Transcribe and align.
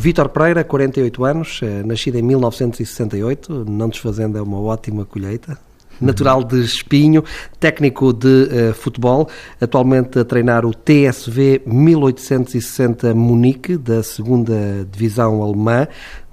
Vítor 0.00 0.30
Pereira, 0.30 0.64
48 0.64 1.24
anos, 1.26 1.60
eh, 1.62 1.82
nascido 1.84 2.16
em 2.16 2.22
1968, 2.22 3.66
não 3.68 3.86
desfazendo 3.86 4.38
é 4.38 4.40
uma 4.40 4.58
ótima 4.58 5.04
colheita. 5.04 5.58
Natural 6.00 6.42
de 6.42 6.58
Espinho, 6.62 7.22
técnico 7.58 8.10
de 8.10 8.26
uh, 8.26 8.72
futebol, 8.72 9.28
atualmente 9.60 10.18
a 10.18 10.24
treinar 10.24 10.64
o 10.64 10.72
TSV 10.72 11.60
1860 11.66 13.12
Munique, 13.14 13.76
da 13.76 14.02
segunda 14.02 14.88
divisão 14.90 15.42
alemã 15.42 15.86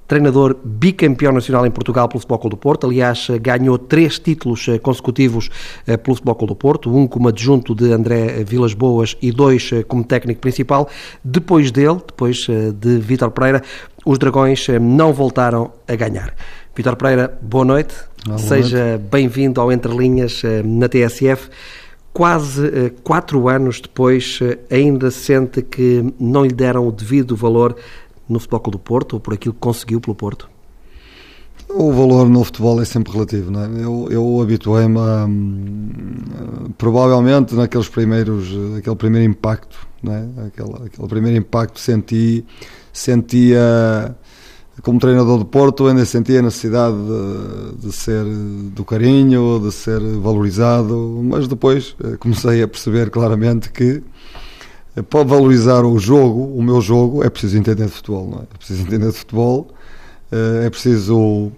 treinador 0.07 0.55
bicampeão 0.63 1.33
nacional 1.33 1.65
em 1.65 1.71
Portugal 1.71 2.07
pelo 2.07 2.19
Futebol 2.19 2.39
Clube 2.39 2.55
do 2.55 2.59
Porto. 2.59 2.87
Aliás, 2.87 3.27
ganhou 3.41 3.77
três 3.77 4.17
títulos 4.17 4.67
eh, 4.67 4.79
consecutivos 4.79 5.49
eh, 5.85 5.97
pelo 5.97 6.15
Futebol 6.15 6.35
Clube 6.35 6.53
do 6.53 6.55
Porto, 6.55 6.95
um 6.95 7.05
como 7.05 7.27
adjunto 7.27 7.75
de 7.75 7.91
André 7.91 8.43
Vilas 8.45 8.73
Boas 8.73 9.17
e 9.21 9.31
dois 9.31 9.69
eh, 9.73 9.83
como 9.83 10.03
técnico 10.03 10.39
principal. 10.39 10.89
Depois 11.23 11.71
dele, 11.71 11.99
depois 12.07 12.47
de 12.75 12.97
Vítor 12.99 13.31
Pereira, 13.31 13.61
os 14.05 14.17
Dragões 14.17 14.67
não 14.79 15.11
voltaram 15.11 15.71
a 15.87 15.95
ganhar. 15.95 16.33
Vítor 16.73 16.95
Pereira, 16.95 17.37
boa 17.41 17.65
noite. 17.65 17.93
Boa 18.25 18.37
Seja 18.37 19.01
bem-vindo 19.11 19.59
ao 19.59 19.71
Entre 19.71 19.93
Linhas 19.93 20.41
na 20.63 20.87
TSF. 20.87 21.49
Quase 22.13 22.93
quatro 23.03 23.47
anos 23.47 23.79
depois, 23.79 24.39
ainda 24.71 25.11
sente 25.11 25.61
que 25.61 26.13
não 26.19 26.43
lhe 26.43 26.53
deram 26.53 26.87
o 26.87 26.91
devido 26.91 27.35
valor 27.35 27.75
no 28.29 28.39
Futebol 28.39 28.59
Clube 28.59 28.77
do 28.77 28.79
Porto 28.79 29.13
ou 29.13 29.19
por 29.19 29.33
aquilo 29.33 29.53
que 29.53 29.59
conseguiu 29.59 30.01
pelo 30.01 30.15
Porto? 30.15 30.49
O 31.69 31.91
valor 31.91 32.29
no 32.29 32.43
futebol 32.43 32.81
é 32.81 32.85
sempre 32.85 33.11
relativo, 33.11 33.51
não 33.51 33.63
é? 33.63 33.67
Eu, 33.83 34.07
eu 34.09 34.41
habituei-me 34.41 34.99
a, 34.99 35.25
hum, 35.25 36.71
provavelmente 36.77 37.53
naqueles 37.55 37.89
primeiros, 37.89 38.47
aquele 38.77 38.95
primeiro 38.95 39.29
impacto, 39.29 39.77
não 40.01 40.13
é? 40.13 40.27
Aquele, 40.47 41.07
primeiro 41.09 41.37
impacto 41.37 41.79
senti, 41.79 42.45
sentia 42.93 44.15
como 44.81 44.99
treinador 44.99 45.39
do 45.39 45.45
Porto 45.45 45.87
ainda 45.87 46.05
sentia 46.05 46.39
a 46.39 46.43
necessidade 46.43 46.95
de, 46.95 47.87
de, 47.87 47.91
ser 47.91 48.23
do 48.23 48.85
carinho, 48.85 49.59
de 49.59 49.71
ser 49.71 49.99
valorizado, 49.99 51.21
mas 51.23 51.47
depois 51.47 51.95
eh, 52.03 52.15
comecei 52.17 52.61
a 52.61 52.67
perceber 52.67 53.09
claramente 53.09 53.71
que 53.71 54.03
para 55.03 55.23
valorizar 55.23 55.83
o 55.85 55.97
jogo, 55.99 56.43
o 56.57 56.61
meu 56.63 56.81
jogo, 56.81 57.23
é 57.23 57.29
preciso 57.29 57.57
entender 57.57 57.85
de 57.85 57.91
futebol, 57.91 58.27
não 58.29 58.39
é? 58.39 58.43
É 58.43 58.57
preciso 58.57 58.81
entender 58.81 59.07
de 59.07 59.17
futebol, 59.17 59.67
eh, 60.31 60.65
é 60.65 60.69
preciso 60.69 61.51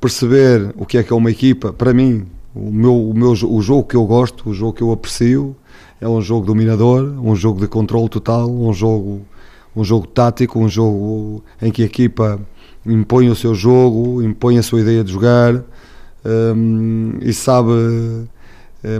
perceber 0.00 0.72
o 0.76 0.86
que 0.86 0.98
é 0.98 1.02
que 1.02 1.12
é 1.12 1.16
uma 1.16 1.30
equipa. 1.30 1.72
Para 1.72 1.92
mim, 1.92 2.26
o 2.54 2.70
meu, 2.70 3.10
o 3.10 3.14
meu 3.14 3.30
o 3.30 3.62
jogo 3.62 3.84
que 3.84 3.96
eu 3.96 4.06
gosto, 4.06 4.50
o 4.50 4.54
jogo 4.54 4.72
que 4.72 4.82
eu 4.82 4.92
aprecio, 4.92 5.56
é 6.00 6.08
um 6.08 6.20
jogo 6.20 6.46
dominador, 6.46 7.02
um 7.22 7.34
jogo 7.34 7.60
de 7.60 7.66
controle 7.66 8.08
total, 8.08 8.50
um 8.50 8.72
jogo, 8.72 9.22
um 9.74 9.82
jogo 9.84 10.06
tático, 10.06 10.58
um 10.58 10.68
jogo 10.68 11.42
em 11.60 11.70
que 11.70 11.82
a 11.82 11.86
equipa 11.86 12.40
impõe 12.86 13.28
o 13.28 13.34
seu 13.34 13.54
jogo, 13.54 14.22
impõe 14.22 14.58
a 14.58 14.62
sua 14.62 14.80
ideia 14.80 15.02
de 15.02 15.12
jogar 15.12 15.62
um, 16.24 17.18
e 17.20 17.32
sabe 17.32 17.70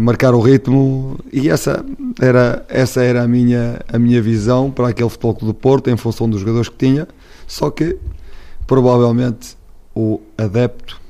marcar 0.01 0.35
o 0.35 0.41
ritmo. 0.41 1.19
E 1.33 1.49
essa 1.51 1.85
era 2.21 2.65
essa 2.69 3.03
era 3.03 3.23
a 3.23 3.29
minha 3.29 3.81
a 3.87 3.99
minha 3.99 4.21
visão 4.23 4.71
para 4.71 4.89
aquele 4.89 5.09
futebol 5.09 5.35
do 5.35 5.55
Porto 5.55 5.91
em 5.91 5.97
função 5.97 6.29
dos 6.29 6.41
jogadores 6.41 6.69
que 6.69 6.77
tinha. 6.77 7.07
Só 7.47 7.71
que 7.71 7.99
provavelmente 8.67 9.57
o 9.95 10.21
adepto 10.37 11.01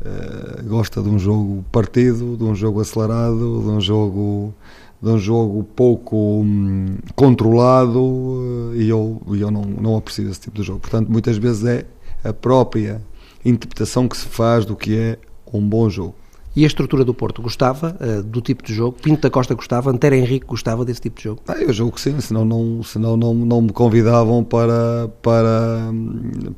uh, 0.00 0.68
gosta 0.68 1.02
de 1.02 1.08
um 1.08 1.18
jogo 1.18 1.64
partido 1.70 2.36
de 2.36 2.44
um 2.44 2.54
jogo 2.54 2.80
acelerado 2.80 3.62
de 3.62 3.68
um 3.68 3.80
jogo 3.80 4.54
de 5.02 5.08
um 5.08 5.18
jogo 5.18 5.64
pouco 5.64 6.16
hum, 6.16 6.96
controlado 7.14 8.00
uh, 8.00 8.72
e 8.74 8.88
eu 8.88 9.20
eu 9.28 9.50
não 9.50 9.62
não 9.62 9.96
aprecio 9.96 10.28
esse 10.30 10.40
tipo 10.40 10.56
de 10.56 10.62
jogo. 10.62 10.80
Portanto 10.80 11.10
muitas 11.10 11.36
vezes 11.36 11.64
é 11.64 11.84
a 12.22 12.32
própria 12.32 13.02
interpretação 13.44 14.08
que 14.08 14.16
se 14.16 14.26
faz 14.26 14.64
do 14.64 14.76
que 14.76 14.96
é 14.96 15.18
um 15.52 15.66
bom 15.66 15.88
jogo 15.88 16.14
e 16.54 16.64
a 16.64 16.66
estrutura 16.66 17.04
do 17.04 17.14
Porto 17.14 17.40
gostava 17.40 17.96
uh, 18.00 18.22
do 18.22 18.40
tipo 18.40 18.64
de 18.64 18.74
jogo? 18.74 18.96
Pinto 19.00 19.22
da 19.22 19.30
Costa 19.30 19.54
gostava? 19.54 19.90
Antero 19.90 20.14
Henrique 20.16 20.46
gostava 20.46 20.84
desse 20.84 21.00
tipo 21.00 21.16
de 21.18 21.24
jogo? 21.24 21.42
Ah, 21.46 21.58
eu 21.58 21.72
jogo 21.72 21.92
que 21.92 22.00
sim, 22.00 22.20
senão 22.20 22.44
não, 22.44 22.82
senão 22.82 23.16
não, 23.16 23.34
não 23.34 23.62
me 23.62 23.72
convidavam 23.72 24.42
para, 24.42 25.08
para, 25.22 25.92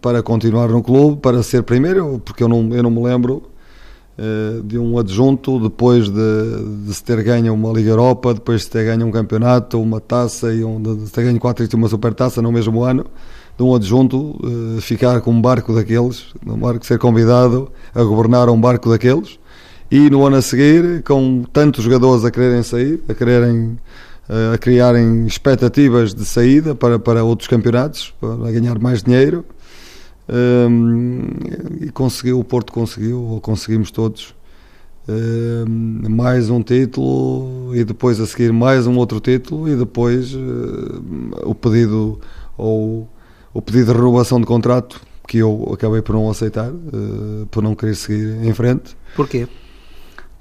para 0.01 0.23
continuar 0.23 0.69
no 0.69 0.83
clube, 0.83 1.19
para 1.21 1.43
ser 1.43 1.63
primeiro, 1.63 2.21
porque 2.25 2.43
eu 2.43 2.49
não, 2.49 2.73
eu 2.73 2.83
não 2.83 2.91
me 2.91 3.03
lembro 3.03 3.43
uh, 4.19 4.63
de 4.63 4.79
um 4.79 4.99
adjunto 4.99 5.61
depois 5.61 6.09
de, 6.09 6.85
de 6.87 6.95
se 6.95 7.05
ter 7.05 7.23
ganho 7.23 7.53
uma 7.53 7.71
Liga 7.73 7.91
Europa, 7.91 8.33
depois 8.33 8.61
de 8.61 8.65
se 8.65 8.71
ter 8.71 8.85
ganho 8.85 9.07
um 9.07 9.11
campeonato, 9.11 9.81
uma 9.81 10.01
taça 10.01 10.55
e 10.55 10.65
um, 10.65 10.81
de 10.81 11.07
se 11.07 11.13
ter 11.13 11.25
ganho 11.25 11.39
quatro 11.39 11.67
e 11.71 11.77
uma 11.77 11.89
supertaça 11.89 12.41
no 12.41 12.51
mesmo 12.51 12.83
ano 12.83 13.05
de 13.59 13.63
um 13.63 13.75
adjunto 13.75 14.39
uh, 14.43 14.81
ficar 14.81 15.21
com 15.21 15.33
um 15.33 15.41
barco 15.41 15.75
daqueles, 15.75 16.33
um 16.47 16.57
barco 16.57 16.87
ser 16.87 16.99
convidado 16.99 17.71
a 17.95 18.03
governar 18.03 18.49
um 18.49 18.59
barco 18.59 18.89
daqueles 18.89 19.39
e 19.93 20.09
no 20.09 20.27
ano 20.27 20.37
a 20.37 20.43
seguir, 20.43 21.03
com 21.03 21.45
tantos 21.53 21.85
jogadores 21.85 22.25
a 22.25 22.31
quererem 22.31 22.63
sair, 22.63 22.99
a 23.07 23.13
quererem 23.13 23.79
eh, 24.27 24.55
a 24.55 24.57
criarem 24.57 25.27
expectativas 25.27 26.15
de 26.15 26.25
saída 26.25 26.75
para, 26.75 26.99
para 26.99 27.23
outros 27.23 27.47
campeonatos, 27.47 28.15
para 28.19 28.51
ganhar 28.51 28.79
mais 28.79 29.03
dinheiro. 29.03 29.45
Um, 30.27 31.29
ehm, 31.29 31.85
e 31.85 31.91
conseguiu, 31.91 32.39
o 32.41 32.45
Porto 32.45 32.73
conseguiu, 32.73 33.21
ou 33.21 33.41
conseguimos 33.43 33.91
todos, 33.91 34.35
um, 35.07 36.01
ehm, 36.07 36.09
mais 36.09 36.49
um 36.49 36.63
título 36.63 37.77
e 37.77 37.85
depois 37.85 38.19
a 38.19 38.27
seguir 38.27 38.51
mais 38.51 38.87
um 38.87 38.97
outro 38.97 39.21
título 39.21 39.69
e 39.69 39.77
depois 39.77 40.33
uh, 40.35 41.03
o 41.45 41.55
pedido 41.55 42.19
ou 42.57 43.07
o 43.53 43.61
pedido 43.61 43.93
de 43.93 43.99
renovação 43.99 44.41
de 44.41 44.47
contrato 44.47 45.03
que 45.29 45.37
eu 45.37 45.71
acabei 45.75 46.01
por 46.01 46.15
não 46.15 46.31
aceitar, 46.31 46.71
uh, 46.71 47.47
por 47.51 47.63
não 47.63 47.75
querer 47.75 47.95
seguir 47.95 48.43
em 48.43 48.55
frente. 48.55 48.97
Porquê? 49.15 49.47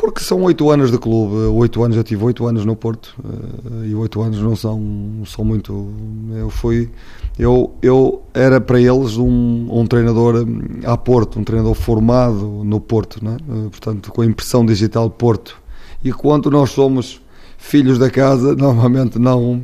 Porque 0.02 0.22
são 0.22 0.42
oito 0.42 0.72
anos 0.72 0.90
de 0.90 0.98
clube, 0.98 1.36
oito 1.54 1.84
anos, 1.84 1.96
já 1.96 2.04
tive 2.04 2.24
oito 2.24 2.48
anos 2.48 2.66
no 2.66 2.76
Porto 2.76 3.16
eh, 3.24 3.90
e 3.90 3.94
oito 3.94 4.20
anos 4.20 4.40
não 4.42 4.56
são, 4.56 4.82
são 5.28 5.46
muito. 5.46 5.94
Eu 6.36 6.50
fui, 6.50 6.90
eu, 7.38 7.72
eu 7.84 8.24
era 8.34 8.60
para 8.60 8.82
eles 8.82 9.18
um, 9.18 9.68
um 9.72 9.86
treinador 9.86 10.44
a 10.86 10.98
Porto, 10.98 11.40
um 11.40 11.44
treinador 11.44 11.76
formado 11.76 12.64
no 12.64 12.80
Porto, 12.80 13.24
né? 13.24 13.38
portanto, 13.70 14.12
com 14.12 14.24
a 14.24 14.26
impressão 14.26 14.66
digital 14.66 15.08
Porto. 15.08 15.56
E 16.04 16.12
quando 16.12 16.50
nós 16.50 16.72
somos 16.72 17.22
filhos 17.60 18.00
da 18.00 18.10
casa, 18.10 18.56
normalmente 18.58 19.20
não 19.20 19.62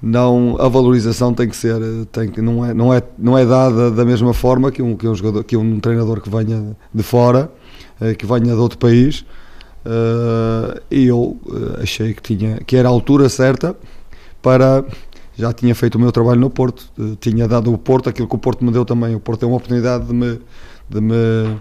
não 0.00 0.56
a 0.58 0.66
valorização 0.66 1.34
tem 1.34 1.46
que 1.46 1.56
ser 1.56 1.76
tem 2.10 2.30
que 2.30 2.40
não 2.40 2.64
é 2.64 2.72
não 2.72 2.92
é 2.92 3.02
não 3.18 3.36
é 3.36 3.44
dada 3.44 3.90
da 3.90 4.04
mesma 4.04 4.32
forma 4.32 4.72
que 4.72 4.80
um 4.80 4.96
que 4.96 5.06
um 5.06 5.14
jogador 5.14 5.44
que 5.44 5.56
um 5.56 5.78
treinador 5.78 6.20
que 6.20 6.28
venha 6.28 6.76
de 6.92 7.02
fora 7.02 7.50
eh, 8.00 8.14
que 8.14 8.26
venha 8.26 8.54
de 8.54 8.60
outro 8.60 8.76
país 8.76 9.24
eu 10.90 11.38
uh, 11.46 11.82
achei 11.82 12.14
que, 12.14 12.22
tinha, 12.22 12.58
que 12.58 12.76
era 12.76 12.88
a 12.88 12.90
altura 12.90 13.28
certa 13.28 13.76
para. 14.42 14.84
Já 15.36 15.52
tinha 15.52 15.74
feito 15.74 15.96
o 15.96 15.98
meu 15.98 16.12
trabalho 16.12 16.40
no 16.40 16.48
Porto, 16.48 16.88
uh, 16.96 17.16
tinha 17.16 17.48
dado 17.48 17.72
o 17.72 17.76
Porto 17.76 18.08
aquilo 18.08 18.28
que 18.28 18.36
o 18.36 18.38
Porto 18.38 18.64
me 18.64 18.70
deu 18.70 18.84
também. 18.84 19.14
O 19.14 19.20
Porto 19.20 19.42
é 19.42 19.46
uma 19.46 19.56
oportunidade 19.56 20.06
de 20.06 20.14
me, 20.14 20.40
de 20.88 21.00
me, 21.00 21.60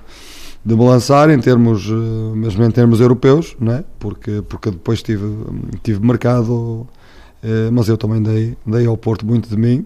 de 0.64 0.76
me 0.76 0.86
lançar 0.86 1.30
em 1.30 1.40
termos, 1.40 1.90
mesmo 1.90 2.64
em 2.64 2.72
termos 2.72 3.00
europeus, 3.00 3.56
não 3.60 3.74
é? 3.74 3.84
porque, 4.00 4.44
porque 4.48 4.70
depois 4.70 5.02
tive, 5.02 5.26
tive 5.82 6.06
mercado, 6.06 6.88
mas 7.72 7.90
eu 7.90 7.98
também 7.98 8.22
dei, 8.22 8.56
dei 8.66 8.86
ao 8.86 8.96
Porto 8.96 9.26
muito 9.26 9.50
de 9.50 9.58
mim. 9.58 9.86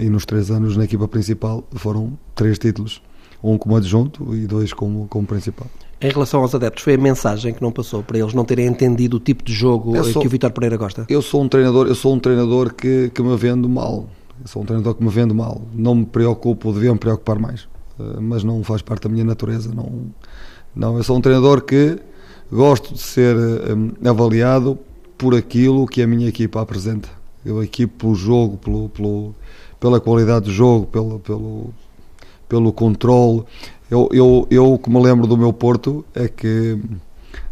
e 0.00 0.10
nos 0.10 0.26
três 0.26 0.50
anos 0.50 0.76
na 0.76 0.84
equipa 0.84 1.06
principal 1.06 1.64
foram 1.76 2.18
três 2.34 2.58
títulos, 2.58 3.00
um 3.42 3.56
como 3.56 3.76
adjunto 3.76 4.34
e 4.34 4.44
dois 4.46 4.72
como, 4.72 5.06
como 5.06 5.24
principal. 5.24 5.68
Em 6.02 6.10
relação 6.10 6.40
aos 6.40 6.52
adeptos, 6.52 6.82
foi 6.82 6.94
a 6.94 6.98
mensagem 6.98 7.54
que 7.54 7.62
não 7.62 7.70
passou 7.70 8.02
para 8.02 8.18
eles 8.18 8.34
não 8.34 8.44
terem 8.44 8.66
entendido 8.66 9.18
o 9.18 9.20
tipo 9.20 9.44
de 9.44 9.52
jogo 9.52 10.02
sou, 10.04 10.20
que 10.20 10.26
o 10.26 10.30
Vitor 10.30 10.50
Pereira 10.50 10.76
gosta? 10.76 11.06
Eu 11.08 11.22
sou 11.22 11.42
um 11.42 11.48
treinador, 11.48 11.86
eu 11.86 11.94
sou 11.94 12.12
um 12.12 12.18
treinador 12.18 12.74
que, 12.74 13.10
que 13.14 13.22
me 13.22 13.36
vendo 13.36 13.68
mal. 13.68 14.08
Eu 14.40 14.48
sou 14.48 14.62
um 14.62 14.64
treinador 14.64 14.96
que 14.96 15.04
me 15.04 15.10
vendo 15.10 15.32
mal. 15.32 15.62
Não 15.72 15.94
me 15.94 16.04
preocupo, 16.04 16.72
devia 16.72 16.92
me 16.92 16.98
preocupar 16.98 17.38
mais. 17.38 17.68
Eh, 18.00 18.20
mas 18.20 18.42
não 18.42 18.64
faz 18.64 18.82
parte 18.82 19.04
da 19.04 19.08
minha 19.08 19.24
natureza. 19.24 19.72
Não, 19.72 20.06
não 20.74 20.96
eu 20.96 21.04
sou 21.04 21.16
um 21.16 21.20
treinador 21.20 21.62
que 21.62 21.96
gosto 22.50 22.94
de 22.94 23.00
ser 23.00 23.36
eh, 23.36 24.08
avaliado 24.08 24.76
por 25.16 25.36
aquilo 25.36 25.86
que 25.86 26.02
a 26.02 26.06
minha 26.06 26.28
equipa 26.28 26.60
apresenta. 26.60 27.08
Eu 27.46 27.62
equipo 27.62 27.96
pelo 27.98 28.14
jogo, 28.16 28.56
pelo, 28.56 28.88
pelo, 28.88 29.34
pela 29.78 30.00
qualidade 30.00 30.46
do 30.46 30.52
jogo, 30.52 30.86
pelo, 30.86 31.20
pelo, 31.20 31.72
pelo 32.52 32.70
controle. 32.70 33.44
Eu, 33.90 34.10
eu, 34.12 34.46
eu, 34.50 34.78
que 34.78 34.90
me 34.90 35.02
lembro 35.02 35.26
do 35.26 35.38
meu 35.38 35.54
Porto, 35.54 36.04
é 36.14 36.28
que 36.28 36.78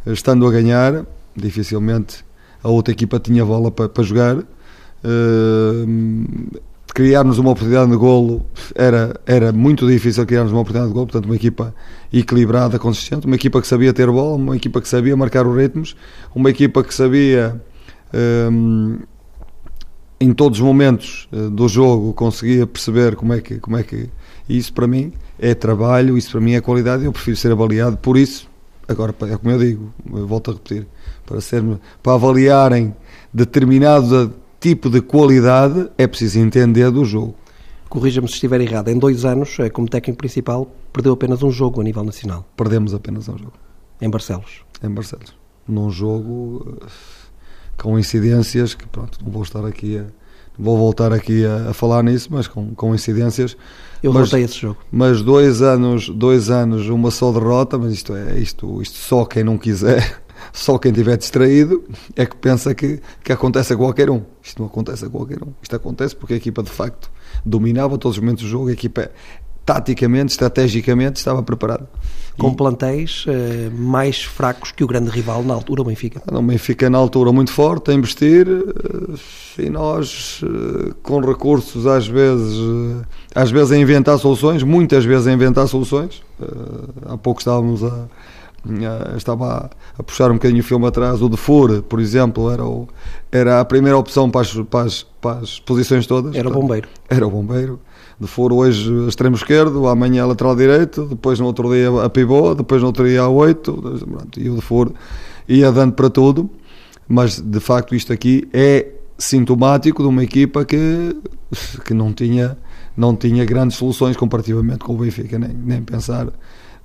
estando 0.07 0.47
a 0.47 0.51
ganhar, 0.51 1.07
dificilmente 1.35 2.23
a 2.63 2.69
outra 2.69 2.93
equipa 2.93 3.19
tinha 3.19 3.43
bola 3.43 3.71
para, 3.71 3.89
para 3.89 4.05
jogar. 4.05 4.37
Uh, 4.37 6.61
criarmos 6.89 7.39
uma 7.39 7.53
oportunidade 7.53 7.91
de 7.91 7.97
golo 7.97 8.45
era, 8.75 9.19
era 9.25 9.53
muito 9.53 9.89
difícil 9.89 10.27
criarmos 10.27 10.53
uma 10.53 10.61
oportunidade 10.61 10.91
de 10.91 10.95
golo, 10.95 11.07
portanto 11.07 11.25
uma 11.25 11.37
equipa 11.37 11.75
equilibrada, 12.13 12.79
consistente, 12.79 13.27
uma 13.27 13.37
equipa 13.37 13.59
que 13.63 13.67
sabia 13.67 13.95
ter 13.95 14.07
bola, 14.07 14.37
uma 14.37 14.55
equipa 14.55 14.83
que 14.83 14.89
sabia 14.89 15.17
marcar 15.17 15.47
os 15.47 15.57
ritmos, 15.57 15.97
uma 16.35 16.51
equipa 16.51 16.85
que 16.85 16.93
sabia 16.93 17.59
um, 18.53 18.99
em 20.21 20.33
todos 20.35 20.59
os 20.59 20.65
momentos 20.65 21.29
do 21.53 21.67
jogo 21.67 22.13
conseguia 22.13 22.67
perceber 22.67 23.17
como 23.17 23.33
é 23.33 23.41
que 23.41 23.59
como 23.59 23.77
é 23.77 23.83
que 23.83 24.11
isso 24.49 24.73
para 24.73 24.87
mim 24.87 25.13
é 25.39 25.55
trabalho, 25.55 26.19
isso 26.19 26.33
para 26.33 26.41
mim 26.41 26.53
é 26.53 26.61
qualidade, 26.61 27.05
eu 27.05 27.13
prefiro 27.13 27.37
ser 27.37 27.53
avaliado 27.53 27.97
por 27.97 28.17
isso. 28.19 28.49
Agora, 28.87 29.15
é 29.23 29.37
como 29.37 29.51
eu 29.53 29.59
digo, 29.59 29.95
eu 30.13 30.27
volto 30.27 30.51
a 30.51 30.55
repetir, 30.55 30.87
para, 31.25 31.41
ser, 31.41 31.63
para 32.03 32.15
avaliarem 32.15 32.95
determinado 33.33 34.35
tipo 34.59 34.91
de 34.91 35.01
qualidade 35.01 35.89
é 35.97 36.07
preciso 36.07 36.39
entender 36.39 36.91
do 36.91 37.05
jogo. 37.05 37.35
Corrija-me 37.89 38.29
se 38.29 38.35
estiver 38.35 38.61
errado, 38.61 38.89
em 38.89 38.99
dois 38.99 39.25
anos, 39.25 39.59
eh, 39.59 39.71
como 39.71 39.89
técnico 39.89 40.19
principal, 40.19 40.71
perdeu 40.93 41.13
apenas 41.13 41.43
um 41.43 41.51
jogo 41.51 41.81
a 41.81 41.85
nível 41.85 42.05
nacional. 42.05 42.47
Perdemos 42.57 42.95
apenas 42.95 43.29
um 43.29 43.39
jogo. 43.39 43.55
Em 44.01 44.09
Barcelos. 44.09 44.63
Em 44.83 44.91
Barcelos. 44.91 45.35
Num 45.67 45.91
jogo 45.91 46.79
eh, 46.83 46.87
com 47.81 47.99
incidências 47.99 48.75
que, 48.75 48.87
pronto, 48.87 49.19
não 49.25 49.33
vou 49.33 49.43
estar 49.43 49.65
aqui 49.65 49.99
a. 49.99 50.05
Vou 50.59 50.77
voltar 50.77 51.11
aqui 51.11 51.47
a, 51.47 51.71
a 51.71 51.73
falar 51.73 52.03
nisso, 52.03 52.29
mas 52.31 52.47
com, 52.47 52.75
com 52.75 52.95
incidências. 52.95 53.57
Eu 54.03 54.13
mas, 54.13 54.29
voltei 54.29 54.45
esse 54.45 54.59
jogo. 54.59 54.77
Mas 54.93 55.23
dois 55.23 55.63
anos, 55.63 56.11
dois 56.11 56.51
anos, 56.51 56.87
uma 56.89 57.11
só 57.11 57.33
derrota, 57.33 57.79
mas 57.79 57.95
isto 57.95 58.15
é 58.15 58.39
isto, 58.39 58.83
isto 58.83 58.99
só 58.99 59.25
quem 59.25 59.43
não 59.43 59.57
quiser 59.57 60.21
só 60.53 60.77
quem 60.77 60.91
estiver 60.91 61.17
distraído 61.17 61.85
é 62.15 62.27
que 62.27 62.37
pensa 62.37 62.75
que, 62.75 63.01
que 63.23 63.33
acontece 63.33 63.73
a 63.73 63.77
qualquer 63.77 64.11
um. 64.11 64.23
Isto 64.43 64.61
não 64.61 64.67
acontece 64.67 65.05
a 65.07 65.09
qualquer 65.09 65.43
um. 65.43 65.53
Isto 65.63 65.77
acontece 65.77 66.15
porque 66.15 66.35
a 66.35 66.37
equipa 66.37 66.63
de 66.63 66.71
facto 66.71 67.11
dominava 67.45 67.97
todos 67.97 68.19
os 68.19 68.23
momentos 68.23 68.45
do 68.45 68.51
jogo, 68.51 68.69
a 68.69 68.73
equipa 68.73 69.11
taticamente, 69.65 70.33
estrategicamente 70.33 71.19
estava 71.19 71.43
preparada. 71.43 71.89
Com 72.41 72.53
e... 72.53 72.57
plantéis 72.57 73.25
uh, 73.27 73.31
mais 73.77 74.23
fracos 74.23 74.73
que 74.73 74.83
o 74.83 74.87
grande 74.87 75.11
rival 75.11 75.43
na 75.43 75.55
altura, 75.55 75.83
o 75.83 75.85
Benfica. 75.85 76.23
O 76.33 76.43
Benfica 76.43 76.89
na 76.89 76.99
altura 76.99 77.33
muito 77.33 77.53
forte 77.53 77.91
a 77.91 77.95
investir 77.95 78.49
uh, 78.49 79.19
e 79.59 79.69
nós 79.69 80.41
uh, 80.43 80.95
com 81.03 81.21
recursos 81.21 81.87
às 81.87 82.07
vezes, 82.07 82.59
às 83.35 83.51
vezes 83.51 83.73
a 83.73 83.79
inventar 83.79 84.19
soluções, 84.19 84.63
muitas 84.63 85.05
vezes 85.05 85.27
a 85.27 85.33
inventar 85.33 85.69
soluções. 85.69 86.23
há 87.07 87.17
pouco 87.17 87.41
estávamos 87.41 87.85
a 87.85 88.07
estava 89.17 89.71
a, 89.99 90.03
puxar 90.03 90.31
um 90.31 90.35
bocadinho 90.35 90.61
o 90.61 90.65
filme 90.65 90.87
atrás, 90.87 91.23
o 91.23 91.29
de 91.29 91.37
Fure, 91.37 91.83
por 91.83 92.01
exemplo, 92.01 92.51
era, 92.51 92.65
o, 92.65 92.89
era 93.33 93.61
a 93.61 93.65
primeira 93.65 93.97
opção 93.97 94.31
para 94.31 94.43
as, 94.43 94.53
para 94.53 94.87
as, 94.87 95.03
para 95.21 95.39
as 95.39 95.59
posições 95.61 96.07
todas. 96.07 96.35
Era 96.35 96.49
o 96.49 96.53
bombeiro. 96.53 96.89
Era 97.09 97.27
o 97.27 97.31
bombeiro. 97.31 97.81
De 98.21 98.27
Fure 98.27 98.53
hoje 98.53 99.09
extremo 99.09 99.35
esquerdo, 99.35 99.89
amanhã 99.89 100.27
lateral 100.27 100.55
direito, 100.55 101.07
depois 101.07 101.41
no 101.41 101.47
outro 101.47 101.73
dia 101.73 101.89
a 102.05 102.11
pivô, 102.11 102.55
depois 102.55 102.83
no 102.83 102.89
outro 102.89 103.09
dia 103.09 103.23
a 103.23 103.29
oito, 103.29 103.99
e 104.37 104.51
o 104.51 104.57
de 104.57 104.61
Fure 104.61 104.93
ia 105.49 105.73
dando 105.73 105.95
para 105.95 106.11
tudo, 106.11 106.51
mas 107.09 107.41
de 107.41 107.61
facto 107.61 107.95
isto 107.95 108.13
aqui 108.13 108.47
é 108.53 108.89
sintomático 109.17 110.03
de 110.03 110.09
uma 110.09 110.23
equipa 110.23 110.65
que, 110.65 111.17
que 111.85 111.95
não, 111.95 112.13
tinha, 112.13 112.59
não 112.95 113.17
tinha 113.17 113.45
grandes 113.47 113.79
soluções 113.79 114.17
comparativamente 114.17 114.81
com 114.81 114.95
o 114.95 114.99
Benfica, 114.99 115.39
nem, 115.39 115.51
nem 115.51 115.83
pensar 115.83 116.29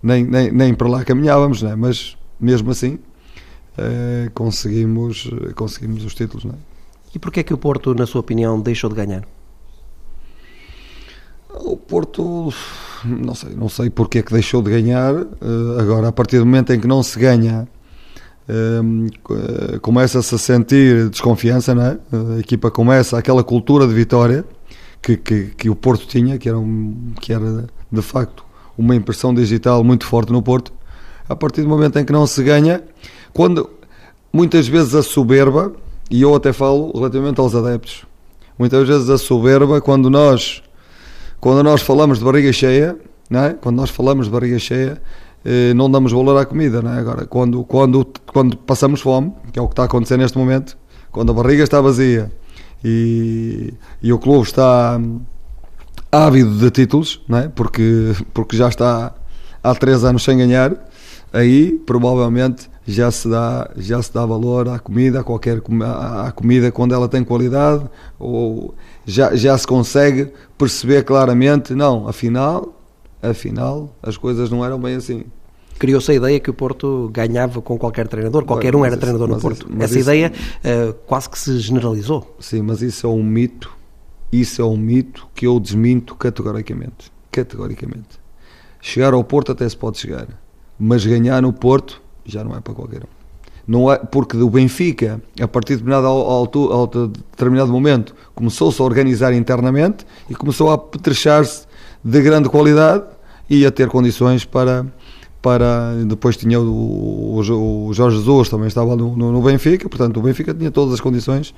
nem, 0.06 0.24
nem, 0.24 0.52
nem 0.52 0.74
para 0.74 0.88
lá 0.88 1.04
caminhávamos, 1.04 1.64
né? 1.64 1.76
mas 1.76 2.16
mesmo 2.40 2.70
assim 2.70 3.00
eh, 3.78 4.30
conseguimos, 4.36 5.30
conseguimos 5.56 6.06
os 6.06 6.14
títulos. 6.14 6.46
Né? 6.46 6.54
E 7.14 7.18
porquê 7.18 7.40
é 7.40 7.44
que 7.44 7.54
o 7.54 7.58
Porto, 7.58 7.94
na 7.96 8.06
sua 8.06 8.22
opinião, 8.22 8.62
deixou 8.62 8.90
de 8.90 8.96
ganhar? 8.96 9.26
O 11.62 11.78
Porto, 11.78 12.54
não 13.04 13.34
sei, 13.36 13.56
não 13.56 13.70
sei 13.70 13.90
porque 13.90 14.20
é 14.20 14.22
que 14.22 14.34
deixou 14.34 14.62
de 14.62 14.70
ganhar. 14.70 15.14
Uh, 15.14 15.80
agora, 15.80 16.10
a 16.10 16.12
partir 16.12 16.40
do 16.40 16.46
momento 16.46 16.74
em 16.74 16.80
que 16.80 16.88
não 16.88 17.02
se 17.02 17.18
ganha, 17.18 17.68
uh, 18.50 19.80
começa-se 19.80 20.36
a 20.36 20.38
sentir 20.38 21.10
desconfiança, 21.10 21.74
não 21.74 21.84
é? 21.84 21.98
A 22.36 22.40
equipa 22.40 22.70
começa 22.70 23.18
aquela 23.18 23.44
cultura 23.44 23.88
de 23.88 23.94
vitória 23.94 24.46
que, 25.02 25.18
que, 25.18 25.46
que 25.58 25.70
o 25.70 25.76
Porto 25.76 26.08
tinha, 26.08 26.38
que 26.38 26.50
era, 26.50 26.58
um, 26.58 27.14
que 27.22 27.32
era 27.32 27.66
de 27.92 28.02
facto 28.02 28.44
uma 28.78 28.96
impressão 28.96 29.34
digital 29.34 29.84
muito 29.84 30.06
forte 30.06 30.32
no 30.32 30.42
Porto. 30.42 30.74
A 31.28 31.36
partir 31.36 31.62
do 31.62 31.70
momento 31.70 31.98
em 31.98 32.06
que 32.06 32.12
não 32.12 32.28
se 32.28 32.42
ganha, 32.44 32.84
quando 33.34 33.70
muitas 34.32 34.68
vezes 34.68 34.94
a 34.94 35.02
soberba, 35.02 35.74
e 36.10 36.22
eu 36.22 36.36
até 36.36 36.52
falo 36.52 36.92
relativamente 36.94 37.40
aos 37.40 37.56
adeptos, 37.56 38.06
muitas 38.60 38.88
vezes 38.88 39.10
a 39.10 39.18
soberba, 39.18 39.82
quando 39.82 40.10
nós, 40.10 40.62
quando 41.40 41.64
nós 41.64 41.82
falamos 41.82 42.20
de 42.20 42.26
barriga 42.26 42.52
cheia, 42.52 42.98
não 43.30 43.44
é? 43.44 43.54
quando 43.54 43.76
nós 43.76 43.90
falamos 43.90 44.28
de 44.28 44.32
barriga 44.32 44.60
cheia, 44.60 45.02
eh, 45.46 45.74
não 45.76 45.90
damos 45.90 46.12
valor 46.12 46.38
à 46.38 46.46
comida. 46.46 46.82
Não 46.82 46.92
é? 46.94 47.00
Agora, 47.00 47.26
quando, 47.26 47.64
quando, 47.64 48.06
quando 48.26 48.58
passamos 48.58 49.02
fome, 49.02 49.32
que 49.54 49.60
é 49.60 49.62
o 49.62 49.68
que 49.68 49.74
está 49.74 49.84
a 49.84 49.86
acontecer 49.86 50.18
neste 50.18 50.38
momento, 50.38 50.78
quando 51.12 51.32
a 51.32 51.34
barriga 51.34 51.64
está 51.64 51.80
vazia 51.80 52.32
e, 52.84 53.74
e 54.02 54.12
o 54.12 54.20
clube 54.20 54.44
está 54.44 55.00
ávido 56.12 56.58
de 56.58 56.72
títulos, 56.72 57.22
não 57.28 57.38
é? 57.38 57.48
porque, 57.48 58.14
porque 58.34 58.58
já 58.58 58.70
está 58.70 59.14
há 59.62 59.76
três 59.76 60.04
anos 60.04 60.24
sem 60.24 60.38
ganhar, 60.38 60.74
aí 61.32 61.72
provavelmente 61.86 62.70
já 62.88 63.10
se 63.10 63.28
dá, 63.28 63.70
já 63.78 64.02
se 64.02 64.14
dá 64.14 64.26
valor 64.26 64.70
à 64.70 64.80
comida, 64.80 65.20
a 65.20 65.24
qualquer 65.24 65.62
à 65.82 66.32
comida 66.32 66.72
quando 66.72 66.94
ela 66.94 67.08
tem 67.08 67.24
qualidade, 67.24 67.84
ou 68.20 68.76
já, 69.06 69.36
já 69.36 69.58
se 69.58 69.68
consegue 69.68 70.32
perceber 70.58 71.04
claramente, 71.04 71.74
não, 71.74 72.08
afinal, 72.08 72.74
afinal 73.22 73.94
as 74.02 74.18
coisas 74.18 74.50
não 74.50 74.64
eram 74.64 74.80
bem 74.80 74.96
assim. 74.96 75.26
Criou-se 75.78 76.10
a 76.10 76.16
ideia 76.16 76.40
que 76.40 76.50
o 76.50 76.54
Porto 76.54 77.10
ganhava 77.14 77.62
com 77.62 77.78
qualquer 77.78 78.08
treinador, 78.08 78.46
qualquer 78.46 78.76
um 78.76 78.86
era 78.86 78.96
isso, 78.96 79.02
treinador 79.02 79.28
no 79.28 79.40
Porto. 79.40 79.68
Isso, 79.70 79.84
Essa 79.84 80.00
isso, 80.00 80.10
ideia 80.10 80.32
uh, 80.64 80.94
quase 81.06 81.30
que 81.30 81.38
se 81.38 81.60
generalizou. 81.60 82.36
Sim, 82.40 82.62
mas 82.62 82.82
isso 82.82 83.06
é 83.06 83.10
um 83.10 83.22
mito 83.22 83.76
isso 84.32 84.62
é 84.62 84.66
um 84.66 84.76
mito 84.76 85.28
que 85.34 85.48
eu 85.48 85.60
desminto 85.60 86.16
categoricamente. 86.16 87.12
Categoricamente. 87.32 88.20
Chegar 88.82 89.14
ao 89.14 89.24
Porto 89.24 89.52
até 89.52 89.68
se 89.68 89.78
pode 89.78 89.98
chegar, 89.98 90.28
mas 90.78 91.06
ganhar 91.06 91.42
no 91.42 91.54
Porto 91.54 92.02
já 92.26 92.44
não 92.44 92.56
é 92.56 92.60
para 92.60 92.74
qualquer 92.74 93.04
um. 93.04 93.25
Não 93.68 93.92
é, 93.92 93.98
porque 93.98 94.38
o 94.38 94.50
Benfica, 94.50 95.22
a 95.42 95.48
partir 95.48 95.78
de 95.78 95.84
determinado, 95.84 96.08
ao, 96.08 96.88
determinado 96.88 97.72
momento, 97.72 98.16
começou-se 98.36 98.82
a 98.82 98.86
organizar 98.86 99.34
internamente 99.34 100.06
e 100.30 100.36
começou 100.36 100.72
a 100.72 100.78
petrechar-se 100.78 101.66
de 102.04 102.22
grande 102.22 102.48
qualidade 102.48 103.04
e 103.50 103.66
a 103.66 103.72
ter 103.72 103.88
condições 103.88 104.46
para. 104.46 104.86
para 105.42 105.94
depois 106.06 106.38
tinha 106.38 106.60
o, 106.60 107.38
o, 107.38 107.94
Jorge 107.94 108.18
Jesus, 108.18 108.50
também 108.50 108.68
estava 108.68 108.96
no, 108.96 109.16
no, 109.16 109.32
no 109.32 109.42
Benfica, 109.42 109.90
portanto 109.90 110.18
o 110.18 110.22
Benfica 110.22 110.54
tinha 110.54 110.70
todas 110.70 110.94
as 110.94 111.02
condições 111.02 111.54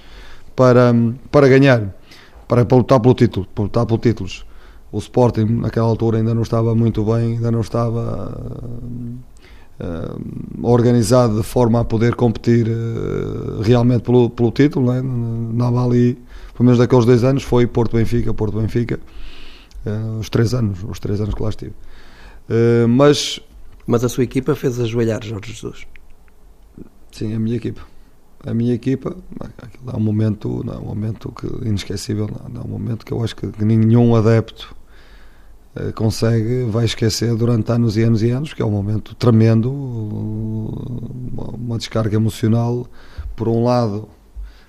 para, 0.56 0.94
para 1.30 1.48
ganhar 1.48 1.94
para, 2.48 2.66
para 2.66 2.78
lutar 2.78 3.00
pelo 3.00 3.14
título, 3.14 3.46
para 3.54 3.64
lutar 3.64 3.86
pelo 3.86 4.00
títulos. 4.00 4.46
O 4.92 5.00
Sporting 5.00 5.46
naquela 5.46 5.88
altura 5.88 6.18
ainda 6.18 6.34
não 6.34 6.44
estava 6.44 6.74
muito 6.74 7.04
bem, 7.04 7.36
ainda 7.36 7.52
não 7.52 7.60
estava 7.60 8.42
organizado 10.64 11.38
de 11.38 11.44
forma 11.44 11.82
a 11.82 11.86
poder 11.86 12.16
competir 12.16 12.68
uh, 12.68 13.62
realmente 13.62 14.02
pelo, 14.02 14.30
pelo 14.30 14.52
título, 14.52 14.92
né? 14.92 15.00
andava 15.00 15.86
ali, 15.86 16.14
pelo 16.54 16.66
menos 16.66 16.80
daqueles 16.80 17.06
dois 17.06 17.24
anos, 17.24 17.44
foi 17.44 17.68
Porto 17.68 17.96
Benfica, 17.96 18.34
Porto 18.34 18.60
Benfica, 18.60 19.00
uh, 19.86 20.20
os 20.20 20.30
três 20.30 20.54
anos, 20.54 20.84
os 20.84 21.00
três 21.00 21.22
anos 21.22 21.36
que 21.36 21.44
lá 21.44 21.50
estive. 21.50 21.74
mas 22.90 23.40
mas 23.86 24.04
a 24.04 24.10
sua 24.10 24.24
equipa 24.24 24.54
fez 24.54 24.80
ajoelhar 24.80 25.24
Jorge 25.24 25.54
Jesus. 25.54 25.88
Sim, 27.12 27.34
a 27.34 27.40
minha 27.40 27.56
equipa 27.56 27.82
a 28.46 28.54
minha 28.54 28.74
equipa, 28.74 29.16
é 29.92 29.96
um 29.96 30.00
momento, 30.00 30.64
não, 30.64 30.74
é 30.74 30.78
um 30.78 30.86
momento 30.86 31.32
que, 31.32 31.48
inesquecível, 31.68 32.30
não, 32.50 32.62
é 32.62 32.64
um 32.64 32.68
momento 32.68 33.06
que 33.06 33.12
eu 33.12 33.24
acho 33.24 33.36
que, 33.36 33.52
nenhum 33.64 34.16
adepto 34.16 34.74
eh, 34.74 34.77
consegue, 35.94 36.64
vai 36.66 36.86
esquecer 36.86 37.36
durante 37.36 37.72
anos 37.72 37.98
e 37.98 38.04
anos 38.04 38.24
e 38.24 38.30
anos, 38.30 38.54
que 38.54 38.62
é 38.62 38.66
um 38.66 38.72
momento 38.72 39.16
tremendo, 39.16 39.72
uma, 39.72 41.48
uma 41.56 41.78
descarga 41.78 42.16
emocional, 42.16 42.88
por 43.36 43.48
um 43.48 43.64
lado, 43.64 44.08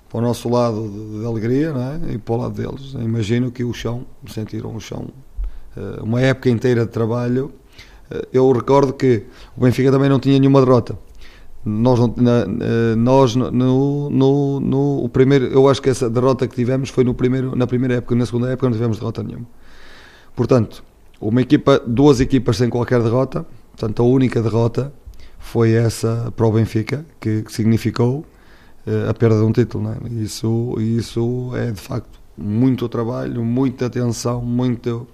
para 0.09 0.19
o 0.19 0.21
nosso 0.21 0.49
lado 0.49 0.89
de, 0.89 1.19
de 1.19 1.25
alegria, 1.25 1.73
é? 2.09 2.13
e 2.13 2.17
para 2.17 2.33
o 2.33 2.37
lado 2.37 2.53
deles. 2.53 2.93
imagino 2.93 3.51
que 3.51 3.63
o 3.63 3.73
chão, 3.73 4.05
sentiram 4.27 4.75
o 4.75 4.79
chão, 4.79 5.07
eh, 5.77 5.99
uma 6.01 6.21
época 6.21 6.49
inteira 6.49 6.85
de 6.85 6.91
trabalho. 6.91 7.51
Eh, 8.09 8.27
eu 8.33 8.51
recordo 8.51 8.93
que 8.93 9.25
o 9.55 9.61
Benfica 9.61 9.91
também 9.91 10.09
não 10.09 10.19
tinha 10.19 10.37
nenhuma 10.39 10.59
derrota 10.59 10.97
nós, 11.65 11.99
na, 12.15 12.45
nós 12.95 13.35
no, 13.35 13.51
no, 13.51 14.59
no, 14.59 15.03
o 15.03 15.09
primeiro, 15.09 15.45
eu 15.47 15.67
acho 15.67 15.81
que 15.81 15.89
essa 15.89 16.09
derrota 16.09 16.47
que 16.47 16.55
tivemos 16.55 16.89
foi 16.89 17.03
no 17.03 17.13
primeiro, 17.13 17.55
na 17.55 17.67
primeira 17.67 17.95
época, 17.95 18.15
na 18.15 18.25
segunda 18.25 18.49
época 18.49 18.67
não 18.67 18.73
tivemos 18.73 18.97
derrota 18.97 19.21
nenhuma. 19.23 19.45
Portanto, 20.35 20.83
uma 21.19 21.41
equipa, 21.41 21.81
duas 21.85 22.19
equipas 22.19 22.57
sem 22.57 22.69
qualquer 22.69 23.01
derrota, 23.01 23.45
portanto 23.71 24.01
a 24.01 24.05
única 24.05 24.41
derrota 24.41 24.93
foi 25.37 25.71
essa 25.71 26.31
para 26.35 26.45
o 26.45 26.51
Benfica, 26.51 27.05
que, 27.19 27.43
significou 27.49 28.25
uh, 28.85 29.09
a 29.09 29.13
perda 29.13 29.37
de 29.37 29.43
um 29.43 29.51
título. 29.51 29.89
É? 29.89 30.21
Isso, 30.21 30.75
isso 30.79 31.51
é 31.55 31.71
de 31.71 31.79
facto 31.79 32.19
muito 32.37 32.87
trabalho, 32.87 33.43
muita 33.43 33.87
atenção, 33.87 34.41
muito, 34.41 35.07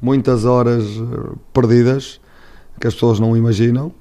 muitas 0.00 0.44
horas 0.44 0.84
eh, 0.84 1.36
perdidas 1.52 2.20
que 2.80 2.86
as 2.86 2.94
pessoas 2.94 3.18
não 3.18 3.36
imaginam 3.36 3.92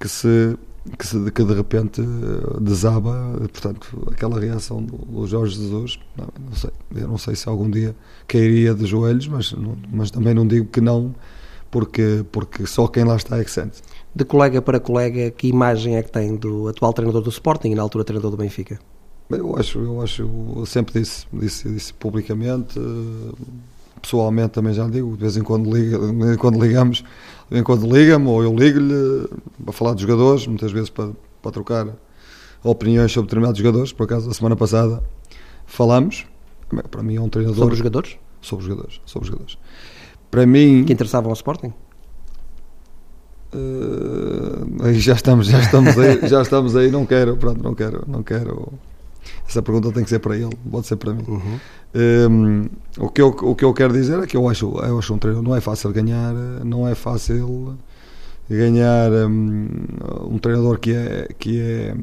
que 0.00 0.08
se 0.08 0.56
que, 0.96 1.06
se, 1.06 1.30
que 1.30 1.44
de 1.44 1.54
repente 1.54 2.00
eh, 2.00 2.60
desaba, 2.60 3.32
portanto, 3.38 4.08
aquela 4.10 4.38
reação 4.40 4.82
do, 4.82 5.26
Jorge 5.26 5.56
Jesus, 5.56 5.98
não, 6.16 6.28
não, 6.48 6.56
sei, 6.56 6.70
eu 6.94 7.08
não 7.08 7.18
sei 7.18 7.34
se 7.34 7.48
algum 7.48 7.70
dia 7.70 7.94
cairia 8.26 8.74
de 8.74 8.86
joelhos, 8.86 9.26
mas, 9.26 9.52
não, 9.52 9.76
mas 9.92 10.10
também 10.10 10.34
não 10.34 10.46
digo 10.46 10.66
que 10.66 10.80
não, 10.80 11.14
porque, 11.70 12.24
porque 12.32 12.66
só 12.66 12.86
quem 12.86 13.04
lá 13.04 13.16
está 13.16 13.38
é 13.38 13.44
que 13.44 13.50
sente. 13.50 13.82
De 14.14 14.24
colega 14.24 14.62
para 14.62 14.80
colega, 14.80 15.30
que 15.30 15.48
imagem 15.48 15.96
é 15.96 16.02
que 16.02 16.10
tem 16.10 16.36
do 16.36 16.68
atual 16.68 16.92
treinador 16.92 17.22
do 17.22 17.30
Sporting 17.30 17.70
e 17.70 17.74
na 17.74 17.82
altura 17.82 18.04
treinador 18.04 18.30
do 18.30 18.36
Benfica? 18.36 18.78
Eu 19.30 19.56
acho, 19.56 19.78
eu 19.78 20.00
acho, 20.00 20.22
eu 20.56 20.64
sempre 20.64 21.00
disse, 21.00 21.26
disse, 21.32 21.68
disse 21.68 21.92
publicamente, 21.92 22.78
eh, 22.78 23.32
pessoalmente 24.00 24.50
também 24.50 24.72
já 24.72 24.88
digo, 24.88 25.12
de 25.12 25.20
vez 25.20 25.36
em 25.36 25.42
quando, 25.42 25.70
liga, 25.70 25.98
de 25.98 26.14
vez 26.14 26.32
em 26.32 26.38
quando 26.38 26.58
ligamos, 26.58 27.04
quando 27.64 27.86
liga-me 27.86 28.26
ou 28.26 28.42
eu 28.42 28.54
ligo-lhe 28.54 29.28
para 29.64 29.72
falar 29.72 29.94
de 29.94 30.02
jogadores, 30.02 30.46
muitas 30.46 30.70
vezes 30.70 30.90
para, 30.90 31.10
para 31.42 31.50
trocar 31.50 31.88
opiniões 32.62 33.10
sobre 33.12 33.28
determinados 33.28 33.58
jogadores. 33.58 33.92
Por 33.92 34.04
acaso, 34.04 34.30
a 34.30 34.34
semana 34.34 34.56
passada 34.56 35.02
falamos. 35.66 36.26
Para 36.90 37.02
mim 37.02 37.16
é 37.16 37.20
um 37.20 37.28
treinador. 37.28 37.58
Sobre 37.58 37.72
os 37.72 37.78
jogadores? 37.78 38.16
Sobre 38.40 38.62
os 38.62 38.68
jogadores. 38.68 39.00
Sobre 39.06 39.24
os 39.24 39.28
jogadores. 39.28 39.58
Para 40.30 40.46
mim. 40.46 40.84
Que 40.84 40.92
interessavam 40.92 41.30
ao 41.30 41.34
Sporting? 41.34 41.72
Uh, 43.54 44.84
aí 44.84 44.98
já 45.00 45.14
estamos, 45.14 45.46
já 45.46 45.58
estamos 45.58 45.98
aí, 45.98 46.28
já 46.28 46.42
estamos 46.42 46.76
aí, 46.76 46.90
não 46.90 47.06
quero, 47.06 47.34
pronto, 47.38 47.62
não 47.62 47.74
quero, 47.74 48.04
não 48.06 48.22
quero 48.22 48.70
essa 49.48 49.62
pergunta 49.62 49.90
tem 49.90 50.04
que 50.04 50.10
ser 50.10 50.18
para 50.18 50.36
ele, 50.36 50.50
pode 50.70 50.86
ser 50.86 50.96
para 50.96 51.14
mim. 51.14 51.24
Uhum. 51.26 51.58
Um, 52.30 52.66
o, 52.98 53.08
que 53.08 53.22
eu, 53.22 53.28
o 53.28 53.54
que 53.54 53.64
eu 53.64 53.72
quero 53.72 53.94
dizer 53.94 54.18
é 54.22 54.26
que 54.26 54.36
eu 54.36 54.46
acho, 54.46 54.66
eu 54.78 54.98
acho 54.98 55.14
um 55.14 55.18
treino 55.18 55.40
não 55.40 55.56
é 55.56 55.60
fácil 55.60 55.90
ganhar, 55.90 56.34
não 56.64 56.86
é 56.86 56.94
fácil 56.94 57.78
ganhar 58.48 59.10
um, 59.10 59.68
um 60.30 60.38
treinador 60.38 60.78
que 60.78 60.92
é 60.92 61.28
que 61.38 61.60
é 61.60 61.94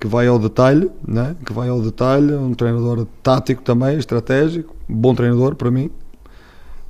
que 0.00 0.08
vai 0.08 0.26
ao 0.26 0.38
detalhe, 0.38 0.90
né? 1.06 1.34
que 1.46 1.52
vai 1.52 1.68
ao 1.68 1.80
detalhe, 1.80 2.34
um 2.34 2.52
treinador 2.52 3.06
tático 3.22 3.62
também, 3.62 3.96
estratégico, 3.96 4.74
bom 4.86 5.14
treinador 5.14 5.54
para 5.54 5.70
mim. 5.70 5.90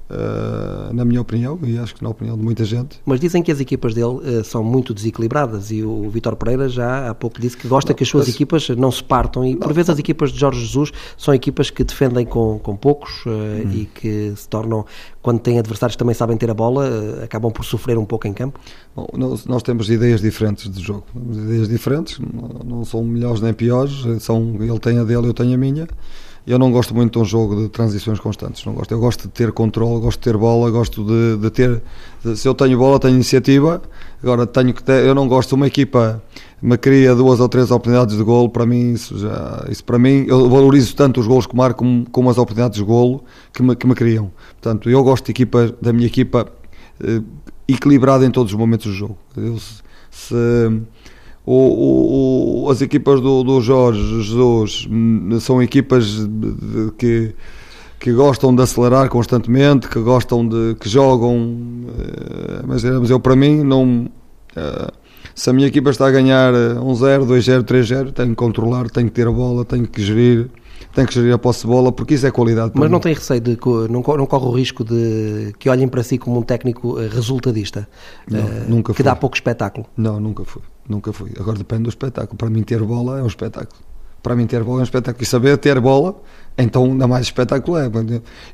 Uh, 0.04 0.92
na 0.92 1.02
minha 1.02 1.20
opinião, 1.22 1.58
e 1.62 1.78
acho 1.78 1.94
que 1.94 2.02
na 2.02 2.10
opinião 2.10 2.36
de 2.36 2.42
muita 2.44 2.62
gente. 2.62 3.00
Mas 3.06 3.18
dizem 3.18 3.42
que 3.42 3.50
as 3.50 3.58
equipas 3.58 3.94
dele 3.94 4.06
uh, 4.06 4.44
são 4.44 4.62
muito 4.62 4.92
desequilibradas 4.92 5.70
e 5.70 5.82
o 5.82 6.10
Vitor 6.10 6.36
Pereira 6.36 6.68
já 6.68 7.08
há 7.08 7.14
pouco 7.14 7.40
disse 7.40 7.56
que 7.56 7.66
gosta 7.66 7.92
não, 7.92 7.96
que 7.96 8.02
as 8.02 8.08
suas 8.10 8.28
as... 8.28 8.34
equipas 8.34 8.68
não 8.68 8.92
se 8.92 9.02
partam 9.02 9.42
e 9.46 9.52
não, 9.54 9.60
por 9.60 9.72
vezes 9.72 9.88
as 9.88 9.98
equipas 9.98 10.30
de 10.30 10.38
Jorge 10.38 10.60
Jesus 10.60 10.92
são 11.16 11.32
equipas 11.32 11.70
que 11.70 11.82
defendem 11.82 12.26
com, 12.26 12.58
com 12.58 12.76
poucos 12.76 13.24
uh, 13.24 13.30
hum. 13.30 13.70
e 13.72 13.86
que 13.86 14.34
se 14.36 14.46
tornam, 14.46 14.84
quando 15.22 15.40
têm 15.40 15.58
adversários 15.58 15.96
que 15.96 15.98
também 15.98 16.14
sabem 16.14 16.36
ter 16.36 16.50
a 16.50 16.54
bola, 16.54 16.86
acabam 17.24 17.50
por 17.50 17.64
sofrer 17.64 17.96
um 17.96 18.04
pouco 18.04 18.28
em 18.28 18.34
campo. 18.34 18.60
Bom, 18.94 19.06
nós, 19.14 19.46
nós, 19.46 19.62
temos 19.62 19.88
ideias 19.88 20.20
diferentes 20.20 20.70
de 20.70 20.82
jogo, 20.82 21.06
ideias 21.32 21.66
diferentes, 21.66 22.18
não, 22.18 22.76
não 22.76 22.84
são 22.84 23.02
melhores 23.02 23.40
nem 23.40 23.54
piores, 23.54 24.04
são, 24.22 24.54
ele 24.60 24.78
tem 24.78 24.98
a 24.98 25.04
dele, 25.04 25.28
eu 25.28 25.34
tenho 25.34 25.54
a 25.54 25.56
minha 25.56 25.88
eu 26.46 26.58
não 26.58 26.70
gosto 26.70 26.94
muito 26.94 27.12
de 27.12 27.18
um 27.18 27.24
jogo 27.24 27.62
de 27.62 27.68
transições 27.68 28.20
constantes. 28.20 28.64
Não 28.64 28.74
gosto. 28.74 28.92
Eu 28.92 29.00
gosto 29.00 29.22
de 29.22 29.28
ter 29.28 29.50
controle, 29.52 30.00
gosto 30.00 30.18
de 30.18 30.24
ter 30.24 30.36
bola, 30.36 30.70
gosto 30.70 31.02
de, 31.04 31.38
de 31.38 31.50
ter. 31.50 31.82
De, 32.22 32.36
se 32.36 32.46
eu 32.46 32.54
tenho 32.54 32.76
bola, 32.76 32.98
tenho 32.98 33.14
iniciativa. 33.14 33.80
Agora 34.22 34.46
tenho 34.46 34.74
que 34.74 34.82
ter. 34.82 35.04
Eu 35.06 35.14
não 35.14 35.26
gosto 35.26 35.50
de 35.50 35.54
uma 35.54 35.66
equipa 35.66 36.22
me 36.64 36.78
cria 36.78 37.14
duas 37.14 37.40
ou 37.40 37.48
três 37.48 37.70
oportunidades 37.70 38.16
de 38.16 38.22
golo. 38.22 38.48
Para 38.48 38.64
mim, 38.64 38.92
isso 38.92 39.18
já. 39.18 39.66
Isso 39.68 39.84
para 39.84 39.98
mim, 39.98 40.24
eu 40.26 40.48
valorizo 40.48 40.96
tanto 40.96 41.20
os 41.20 41.26
golos 41.26 41.46
que 41.46 41.54
marco 41.54 41.78
como, 41.78 42.08
como 42.10 42.30
as 42.30 42.38
oportunidades 42.38 42.78
de 42.78 42.84
golo 42.84 43.22
que 43.52 43.62
me, 43.62 43.76
que 43.76 43.86
me 43.86 43.94
criam. 43.94 44.30
Portanto, 44.60 44.88
eu 44.88 45.02
gosto 45.04 45.26
de 45.26 45.30
equipa, 45.30 45.74
da 45.80 45.92
minha 45.92 46.06
equipa 46.06 46.50
eh, 47.02 47.20
equilibrada 47.68 48.24
em 48.24 48.30
todos 48.30 48.52
os 48.52 48.58
momentos 48.58 48.86
do 48.86 48.92
jogo. 48.92 49.18
Eu, 49.36 49.58
se, 49.58 49.82
se 50.10 50.34
o, 51.46 52.64
o, 52.64 52.70
as 52.70 52.80
equipas 52.80 53.20
do, 53.20 53.42
do 53.42 53.60
Jorge 53.60 54.00
Jesus 54.22 54.88
hum, 54.90 55.38
são 55.40 55.62
equipas 55.62 56.26
de, 56.26 56.90
que, 56.96 57.34
que 58.00 58.12
gostam 58.12 58.54
de 58.54 58.62
acelerar 58.62 59.08
constantemente, 59.08 59.88
que 59.88 60.00
gostam 60.00 60.46
de 60.46 60.74
que 60.80 60.88
jogam, 60.88 61.58
eh, 61.98 62.62
mas, 62.66 62.82
mas 62.84 63.10
eu 63.10 63.20
para 63.20 63.36
mim 63.36 63.62
não 63.62 64.08
eh, 64.56 64.90
se 65.34 65.50
a 65.50 65.52
minha 65.52 65.66
equipa 65.66 65.90
está 65.90 66.06
a 66.06 66.10
ganhar 66.10 66.52
1-0, 66.52 67.26
2-0, 67.26 67.62
3-0, 67.64 68.12
tenho 68.12 68.30
que 68.30 68.34
controlar, 68.36 68.88
tenho 68.88 69.08
que 69.08 69.14
ter 69.14 69.26
a 69.26 69.32
bola, 69.32 69.64
tenho 69.64 69.86
que 69.86 70.00
gerir 70.00 70.48
tem 70.94 71.04
que 71.04 71.12
gerir 71.12 71.34
a 71.34 71.38
posse 71.38 71.62
de 71.62 71.66
bola 71.66 71.90
porque 71.90 72.14
isso 72.14 72.26
é 72.26 72.30
qualidade. 72.30 72.72
Mas 72.74 72.90
não 72.90 73.00
tem 73.00 73.14
receio 73.14 73.40
de 73.40 73.58
não, 73.90 74.02
não 74.02 74.26
corre 74.26 74.46
o 74.46 74.50
risco 74.52 74.84
de 74.84 75.52
que 75.58 75.68
olhem 75.68 75.88
para 75.88 76.02
si 76.02 76.18
como 76.18 76.38
um 76.38 76.42
técnico 76.42 77.00
eh, 77.00 77.08
resultadista 77.08 77.88
não, 78.30 78.40
uh, 78.40 78.44
nunca 78.68 78.92
que 78.92 78.98
fui. 78.98 79.04
dá 79.04 79.16
pouco 79.16 79.36
espetáculo? 79.36 79.86
Não, 79.96 80.20
nunca 80.20 80.44
fui, 80.44 80.62
nunca 80.88 81.12
fui. 81.12 81.32
Agora 81.38 81.58
depende 81.58 81.82
do 81.84 81.88
espetáculo. 81.88 82.36
Para 82.36 82.48
mim 82.48 82.62
ter 82.62 82.82
bola 82.82 83.18
é 83.18 83.22
um 83.22 83.26
espetáculo. 83.26 83.80
Para 84.22 84.36
mim 84.36 84.46
ter 84.46 84.62
bola 84.62 84.78
é 84.78 84.80
um 84.80 84.84
espetáculo 84.84 85.22
e 85.22 85.26
saber 85.26 85.58
ter 85.58 85.80
bola 85.80 86.14
então 86.56 86.84
ainda 86.84 87.08
mais 87.08 87.26
espetáculo 87.26 87.76
é. 87.76 87.90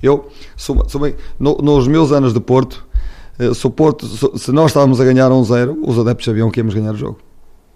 Eu 0.02 0.28
sou, 0.56 0.88
sou 0.88 1.00
bem, 1.02 1.14
no, 1.38 1.58
nos 1.58 1.86
meus 1.86 2.10
anos 2.10 2.32
de 2.32 2.40
Porto, 2.40 2.86
eh, 3.38 3.52
sou 3.52 3.70
Porto, 3.70 4.06
se 4.38 4.50
nós 4.50 4.70
estávamos 4.70 5.00
a 5.00 5.04
ganhar 5.04 5.30
1-0, 5.30 5.76
um 5.76 5.88
os 5.88 5.98
adeptos 5.98 6.24
sabiam 6.24 6.50
que 6.50 6.60
íamos 6.60 6.74
ganhar 6.74 6.94
o 6.94 6.96
jogo 6.96 7.18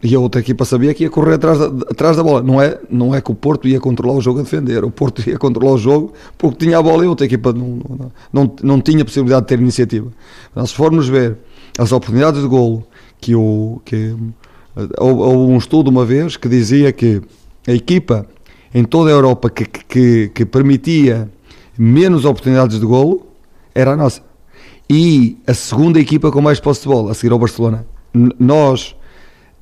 e 0.05 0.15
a 0.15 0.21
outra 0.21 0.43
equipa 0.43 0.67
sabia 0.67 0.93
que 0.93 1.05
ia 1.05 1.09
correr 1.09 1.37
atrás 1.37 1.59
da, 1.59 1.67
atrás 1.91 2.15
da 2.15 2.23
bola. 2.23 2.43
Não 2.43 2.61
é, 2.61 2.79
não 2.91 3.15
é 3.15 3.23
que 3.23 3.33
o 3.33 3.35
Porto 3.35 3.67
ia 3.67 3.81
controlar 3.81 4.13
o 4.13 4.21
jogo 4.21 4.41
a 4.41 4.43
defender, 4.43 4.85
o 4.85 4.91
Porto 4.91 5.27
ia 5.27 5.39
controlar 5.39 5.73
o 5.73 5.79
jogo 5.79 6.13
porque 6.37 6.67
tinha 6.67 6.77
a 6.77 6.83
bola 6.83 7.05
e 7.05 7.07
a 7.07 7.09
outra 7.09 7.25
equipa 7.25 7.55
não, 7.55 7.81
não, 7.89 8.13
não, 8.31 8.55
não 8.63 8.81
tinha 8.83 9.03
possibilidade 9.03 9.47
de 9.47 9.49
ter 9.49 9.59
iniciativa. 9.59 10.13
Então, 10.51 10.67
se 10.67 10.75
formos 10.75 11.09
ver 11.09 11.39
as 11.79 11.91
oportunidades 11.91 12.43
de 12.43 12.47
golo, 12.47 12.87
que, 13.19 13.35
o, 13.35 13.81
que 13.83 14.15
houve 14.99 15.53
um 15.53 15.57
estudo 15.57 15.89
uma 15.89 16.05
vez 16.05 16.37
que 16.37 16.51
dizia 16.51 16.93
que 16.93 17.23
a 17.67 17.73
equipa 17.73 18.27
em 18.75 18.85
toda 18.85 19.09
a 19.09 19.13
Europa 19.15 19.49
que, 19.49 19.65
que, 19.65 20.31
que 20.35 20.45
permitia 20.45 21.31
menos 21.79 22.27
oportunidades 22.27 22.79
de 22.79 22.85
golo 22.85 23.27
era 23.75 23.93
a 23.93 23.97
nossa. 23.97 24.21
E 24.91 25.39
a 25.47 25.55
segunda 25.55 25.99
equipa 25.99 26.31
com 26.31 26.43
mais 26.43 26.61
posse 26.61 26.83
de 26.83 26.89
bola, 26.89 27.13
a 27.13 27.15
seguir 27.15 27.33
ao 27.33 27.39
Barcelona. 27.39 27.87
Nós 28.39 28.95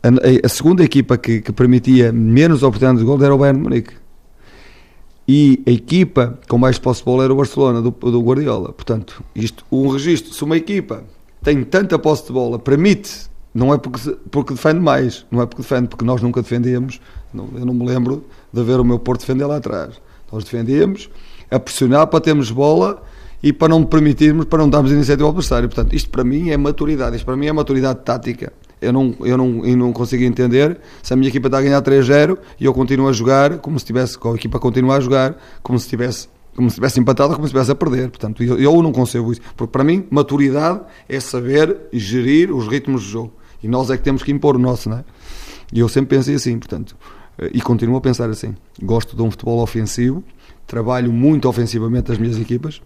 a, 0.02 0.46
a 0.46 0.48
segunda 0.48 0.82
equipa 0.82 1.16
que, 1.16 1.40
que, 1.40 1.52
permitia 1.52 2.12
menos 2.12 2.62
oportunidades 2.62 3.00
de 3.00 3.06
gol 3.06 3.22
era 3.22 3.34
o 3.34 3.38
Bayern 3.38 3.58
de 3.58 3.62
Munique. 3.62 3.94
E 5.26 5.62
a 5.66 5.70
equipa 5.70 6.38
com 6.48 6.58
mais 6.58 6.78
posse 6.78 7.00
de 7.00 7.04
bola 7.04 7.24
era 7.24 7.32
o 7.32 7.36
Barcelona, 7.36 7.80
do, 7.80 7.90
do 7.90 8.20
Guardiola. 8.20 8.72
Portanto, 8.72 9.22
isto, 9.34 9.64
um 9.70 9.88
registro, 9.88 10.34
se 10.34 10.42
uma 10.42 10.56
equipa 10.56 11.04
tem 11.42 11.62
tanta 11.62 11.98
posse 11.98 12.26
de 12.26 12.32
bola, 12.32 12.58
permite, 12.58 13.30
não 13.54 13.72
é 13.72 13.78
porque, 13.78 14.16
porque 14.30 14.54
defende 14.54 14.80
mais, 14.80 15.24
não 15.30 15.40
é 15.40 15.46
porque 15.46 15.62
defende, 15.62 15.88
porque 15.88 16.04
nós 16.04 16.20
nunca 16.20 16.42
defendíamos, 16.42 17.00
não, 17.32 17.48
eu 17.54 17.64
não 17.64 17.72
me 17.72 17.86
lembro 17.86 18.24
de 18.52 18.62
ver 18.64 18.80
o 18.80 18.84
meu 18.84 18.98
Porto 18.98 19.20
defender 19.20 19.46
lá 19.46 19.56
atrás. 19.56 19.94
Nós 20.32 20.42
defendíamos 20.42 21.08
a 21.50 21.60
pressionar 21.60 22.08
para 22.08 22.20
termos 22.20 22.50
bola 22.50 23.00
e 23.42 23.52
para 23.52 23.68
não 23.68 23.84
permitirmos, 23.84 24.46
para 24.46 24.58
não 24.58 24.68
darmos 24.68 24.90
iniciativa 24.90 25.24
ao 25.24 25.30
adversário. 25.30 25.68
Portanto, 25.68 25.94
isto 25.94 26.10
para 26.10 26.24
mim 26.24 26.50
é 26.50 26.56
maturidade, 26.56 27.14
isto 27.16 27.24
para 27.24 27.36
mim 27.36 27.46
é 27.46 27.52
maturidade 27.52 28.00
tática 28.04 28.52
eu 28.82 28.92
não, 28.92 29.14
eu 29.20 29.36
não, 29.36 29.64
eu 29.64 29.76
não 29.76 29.92
consigo 29.92 30.22
entender 30.24 30.78
se 31.02 31.12
a 31.12 31.16
minha 31.16 31.28
equipa 31.28 31.48
está 31.48 31.58
a 31.58 31.62
ganhar 31.62 31.80
3-0 31.80 32.36
e 32.60 32.64
eu 32.64 32.74
continuo 32.74 33.08
a 33.08 33.12
jogar 33.12 33.58
como 33.58 33.78
se 33.78 33.86
tivesse, 33.86 34.18
a 34.22 34.34
equipa 34.34 34.58
continua 34.58 34.96
a 34.96 35.00
jogar 35.00 35.36
como 35.62 35.78
se 35.78 35.88
tivesse 35.88 36.28
como 36.54 36.68
se 36.68 36.74
estivesse 36.74 37.00
empatado, 37.00 37.34
como 37.34 37.46
se 37.46 37.50
estivesse 37.50 37.70
a 37.70 37.74
perder. 37.74 38.10
Portanto, 38.10 38.42
eu, 38.42 38.58
eu 38.58 38.82
não 38.82 38.92
concebo 38.92 39.32
isso. 39.32 39.40
Porque 39.56 39.72
para 39.72 39.82
mim, 39.82 40.06
maturidade 40.10 40.82
é 41.08 41.18
saber 41.18 41.74
gerir 41.90 42.54
os 42.54 42.68
ritmos 42.68 43.04
do 43.04 43.08
jogo. 43.08 43.32
E 43.62 43.68
nós 43.68 43.88
é 43.88 43.96
que 43.96 44.02
temos 44.02 44.22
que 44.22 44.30
impor 44.30 44.56
o 44.56 44.58
nosso, 44.58 44.90
não 44.90 44.98
é? 44.98 45.04
E 45.72 45.80
eu 45.80 45.88
sempre 45.88 46.14
pensei 46.16 46.34
assim, 46.34 46.58
portanto, 46.58 46.94
e 47.52 47.60
continuo 47.60 47.96
a 47.96 48.00
pensar 48.00 48.28
assim. 48.28 48.54
Gosto 48.82 49.16
de 49.16 49.22
um 49.22 49.30
futebol 49.30 49.60
ofensivo, 49.60 50.22
trabalho 50.66 51.12
muito 51.12 51.48
ofensivamente 51.48 52.12
as 52.12 52.18
minhas 52.18 52.38
equipas, 52.38 52.82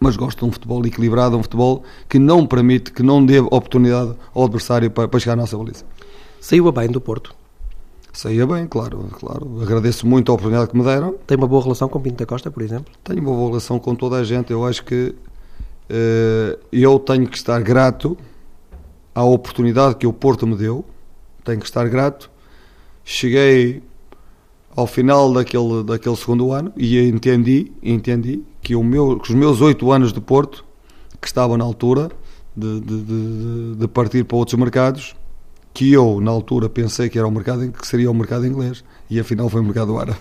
mas 0.00 0.16
gosto 0.16 0.40
de 0.40 0.44
um 0.44 0.52
futebol 0.52 0.84
equilibrado, 0.86 1.36
um 1.36 1.42
futebol 1.42 1.82
que 2.08 2.18
não 2.18 2.46
permite, 2.46 2.92
que 2.92 3.02
não 3.02 3.24
dê 3.24 3.38
oportunidade 3.38 4.14
ao 4.34 4.44
adversário 4.44 4.90
para, 4.90 5.08
para 5.08 5.20
chegar 5.20 5.34
à 5.34 5.36
nossa 5.36 5.56
baliza. 5.56 5.84
Saiu 6.40 6.68
a 6.68 6.72
bem 6.72 6.88
do 6.88 7.00
Porto? 7.00 7.34
Saía 8.16 8.46
bem, 8.46 8.66
claro, 8.66 9.10
claro. 9.12 9.60
Agradeço 9.60 10.06
muito 10.06 10.32
a 10.32 10.34
oportunidade 10.34 10.70
que 10.70 10.76
me 10.78 10.82
deram. 10.82 11.16
Tem 11.26 11.36
uma 11.36 11.46
boa 11.46 11.62
relação 11.62 11.86
com 11.86 12.00
Pinto 12.00 12.16
da 12.16 12.24
Costa, 12.24 12.50
por 12.50 12.62
exemplo? 12.62 12.90
Tenho 13.04 13.20
uma 13.20 13.30
boa 13.30 13.48
relação 13.48 13.78
com 13.78 13.94
toda 13.94 14.16
a 14.16 14.24
gente. 14.24 14.50
Eu 14.50 14.64
acho 14.64 14.82
que 14.82 15.14
uh, 15.90 16.58
eu 16.72 16.98
tenho 16.98 17.28
que 17.28 17.36
estar 17.36 17.60
grato 17.60 18.16
à 19.14 19.22
oportunidade 19.22 19.96
que 19.96 20.06
o 20.06 20.14
Porto 20.14 20.46
me 20.46 20.56
deu. 20.56 20.82
Tenho 21.44 21.60
que 21.60 21.66
estar 21.66 21.86
grato. 21.90 22.30
Cheguei 23.04 23.82
ao 24.74 24.86
final 24.86 25.30
daquele, 25.30 25.84
daquele 25.84 26.16
segundo 26.16 26.52
ano 26.52 26.72
e 26.74 26.98
entendi, 26.98 27.70
entendi 27.82 28.42
que, 28.66 28.74
meu, 28.74 29.20
que 29.20 29.30
os 29.30 29.36
meus 29.36 29.60
oito 29.60 29.92
anos 29.92 30.12
de 30.12 30.20
Porto, 30.20 30.64
que 31.20 31.28
estavam 31.28 31.56
na 31.56 31.62
altura 31.62 32.10
de, 32.56 32.80
de, 32.80 33.74
de, 33.76 33.86
partir 33.86 34.24
para 34.24 34.36
outros 34.36 34.58
mercados, 34.58 35.14
que 35.72 35.92
eu 35.92 36.20
na 36.20 36.32
altura 36.32 36.68
pensei 36.68 37.08
que 37.08 37.16
era 37.16 37.28
o 37.28 37.30
mercado 37.30 37.70
que 37.70 37.86
seria 37.86 38.10
o 38.10 38.14
mercado 38.14 38.44
inglês 38.44 38.82
e 39.08 39.20
afinal 39.20 39.48
foi 39.48 39.60
o 39.60 39.64
mercado 39.64 39.96
árabe. 39.96 40.18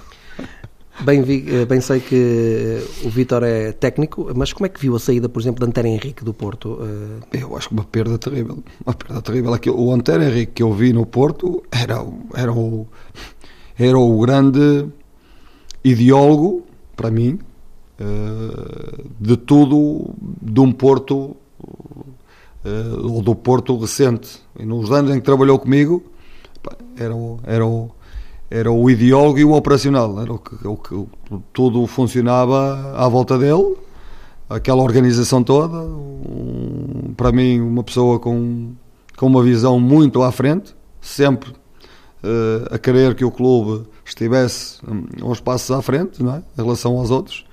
Bem, 1.01 1.23
vi, 1.23 1.43
eh, 1.47 1.65
bem 1.65 1.81
sei 1.81 1.99
que 1.99 2.81
o 3.03 3.09
Vítor 3.09 3.41
é 3.41 3.71
técnico, 3.71 4.31
mas 4.35 4.53
como 4.53 4.67
é 4.67 4.69
que 4.69 4.79
viu 4.79 4.95
a 4.95 4.99
saída, 4.99 5.27
por 5.27 5.41
exemplo, 5.41 5.65
de 5.65 5.67
Antero 5.67 5.87
Henrique 5.87 6.23
do 6.23 6.33
Porto? 6.33 6.79
Eu 7.33 7.57
acho 7.57 7.69
que 7.69 7.73
uma 7.73 7.83
perda 7.83 8.17
terrível. 8.19 8.63
Uma 8.85 8.93
perda 8.93 9.21
terrível. 9.23 9.59
O 9.75 9.91
Antero 9.91 10.21
Henrique 10.21 10.51
que 10.53 10.63
eu 10.63 10.71
vi 10.71 10.93
no 10.93 11.05
Porto 11.05 11.63
era, 11.71 11.95
era, 12.35 12.53
o, 12.53 12.87
era 13.75 13.97
o 13.97 14.19
grande 14.21 14.85
ideólogo, 15.83 16.63
para 16.95 17.09
mim, 17.09 17.39
de 19.19 19.37
tudo 19.37 20.13
de 20.41 20.59
um 20.59 20.71
Porto 20.71 21.35
ou 23.03 23.21
do 23.21 23.35
Porto 23.35 23.77
recente. 23.77 24.41
E 24.59 24.65
nos 24.65 24.91
anos 24.91 25.11
em 25.11 25.19
que 25.19 25.25
trabalhou 25.25 25.57
comigo, 25.59 26.03
era 26.97 27.15
o, 27.15 27.39
era 27.43 27.65
o, 27.65 27.91
era 28.49 28.71
o 28.71 28.89
ideólogo 28.89 29.37
e 29.39 29.45
o 29.45 29.53
operacional, 29.53 30.19
era 30.21 30.33
o 30.33 30.39
que, 30.39 30.67
o 30.67 30.77
que 30.77 31.07
tudo 31.51 31.85
funcionava 31.87 32.93
à 32.95 33.07
volta 33.07 33.37
dele, 33.37 33.75
aquela 34.49 34.81
organização 34.81 35.43
toda. 35.43 35.77
Um, 35.77 37.13
para 37.15 37.31
mim, 37.31 37.59
uma 37.59 37.83
pessoa 37.83 38.19
com, 38.19 38.73
com 39.17 39.27
uma 39.27 39.43
visão 39.43 39.79
muito 39.79 40.21
à 40.21 40.31
frente, 40.31 40.75
sempre 41.01 41.49
uh, 41.49 42.73
a 42.73 42.77
querer 42.77 43.15
que 43.15 43.25
o 43.25 43.31
clube 43.31 43.87
estivesse 44.05 44.79
um, 44.87 45.29
uns 45.29 45.39
passos 45.39 45.71
à 45.71 45.81
frente 45.81 46.21
não 46.21 46.35
é? 46.35 46.43
em 46.57 46.61
relação 46.61 46.97
aos 46.97 47.11
outros. 47.11 47.44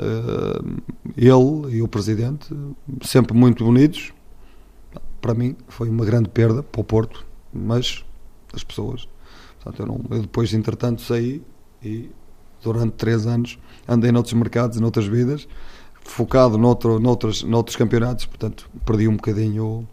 Uh, 0.00 0.80
ele 1.16 1.76
e 1.76 1.82
o 1.82 1.88
presidente, 1.88 2.54
sempre 3.02 3.36
muito 3.36 3.66
unidos. 3.66 4.12
Para 5.20 5.34
mim, 5.34 5.56
foi 5.68 5.90
uma 5.90 6.04
grande 6.04 6.30
perda 6.30 6.62
para 6.62 6.80
o 6.80 6.84
Porto, 6.84 7.26
mas 7.52 8.02
as 8.54 8.64
pessoas 8.64 9.06
Portanto, 9.62 9.80
eu, 9.80 9.86
não, 9.86 10.16
eu 10.16 10.22
depois, 10.22 10.52
entretanto, 10.54 11.02
saí 11.02 11.42
e 11.82 12.10
durante 12.62 12.92
três 12.92 13.26
anos 13.26 13.58
andei 13.86 14.10
noutros 14.10 14.32
mercados 14.34 14.78
e 14.78 14.80
noutras 14.80 15.06
vidas, 15.06 15.46
focado 16.02 16.56
noutro, 16.56 16.98
noutros, 16.98 17.42
noutros 17.42 17.76
campeonatos, 17.76 18.24
portanto, 18.24 18.68
perdi 18.84 19.06
um 19.06 19.16
bocadinho. 19.16 19.86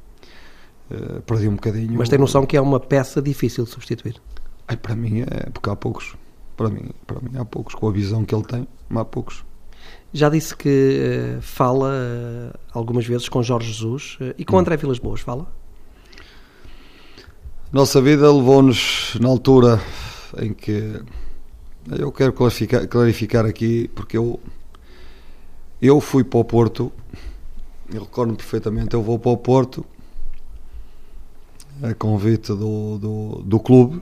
Uh, 0.89 1.21
perdi 1.23 1.49
um 1.49 1.55
bocadinho. 1.55 1.97
Mas 1.97 2.07
tem 2.07 2.17
noção 2.17 2.45
que 2.45 2.55
é 2.55 2.61
uma 2.61 2.79
peça 2.79 3.21
difícil 3.21 3.65
de 3.65 3.71
substituir? 3.71 4.21
Ai, 4.65 4.77
para 4.77 4.95
mim 4.95 5.19
é, 5.19 5.49
porque 5.49 5.69
há 5.69 5.75
poucos. 5.75 6.15
Para 6.55 6.69
mim, 6.69 6.89
para 7.05 7.19
mim 7.19 7.37
há 7.37 7.43
poucos, 7.43 7.75
com 7.75 7.89
a 7.89 7.91
visão 7.91 8.23
que 8.23 8.33
ele 8.33 8.45
tem, 8.45 8.65
há 8.89 9.03
poucos. 9.03 9.43
Já 10.13 10.29
disse 10.29 10.55
que 10.55 11.37
uh, 11.37 11.41
fala 11.41 11.89
uh, 11.89 12.59
algumas 12.71 13.05
vezes 13.05 13.27
com 13.27 13.43
Jorge 13.43 13.67
Jesus 13.67 14.17
e 14.37 14.45
com 14.45 14.55
hum. 14.55 14.59
André 14.59 14.77
Vilas 14.77 14.99
Boas, 14.99 15.21
fala? 15.21 15.47
Nossa 17.71 18.01
vida 18.01 18.31
levou-nos 18.31 19.17
na 19.19 19.27
altura 19.27 19.81
em 20.37 20.53
que 20.53 21.01
eu 21.99 22.11
quero 22.11 22.33
clarificar, 22.33 22.87
clarificar 22.87 23.45
aqui 23.45 23.89
porque 23.93 24.17
eu 24.17 24.39
eu 25.81 26.01
fui 26.01 26.23
para 26.23 26.39
o 26.39 26.45
Porto 26.45 26.91
eu 27.93 28.01
recordo 28.01 28.35
perfeitamente 28.35 28.93
eu 28.93 29.03
vou 29.03 29.19
para 29.19 29.31
o 29.31 29.37
Porto 29.37 29.85
a 31.81 31.93
convite 31.93 32.47
do, 32.47 32.97
do, 32.97 33.41
do 33.43 33.59
clube 33.59 34.01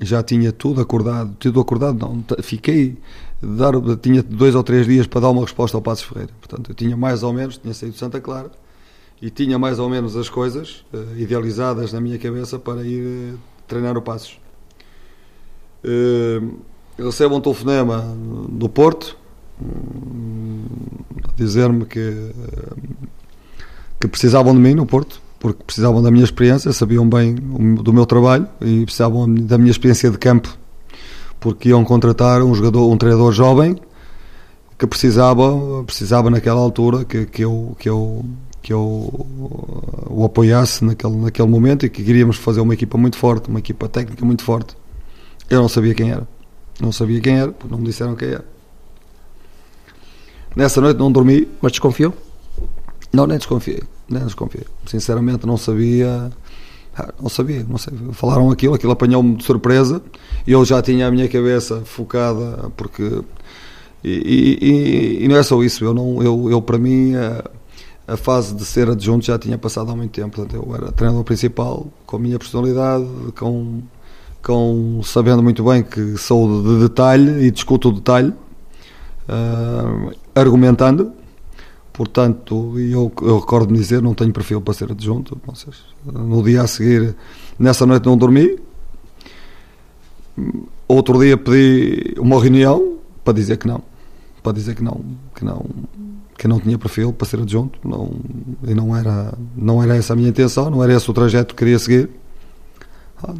já 0.00 0.22
tinha 0.22 0.52
tudo 0.52 0.80
acordado 0.80 1.34
tudo 1.38 1.60
acordado 1.60 1.98
não 1.98 2.24
fiquei 2.42 2.96
dar, 3.42 3.72
tinha 4.00 4.22
dois 4.22 4.54
ou 4.54 4.62
três 4.62 4.86
dias 4.86 5.06
para 5.06 5.20
dar 5.20 5.30
uma 5.30 5.42
resposta 5.42 5.76
ao 5.76 5.82
Passos 5.82 6.04
Ferreira 6.04 6.32
portanto 6.40 6.70
eu 6.70 6.74
tinha 6.74 6.96
mais 6.96 7.22
ou 7.22 7.32
menos 7.32 7.58
tinha 7.58 7.74
saído 7.74 7.94
de 7.94 7.98
Santa 8.00 8.20
Clara 8.20 8.50
e 9.20 9.30
tinha 9.30 9.58
mais 9.58 9.78
ou 9.78 9.88
menos 9.88 10.16
as 10.16 10.28
coisas 10.28 10.84
uh, 10.92 11.16
idealizadas 11.16 11.92
na 11.92 12.00
minha 12.00 12.18
cabeça 12.18 12.58
para 12.58 12.82
ir 12.84 13.34
uh, 13.34 13.38
treinar 13.66 13.96
o 13.96 14.02
Passos. 14.02 14.38
Uh, 15.84 16.58
recebo 16.98 17.36
um 17.36 17.40
telefonema 17.40 18.16
do 18.48 18.68
Porto 18.68 19.16
a 21.24 21.32
dizer-me 21.36 21.84
que, 21.84 22.30
que 24.00 24.08
precisavam 24.08 24.54
de 24.54 24.60
mim 24.60 24.74
no 24.74 24.86
Porto, 24.86 25.20
porque 25.40 25.62
precisavam 25.64 26.00
da 26.02 26.10
minha 26.10 26.24
experiência, 26.24 26.72
sabiam 26.72 27.08
bem 27.08 27.34
do 27.34 27.92
meu 27.92 28.06
trabalho 28.06 28.48
e 28.60 28.84
precisavam 28.84 29.32
da 29.32 29.58
minha 29.58 29.70
experiência 29.70 30.10
de 30.10 30.18
campo, 30.18 30.56
porque 31.40 31.70
iam 31.70 31.84
contratar 31.84 32.42
um 32.42 32.54
jogador, 32.54 32.90
um 32.90 32.96
treinador 32.96 33.32
jovem 33.32 33.78
que 34.78 34.86
precisava, 34.86 35.84
precisava 35.84 36.30
naquela 36.30 36.60
altura 36.60 37.04
que, 37.04 37.26
que 37.26 37.44
eu 37.44 37.76
que 37.78 37.88
eu 37.88 38.24
que 38.62 38.72
eu 38.72 38.80
o 40.10 40.24
apoiasse 40.24 40.84
naquele, 40.84 41.16
naquele 41.16 41.48
momento 41.48 41.86
e 41.86 41.88
que 41.90 42.02
queríamos 42.02 42.36
fazer 42.36 42.60
uma 42.60 42.74
equipa 42.74 42.98
muito 42.98 43.16
forte, 43.16 43.48
uma 43.48 43.58
equipa 43.58 43.88
técnica 43.88 44.24
muito 44.24 44.42
forte. 44.42 44.76
Eu 45.48 45.60
não 45.60 45.68
sabia 45.68 45.94
quem 45.94 46.10
era. 46.10 46.28
Não 46.80 46.92
sabia 46.92 47.20
quem 47.20 47.38
era, 47.38 47.50
porque 47.50 47.72
não 47.72 47.78
me 47.78 47.86
disseram 47.86 48.14
quem 48.14 48.28
era. 48.28 48.44
Nessa 50.54 50.80
noite 50.80 50.98
não 50.98 51.10
dormi. 51.10 51.48
Mas 51.60 51.72
desconfiou? 51.72 52.14
Não, 53.12 53.26
nem 53.26 53.38
desconfiei. 53.38 53.82
Nem 54.08 54.24
desconfiei. 54.24 54.64
Sinceramente 54.86 55.46
não 55.46 55.56
sabia. 55.56 56.30
Ah, 56.98 57.14
não 57.20 57.28
sabia, 57.28 57.64
não 57.68 57.78
sei. 57.78 57.92
Falaram 58.12 58.50
aquilo, 58.50 58.74
aquilo 58.74 58.92
apanhou-me 58.92 59.36
de 59.36 59.44
surpresa 59.44 60.02
eu 60.48 60.64
já 60.64 60.80
tinha 60.80 61.06
a 61.06 61.10
minha 61.10 61.28
cabeça 61.28 61.82
focada 61.84 62.70
porque. 62.76 63.22
E, 64.02 65.18
e, 65.20 65.24
e 65.24 65.28
não 65.28 65.36
é 65.36 65.42
só 65.42 65.62
isso, 65.62 65.84
eu, 65.84 65.92
não, 65.92 66.22
eu, 66.22 66.50
eu 66.50 66.62
para 66.62 66.78
mim. 66.78 67.14
Uh, 67.14 67.58
a 68.06 68.16
fase 68.16 68.54
de 68.54 68.64
ser 68.64 68.88
adjunto 68.88 69.26
já 69.26 69.38
tinha 69.38 69.58
passado 69.58 69.90
há 69.90 69.94
muito 69.94 70.12
tempo. 70.12 70.34
Portanto, 70.34 70.56
eu 70.56 70.74
era 70.74 70.90
treinador 70.90 71.22
principal, 71.24 71.88
com 72.06 72.16
a 72.16 72.18
minha 72.18 72.38
personalidade, 72.38 73.04
com, 73.38 73.82
com 74.42 75.02
sabendo 75.04 75.42
muito 75.42 75.62
bem 75.62 75.82
que 75.82 76.16
sou 76.16 76.62
de 76.62 76.88
detalhe 76.88 77.44
e 77.44 77.50
discuto 77.50 77.90
o 77.90 77.92
detalhe, 77.92 78.32
uh, 79.28 80.10
argumentando. 80.34 81.12
Portanto, 81.98 82.78
eu, 82.78 83.10
eu 83.22 83.40
recordo-me 83.40 83.76
dizer, 83.76 84.00
não 84.00 84.14
tenho 84.14 84.32
perfil 84.32 84.60
para 84.60 84.72
ser 84.72 84.92
adjunto. 84.92 85.36
Seja, 85.52 85.78
no 86.06 86.44
dia 86.44 86.62
a 86.62 86.66
seguir, 86.68 87.16
nessa 87.58 87.84
noite 87.84 88.06
não 88.06 88.16
dormi. 88.16 88.56
Outro 90.86 91.18
dia 91.18 91.36
pedi 91.36 92.14
uma 92.16 92.40
reunião 92.40 92.98
para 93.24 93.32
dizer 93.32 93.56
que 93.56 93.66
não. 93.66 93.82
Para 94.44 94.52
dizer 94.52 94.76
que 94.76 94.84
não, 94.84 95.00
que 95.34 95.44
não, 95.44 95.66
que 96.38 96.46
não 96.46 96.60
tinha 96.60 96.78
perfil 96.78 97.12
para 97.12 97.26
ser 97.26 97.40
adjunto 97.40 97.80
não, 97.82 98.12
e 98.62 98.74
não 98.74 98.96
era, 98.96 99.34
não 99.56 99.82
era 99.82 99.96
essa 99.96 100.12
a 100.12 100.16
minha 100.16 100.28
intenção, 100.28 100.70
não 100.70 100.84
era 100.84 100.94
esse 100.94 101.10
o 101.10 101.12
trajeto 101.12 101.52
que 101.52 101.64
queria 101.64 101.80
seguir. 101.80 102.10
Ah, 103.20 103.34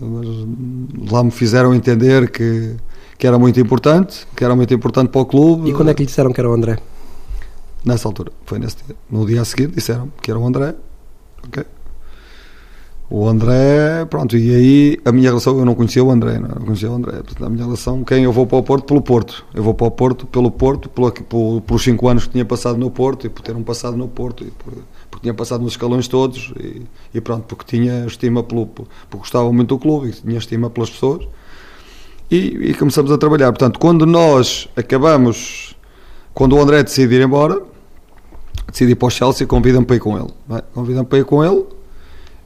mas 0.00 1.10
lá 1.10 1.24
me 1.24 1.32
fizeram 1.32 1.74
entender 1.74 2.30
que, 2.30 2.76
que 3.18 3.26
era 3.26 3.40
muito 3.40 3.58
importante, 3.58 4.24
que 4.36 4.44
era 4.44 4.54
muito 4.54 4.72
importante 4.72 5.08
para 5.08 5.20
o 5.20 5.26
clube. 5.26 5.70
E 5.70 5.72
quando 5.74 5.88
é 5.88 5.94
que 5.94 6.02
lhe 6.02 6.06
disseram 6.06 6.32
que 6.32 6.40
era 6.40 6.48
o 6.48 6.52
André? 6.52 6.78
Nessa 7.84 8.08
altura, 8.08 8.32
foi 8.46 8.58
nesse 8.58 8.76
dia. 8.84 8.96
No 9.10 9.26
dia 9.26 9.42
a 9.42 9.44
seguir 9.44 9.68
disseram 9.68 10.10
que 10.22 10.30
era 10.30 10.40
o 10.40 10.46
André. 10.46 10.74
Okay. 11.46 11.64
O 13.10 13.28
André, 13.28 14.06
pronto, 14.06 14.34
e 14.36 14.54
aí 14.54 14.98
a 15.04 15.12
minha 15.12 15.28
relação, 15.28 15.58
eu 15.58 15.64
não 15.64 15.74
conhecia 15.74 16.02
o 16.02 16.10
André, 16.10 16.38
não, 16.38 16.48
não 16.48 16.64
conhecia 16.64 16.90
o 16.90 16.94
André, 16.94 17.12
portanto, 17.12 17.44
a 17.44 17.50
minha 17.50 17.64
relação, 17.64 18.02
quem 18.02 18.24
eu 18.24 18.32
vou 18.32 18.46
para 18.46 18.56
o 18.56 18.62
Porto, 18.62 18.86
pelo 18.86 19.02
Porto, 19.02 19.44
eu 19.52 19.62
vou 19.62 19.74
para 19.74 19.86
o 19.86 19.90
Porto 19.90 20.26
pelo 20.26 20.50
Porto, 20.50 20.88
pelo, 20.88 21.12
pelo, 21.12 21.60
pelos 21.60 21.82
5 21.82 22.08
anos 22.08 22.26
que 22.26 22.32
tinha 22.32 22.44
passado 22.46 22.78
no 22.78 22.90
Porto, 22.90 23.26
e 23.26 23.30
por 23.30 23.42
ter 23.42 23.54
um 23.54 23.62
passado 23.62 23.94
no 23.94 24.08
Porto, 24.08 24.42
e 24.42 24.50
por, 24.50 24.72
porque 25.10 25.22
tinha 25.22 25.34
passado 25.34 25.62
nos 25.62 25.74
escalões 25.74 26.08
todos, 26.08 26.54
e, 26.58 26.82
e 27.12 27.20
pronto, 27.20 27.44
porque 27.46 27.64
tinha 27.64 28.06
estima 28.06 28.42
pelo, 28.42 28.66
porque 28.66 28.88
gostava 29.12 29.52
muito 29.52 29.68
do 29.68 29.78
clube, 29.78 30.08
e 30.08 30.12
tinha 30.12 30.38
estima 30.38 30.70
pelas 30.70 30.88
pessoas, 30.88 31.28
e, 32.30 32.70
e 32.70 32.74
começamos 32.74 33.12
a 33.12 33.18
trabalhar, 33.18 33.52
portanto, 33.52 33.78
quando 33.78 34.06
nós 34.06 34.66
acabamos, 34.74 35.76
quando 36.32 36.56
o 36.56 36.60
André 36.60 36.82
decide 36.82 37.16
ir 37.16 37.22
embora, 37.22 37.73
decidi 38.74 38.92
ir 38.92 38.96
para 38.96 39.06
o 39.06 39.10
Chelsea, 39.10 39.46
convida-me 39.46 39.86
para 39.86 39.96
ir 39.96 40.00
com 40.00 40.18
ele, 40.18 40.30
é? 40.50 40.62
convida-me 40.74 41.06
para 41.06 41.18
ir 41.20 41.24
com 41.24 41.44
ele, 41.44 41.64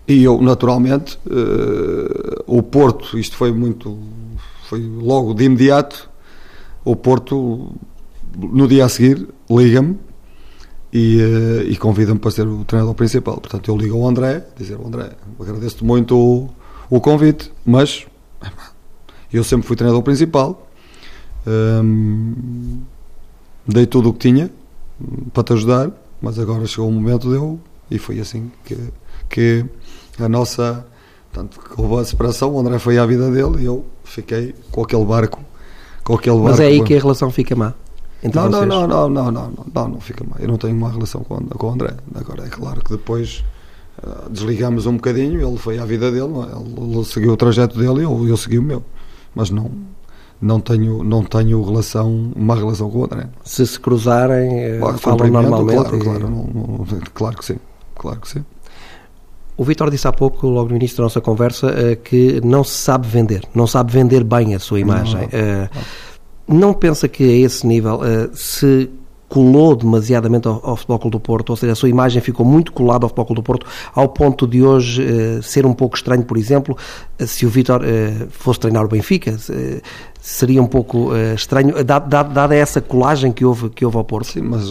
e 0.07 0.23
eu, 0.23 0.41
naturalmente, 0.41 1.19
uh, 1.27 2.43
o 2.47 2.63
Porto, 2.63 3.19
isto 3.19 3.37
foi 3.37 3.51
muito, 3.51 3.99
foi 4.69 4.81
logo 4.81 5.33
de 5.33 5.45
imediato, 5.45 6.09
o 6.85 6.95
Porto, 6.95 7.73
no 8.37 8.69
dia 8.69 8.85
a 8.85 8.89
seguir, 8.89 9.27
liga-me 9.51 9.99
e, 10.93 11.19
uh, 11.19 11.63
e 11.71 11.77
convida-me 11.77 12.19
para 12.19 12.31
ser 12.31 12.47
o 12.47 12.65
treinador 12.65 12.95
principal. 12.95 13.39
Portanto, 13.39 13.71
eu 13.71 13.77
ligo 13.77 13.97
ao 13.97 14.07
André, 14.07 14.47
dizer, 14.57 14.79
André, 14.85 15.11
agradeço-te 15.41 15.85
muito 15.85 16.17
o, 16.17 16.51
o, 16.91 17.01
convite, 17.01 17.51
mas 17.65 18.07
eu 19.33 19.43
sempre 19.45 19.67
fui 19.67 19.77
treinador 19.77 20.03
principal, 20.03 20.69
um, 21.47 21.51
ehm, 21.51 22.81
dei 23.67 23.87
tudo 23.87 24.11
o 24.11 24.13
que 24.13 24.21
tinha 24.21 24.51
para 25.33 25.43
te 25.43 25.53
ajudar, 25.53 25.91
mas 26.21 26.39
agora 26.39 26.67
chegou 26.67 26.89
o 26.89 26.93
momento 26.93 27.29
de 27.29 27.37
eu, 27.37 27.59
e 27.91 27.99
foi 27.99 28.21
assim 28.21 28.51
que, 28.65 28.77
que 29.29 29.65
a 30.19 30.29
nossa. 30.29 30.87
Portanto, 31.33 31.61
houve 31.77 32.03
a 32.03 32.05
separação, 32.05 32.55
o 32.55 32.59
André 32.59 32.79
foi 32.79 32.99
à 32.99 33.07
vida 33.07 33.31
dele 33.31 33.63
e 33.63 33.65
eu 33.65 33.85
fiquei 34.05 34.55
com 34.71 34.83
aquele 34.83 35.05
barco. 35.05 35.41
Com 36.03 36.15
aquele 36.15 36.37
barco 36.37 36.51
Mas 36.51 36.61
é 36.61 36.67
aí 36.67 36.83
que 36.83 36.95
a 36.95 36.99
relação 36.99 37.31
fica 37.31 37.55
má? 37.55 37.75
Não, 38.35 38.49
não, 38.49 38.67
não, 38.67 38.87
não, 38.89 39.09
não, 39.09 39.31
não, 39.31 39.53
não, 39.75 39.89
não, 39.89 40.01
fica 40.01 40.25
má. 40.25 40.37
Eu 40.41 40.49
não 40.49 40.57
tenho 40.57 40.75
uma 40.75 40.91
relação 40.91 41.23
com, 41.23 41.39
com 41.39 41.67
o 41.69 41.71
André. 41.71 41.95
Agora, 42.15 42.47
é 42.47 42.49
claro 42.49 42.83
que 42.83 42.91
depois 42.91 43.45
uh, 44.03 44.29
desligamos 44.29 44.87
um 44.87 44.95
bocadinho, 44.95 45.47
ele 45.47 45.59
foi 45.59 45.79
à 45.79 45.85
vida 45.85 46.11
dele, 46.11 46.25
ele, 46.25 46.95
ele 46.95 47.05
seguiu 47.05 47.33
o 47.33 47.37
trajeto 47.37 47.79
dele 47.79 48.01
e 48.01 48.03
eu, 48.03 48.27
eu 48.27 48.37
segui 48.37 48.59
o 48.59 48.63
meu. 48.63 48.83
Mas 49.35 49.51
não, 49.51 49.71
não 50.41 50.61
tenho, 50.61 51.03
não 51.03 51.25
tenho 51.25 51.63
relação, 51.63 52.33
uma 52.35 52.55
relação 52.55 52.91
com 52.91 52.99
o 52.99 53.05
André. 53.05 53.29
Se 53.45 53.67
se 53.67 53.79
cruzarem, 53.79 54.79
claro, 54.79 54.99
falam 54.99 55.29
normalmente? 55.29 55.77
Claro, 55.77 55.97
e... 55.97 56.01
claro, 56.01 56.31
não, 56.31 56.45
não, 56.47 56.87
claro 57.13 57.37
que 57.37 57.45
sim, 57.45 57.57
claro 57.95 58.21
que 58.21 58.29
sim. 58.29 58.45
O 59.57 59.65
Vitor 59.65 59.91
disse 59.91 60.07
há 60.07 60.13
pouco, 60.13 60.47
logo 60.47 60.71
no 60.71 60.77
início 60.77 60.97
da 60.99 61.03
nossa 61.03 61.21
conversa, 61.21 61.97
que 62.05 62.41
não 62.45 62.63
se 62.63 62.77
sabe 62.77 63.09
vender, 63.09 63.43
não 63.53 63.67
sabe 63.67 63.93
vender 63.93 64.23
bem 64.23 64.55
a 64.55 64.59
sua 64.61 64.79
imagem. 64.79 65.29
Não, 65.33 65.69
não. 66.47 66.59
não 66.61 66.75
pensa 66.75 67.09
que 67.09 67.25
a 67.25 67.45
esse 67.45 67.67
nível, 67.67 68.01
se 68.33 68.89
colou 69.29 69.77
demasiadamente 69.77 70.49
ao, 70.49 70.61
ao 70.65 70.77
Futebol 70.77 70.99
Clube 70.99 71.17
do 71.17 71.21
Porto, 71.21 71.51
ou 71.51 71.57
seja, 71.57 71.73
a 71.73 71.77
sua 71.77 71.89
imagem 71.89 72.23
ficou 72.23 72.47
muito 72.47 72.73
colada 72.73 73.05
ao 73.05 73.09
Futebol 73.09 73.27
Clube 73.27 73.41
do 73.43 73.45
Porto, 73.45 73.67
ao 73.95 74.09
ponto 74.09 74.47
de 74.47 74.63
hoje 74.63 75.05
eh, 75.05 75.43
ser 75.43 75.67
um 75.67 75.75
pouco 75.75 75.97
estranho, 75.97 76.25
por 76.25 76.39
exemplo, 76.39 76.77
eh, 77.19 77.27
se 77.27 77.45
o 77.45 77.49
Vítor 77.49 77.83
eh, 77.85 78.27
fosse 78.31 78.61
treinar 78.61 78.85
o 78.85 78.89
Benfica, 78.89 79.37
eh, 79.51 79.83
seria 80.21 80.63
um 80.63 80.67
pouco 80.67 81.13
uh, 81.13 81.35
estranho, 81.35 81.83
dada, 81.85 82.23
dada 82.23 82.55
essa 82.55 82.81
colagem 82.81 83.33
que 83.33 83.45
houve, 83.45 83.71
que 83.71 83.85
houve 83.85 83.97
ao 83.97 84.05
Porto. 84.05 84.27
Sim, 84.27 84.43
mas 84.43 84.67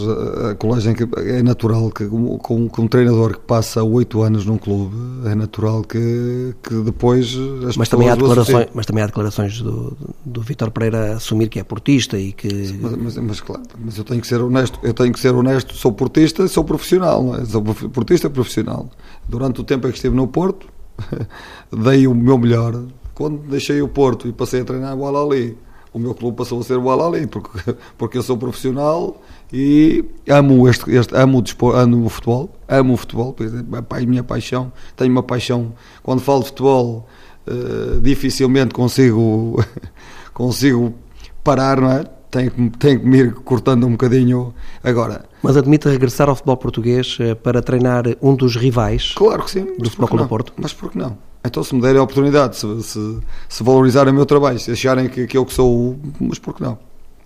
a 0.50 0.54
colagem 0.54 0.94
que 0.94 1.08
é 1.16 1.42
natural 1.42 1.90
que 1.90 2.06
com, 2.06 2.68
com, 2.68 2.82
um 2.82 2.88
treinador 2.88 3.32
que 3.32 3.40
passa 3.40 3.82
oito 3.82 4.22
anos 4.22 4.44
num 4.44 4.58
clube, 4.58 4.94
é 5.26 5.34
natural 5.34 5.82
que, 5.82 6.54
que 6.62 6.74
depois 6.82 7.36
as 7.66 7.76
mas 7.76 7.88
também 7.88 8.08
há 8.08 8.14
declarações 8.14 8.68
Mas 8.74 8.86
também 8.86 9.02
há 9.02 9.06
declarações 9.06 9.60
do, 9.60 9.96
do 10.24 10.40
Vítor 10.40 10.70
Pereira 10.70 11.14
assumir 11.14 11.48
que 11.48 11.58
é 11.58 11.64
portista 11.64 12.18
e 12.18 12.32
que... 12.32 12.48
Mas, 12.80 12.96
mas, 12.96 13.16
mas, 13.16 13.40
claro, 13.40 13.62
mas 13.78 13.96
eu 13.96 14.04
tenho 14.04 14.20
que 14.20 14.26
ser 14.26 14.40
honesto, 14.40 14.78
eu 14.82 14.94
tenho 14.94 15.12
que 15.12 15.20
ser 15.20 15.34
honesto, 15.34 15.74
sou 15.74 15.92
portista 15.92 16.48
sou 16.48 16.64
profissional, 16.64 17.36
é? 17.36 17.44
sou 17.44 17.62
portista 17.62 18.28
profissional. 18.28 18.88
Durante 19.28 19.60
o 19.60 19.64
tempo 19.64 19.86
em 19.86 19.90
que 19.90 19.96
estive 19.96 20.14
no 20.14 20.26
Porto, 20.26 20.66
dei 21.72 22.06
o 22.06 22.14
meu 22.14 22.38
melhor, 22.38 22.82
quando 23.18 23.38
deixei 23.48 23.82
o 23.82 23.88
Porto 23.88 24.28
e 24.28 24.32
passei 24.32 24.60
a 24.60 24.64
treinar 24.64 24.96
o 24.96 25.04
Al-Ali, 25.04 25.58
o 25.92 25.98
meu 25.98 26.14
clube 26.14 26.36
passou 26.36 26.60
a 26.60 26.62
ser 26.62 26.78
o 26.78 26.88
Al-Ali, 26.88 27.26
porque, 27.26 27.74
porque 27.98 28.16
eu 28.16 28.22
sou 28.22 28.38
profissional 28.38 29.20
e 29.52 30.04
amo, 30.28 30.68
este, 30.68 30.88
este, 30.92 31.16
amo, 31.16 31.42
o 31.42 31.66
amo 31.70 32.06
o 32.06 32.08
futebol, 32.08 32.48
amo 32.68 32.94
o 32.94 32.96
futebol, 32.96 33.34
é 33.40 34.02
a 34.02 34.06
minha 34.06 34.22
paixão, 34.22 34.72
tenho 34.96 35.10
uma 35.10 35.24
paixão, 35.24 35.74
quando 36.00 36.20
falo 36.20 36.42
de 36.42 36.46
futebol, 36.46 37.08
uh, 37.48 38.00
dificilmente 38.00 38.72
consigo, 38.72 39.64
consigo 40.32 40.94
parar, 41.42 41.80
não 41.80 41.90
é? 41.90 42.04
Tenho, 42.30 42.50
tenho 42.78 43.00
que 43.00 43.06
me 43.06 43.18
ir 43.18 43.34
cortando 43.34 43.86
um 43.86 43.92
bocadinho 43.92 44.54
agora. 44.84 45.24
Mas 45.42 45.56
admite 45.56 45.88
regressar 45.88 46.28
ao 46.28 46.34
futebol 46.34 46.56
português 46.58 47.16
eh, 47.20 47.34
para 47.34 47.62
treinar 47.62 48.04
um 48.20 48.34
dos 48.34 48.54
rivais 48.54 49.14
claro 49.14 49.44
que 49.44 49.50
sim, 49.50 49.64
do 49.78 49.88
Futebol 49.88 50.08
Clube 50.08 50.24
do 50.24 50.28
Porto? 50.28 50.52
Mas 50.56 50.72
por 50.72 50.90
que 50.90 50.98
não? 50.98 51.16
Então, 51.44 51.62
se 51.62 51.74
me 51.74 51.80
derem 51.80 51.98
a 51.98 52.02
oportunidade, 52.02 52.56
se, 52.56 52.82
se, 52.82 53.18
se 53.48 53.62
valorizarem 53.62 54.12
o 54.12 54.16
meu 54.16 54.26
trabalho, 54.26 54.58
se 54.58 54.70
acharem 54.70 55.08
que, 55.08 55.26
que 55.26 55.36
eu 55.36 55.46
que 55.46 55.54
sou. 55.54 55.96
Mas 56.20 56.38
por 56.38 56.54
que 56.54 56.62
não? 56.62 56.78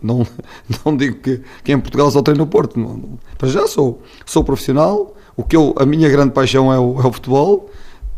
Não, 0.03 0.27
não 0.85 0.97
digo 0.97 1.17
que, 1.17 1.41
que 1.65 1.73
em 1.73 1.81
Portugal 1.81 2.11
só 2.11 2.23
treino 2.23 2.45
no 2.45 2.47
Porto. 2.47 2.79
Não, 2.79 2.97
não, 2.97 3.19
para 3.38 3.49
já 3.49 3.67
sou. 3.67 4.03
Sou 4.27 4.45
profissional. 4.45 5.17
O 5.37 5.43
que 5.43 5.57
eu, 5.57 5.75
a 5.79 5.87
minha 5.87 6.09
grande 6.09 6.33
paixão 6.33 6.73
é 6.73 6.79
o, 6.79 7.01
é 7.01 7.07
o 7.07 7.12
futebol. 7.12 7.71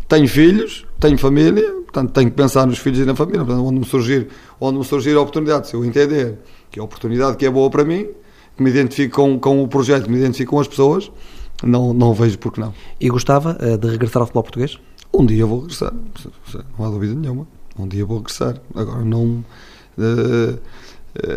Tenho 0.09 0.29
filhos, 0.29 0.85
tenho 1.01 1.17
família, 1.17 1.71
portanto 1.83 2.13
tenho 2.13 2.31
que 2.31 2.37
pensar 2.37 2.67
nos 2.67 2.79
filhos 2.79 2.99
e 2.99 3.05
na 3.05 3.15
família. 3.15 3.45
Portanto, 3.45 3.65
onde 3.65 3.79
me 3.79 3.87
surgir, 3.87 4.29
onde 4.61 4.79
me 4.79 4.85
surgir 4.85 5.17
a 5.17 5.21
oportunidade, 5.21 5.69
se 5.69 5.75
eu 5.75 5.85
entender 5.85 6.39
que 6.75 6.81
é 6.81 6.83
a 6.83 6.85
oportunidade 6.85 7.37
que 7.37 7.47
é 7.47 7.51
boa 7.51 7.71
para 7.71 7.85
mim, 7.85 8.09
que 8.57 8.63
me 8.63 8.69
identifico 8.69 9.15
com, 9.15 9.39
com 9.39 9.63
o 9.63 9.69
projeto, 9.69 10.11
me 10.11 10.19
identifico 10.19 10.51
com 10.51 10.61
as 10.61 10.67
pessoas, 10.67 11.09
não, 11.63 11.95
não 11.95 12.13
vejo 12.13 12.37
por 12.37 12.53
que 12.53 12.59
não. 12.59 12.75
E 13.01 13.09
gostava 13.09 13.57
uh, 13.63 13.79
de 13.79 13.89
regressar 13.89 14.21
ao 14.21 14.27
futebol 14.27 14.43
português? 14.43 14.77
Um 15.13 15.25
dia 15.25 15.47
vou 15.47 15.61
regressar, 15.61 15.95
não 16.77 16.85
há 16.85 16.91
dúvida 16.91 17.15
nenhuma. 17.15 17.47
Um 17.79 17.87
dia 17.87 18.05
vou 18.05 18.19
regressar. 18.19 18.61
Agora 18.75 19.05
não. 19.05 19.45
Uh, 19.97 20.59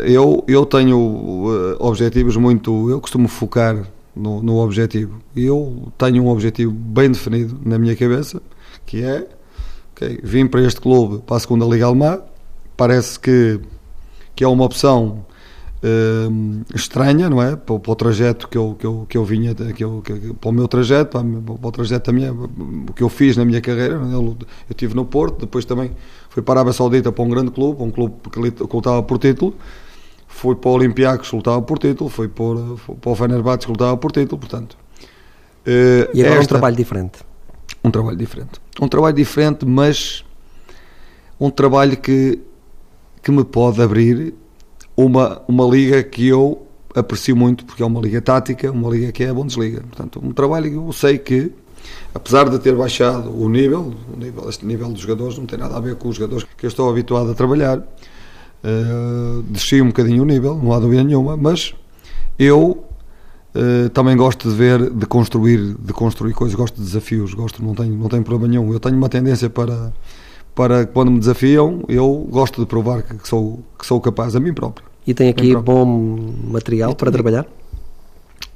eu, 0.04 0.42
eu 0.48 0.66
tenho 0.66 0.98
uh, 0.98 1.76
objetivos 1.78 2.36
muito. 2.36 2.90
Eu 2.90 3.00
costumo 3.00 3.28
focar 3.28 3.86
no, 4.16 4.42
no 4.42 4.56
objetivo. 4.56 5.20
Eu 5.36 5.92
tenho 5.96 6.24
um 6.24 6.28
objetivo 6.28 6.72
bem 6.72 7.12
definido 7.12 7.60
na 7.64 7.78
minha 7.78 7.94
cabeça, 7.94 8.42
que 8.84 9.04
é 9.04 9.24
okay, 9.92 10.18
vim 10.20 10.48
para 10.48 10.62
este 10.62 10.80
clube 10.80 11.22
para 11.24 11.36
a 11.36 11.40
segunda 11.40 11.64
Liga 11.64 11.86
Alemã. 11.86 12.20
Parece 12.76 13.20
que, 13.20 13.60
que 14.38 14.44
é 14.44 14.46
uma 14.46 14.64
opção 14.64 15.26
uh, 15.82 16.64
estranha, 16.72 17.28
não 17.28 17.42
é? 17.42 17.56
Para, 17.56 17.76
para, 17.76 17.92
o 17.92 17.96
trajeto 17.96 18.46
que 18.46 18.56
eu, 18.56 18.76
que 18.78 18.86
eu, 18.86 19.06
que 19.08 19.18
eu 19.18 19.24
vinha, 19.24 19.52
que 19.52 19.82
eu, 19.82 20.00
que, 20.00 20.32
para 20.40 20.50
o 20.50 20.52
meu 20.52 20.68
trajeto, 20.68 21.10
para, 21.10 21.24
para, 21.24 21.68
o 21.68 21.72
trajeto 21.72 22.12
da 22.12 22.16
minha, 22.16 22.32
o 22.32 22.92
que 22.94 23.02
eu 23.02 23.08
fiz 23.08 23.36
na 23.36 23.44
minha 23.44 23.60
carreira. 23.60 23.96
É? 23.96 24.14
Eu, 24.14 24.36
eu 24.38 24.46
estive 24.70 24.94
no 24.94 25.04
Porto, 25.04 25.40
depois 25.40 25.64
também 25.64 25.90
fui 26.30 26.40
para 26.40 26.52
a 26.52 26.62
Arábia 26.62 26.72
Saudita 26.72 27.10
para 27.10 27.24
um 27.24 27.28
grande 27.28 27.50
clube, 27.50 27.82
um 27.82 27.90
clube 27.90 28.14
que 28.30 28.38
lutava 28.72 29.02
por 29.02 29.18
título. 29.18 29.56
Fui 30.28 30.54
para 30.54 30.70
o 30.70 30.74
Olympiacos, 30.74 31.30
que 31.30 31.34
lutava 31.34 31.60
por 31.60 31.80
título. 31.80 32.08
Fui 32.08 32.28
para, 32.28 32.94
para 33.00 33.10
o 33.10 33.16
Fenerbahçe, 33.16 33.66
que 33.66 33.72
lutava 33.72 33.96
por 33.96 34.12
título. 34.12 34.38
Portanto, 34.38 34.78
uh, 35.66 36.14
e 36.14 36.20
agora 36.20 36.38
esta, 36.38 36.42
um 36.42 36.46
trabalho 36.46 36.76
diferente. 36.76 37.18
Um 37.82 37.90
trabalho 37.90 38.16
diferente. 38.16 38.60
Um 38.80 38.86
trabalho 38.86 39.16
diferente, 39.16 39.66
mas 39.66 40.24
um 41.40 41.50
trabalho 41.50 41.96
que, 41.96 42.38
que 43.28 43.32
me 43.32 43.44
pode 43.44 43.82
abrir 43.82 44.32
uma, 44.96 45.42
uma 45.46 45.66
liga 45.66 46.02
que 46.02 46.26
eu 46.26 46.66
aprecio 46.94 47.36
muito, 47.36 47.62
porque 47.66 47.82
é 47.82 47.86
uma 47.86 48.00
liga 48.00 48.22
tática, 48.22 48.72
uma 48.72 48.88
liga 48.88 49.12
que 49.12 49.22
é 49.22 49.28
a 49.28 49.34
Bundesliga. 49.34 49.82
Portanto, 49.82 50.18
um 50.24 50.32
trabalho 50.32 50.70
que 50.70 50.76
eu 50.76 50.90
sei 50.94 51.18
que, 51.18 51.52
apesar 52.14 52.48
de 52.48 52.58
ter 52.58 52.74
baixado 52.74 53.30
o 53.30 53.46
nível, 53.50 53.92
o 54.14 54.18
nível 54.18 54.48
este 54.48 54.64
nível 54.64 54.88
dos 54.88 55.02
jogadores 55.02 55.36
não 55.36 55.44
tem 55.44 55.58
nada 55.58 55.76
a 55.76 55.80
ver 55.80 55.96
com 55.96 56.08
os 56.08 56.16
jogadores 56.16 56.46
que 56.56 56.64
eu 56.64 56.68
estou 56.68 56.88
habituado 56.88 57.30
a 57.30 57.34
trabalhar, 57.34 57.80
uh, 57.80 59.42
desci 59.42 59.82
um 59.82 59.88
bocadinho 59.88 60.22
o 60.22 60.26
nível, 60.26 60.56
não 60.56 60.72
há 60.72 60.78
dúvida 60.78 61.04
nenhuma, 61.04 61.36
mas 61.36 61.74
eu 62.38 62.84
Uh, 63.54 63.88
também 63.88 64.14
gosto 64.14 64.48
de 64.48 64.54
ver, 64.54 64.90
de 64.90 65.06
construir, 65.06 65.74
de 65.74 65.92
construir 65.92 66.34
coisas, 66.34 66.54
gosto 66.54 66.76
de 66.76 66.82
desafios, 66.82 67.32
gosto, 67.32 67.64
não 67.64 67.74
tenho, 67.74 67.96
não 67.96 68.06
tenho 68.06 68.22
problema 68.22 68.52
nenhum. 68.52 68.72
Eu 68.72 68.78
tenho 68.78 68.94
uma 68.94 69.08
tendência 69.08 69.48
para, 69.48 69.90
para 70.58 70.84
quando 70.86 71.12
me 71.12 71.20
desafiam, 71.20 71.84
eu 71.88 72.26
gosto 72.28 72.60
de 72.60 72.66
provar 72.66 73.04
que 73.04 73.28
sou, 73.28 73.60
que 73.78 73.86
sou 73.86 74.00
capaz 74.00 74.34
a 74.34 74.40
mim 74.40 74.52
próprio. 74.52 74.84
E 75.06 75.14
tem 75.14 75.28
aqui 75.28 75.54
bom 75.54 75.86
material 76.50 76.96
para 76.96 77.12
trabalhar? 77.12 77.46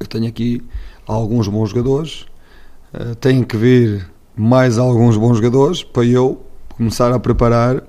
Eu 0.00 0.06
tenho 0.08 0.26
aqui 0.26 0.60
alguns 1.06 1.46
bons 1.46 1.70
jogadores, 1.70 2.26
uh, 2.92 3.14
tenho 3.14 3.46
que 3.46 3.56
vir 3.56 4.10
mais 4.36 4.78
alguns 4.78 5.16
bons 5.16 5.36
jogadores 5.36 5.84
para 5.84 6.04
eu 6.04 6.40
começar 6.76 7.12
a 7.12 7.20
preparar 7.20 7.84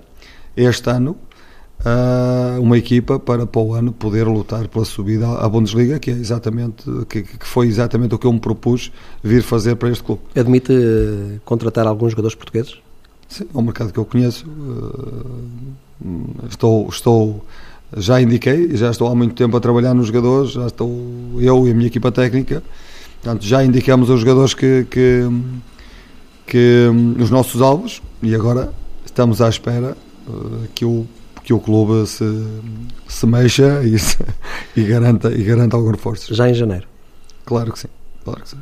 este 0.55 0.91
ano 0.91 1.17
uh, 1.79 2.61
uma 2.61 2.77
equipa 2.77 3.17
para 3.17 3.47
para 3.47 3.61
o 3.63 3.73
ano 3.73 3.91
poder 3.91 4.27
lutar 4.27 4.67
pela 4.67 4.85
subida 4.85 5.27
à 5.27 5.49
Bundesliga, 5.49 5.97
que 5.97 6.11
é 6.11 6.13
exatamente 6.13 6.83
que, 7.09 7.23
que, 7.23 7.47
foi 7.47 7.65
exatamente 7.65 8.13
o 8.13 8.19
que 8.19 8.27
eu 8.27 8.33
me 8.33 8.39
propus 8.39 8.91
vir 9.23 9.41
fazer 9.41 9.75
para 9.75 9.89
este 9.89 10.03
clube. 10.03 10.21
Admite 10.35 10.71
uh, 10.71 11.41
contratar 11.43 11.87
alguns 11.87 12.11
jogadores 12.11 12.35
portugueses? 12.35 12.77
Sim, 13.27 13.45
é 13.53 13.57
um 13.57 13.61
mercado 13.61 13.91
que 13.91 13.99
eu 13.99 14.05
conheço. 14.05 14.45
estou 16.49 16.87
estou 16.89 17.45
já 17.95 18.21
indiquei, 18.21 18.75
já 18.75 18.89
estou 18.89 19.07
há 19.07 19.15
muito 19.15 19.35
tempo 19.35 19.55
a 19.55 19.59
trabalhar 19.59 19.93
nos 19.93 20.07
jogadores, 20.07 20.51
já 20.51 20.67
estou 20.67 20.89
eu 21.39 21.67
e 21.67 21.71
a 21.71 21.73
minha 21.73 21.87
equipa 21.87 22.11
técnica, 22.11 22.63
portanto 23.21 23.45
já 23.45 23.63
indicamos 23.63 24.09
os 24.09 24.19
jogadores 24.19 24.53
que, 24.53 24.85
que, 24.89 25.21
que 26.47 26.87
os 27.19 27.29
nossos 27.29 27.61
alvos 27.61 28.01
e 28.21 28.33
agora 28.33 28.73
estamos 29.05 29.41
à 29.41 29.49
espera 29.49 29.95
uh, 30.27 30.67
que 30.73 30.85
o 30.85 31.05
que 31.43 31.53
o 31.53 31.59
clube 31.59 32.07
se, 32.07 32.23
se 33.07 33.25
mexa 33.25 33.83
e, 33.83 33.99
se, 33.99 34.17
e, 34.77 34.83
garanta, 34.83 35.29
e 35.29 35.43
garanta 35.43 35.75
algum 35.75 35.91
reforço. 35.91 36.33
Já 36.33 36.49
em 36.49 36.53
janeiro? 36.53 36.87
Claro 37.45 37.73
que 37.73 37.79
sim, 37.79 37.89
claro 38.23 38.41
que 38.41 38.49
sim. 38.49 38.57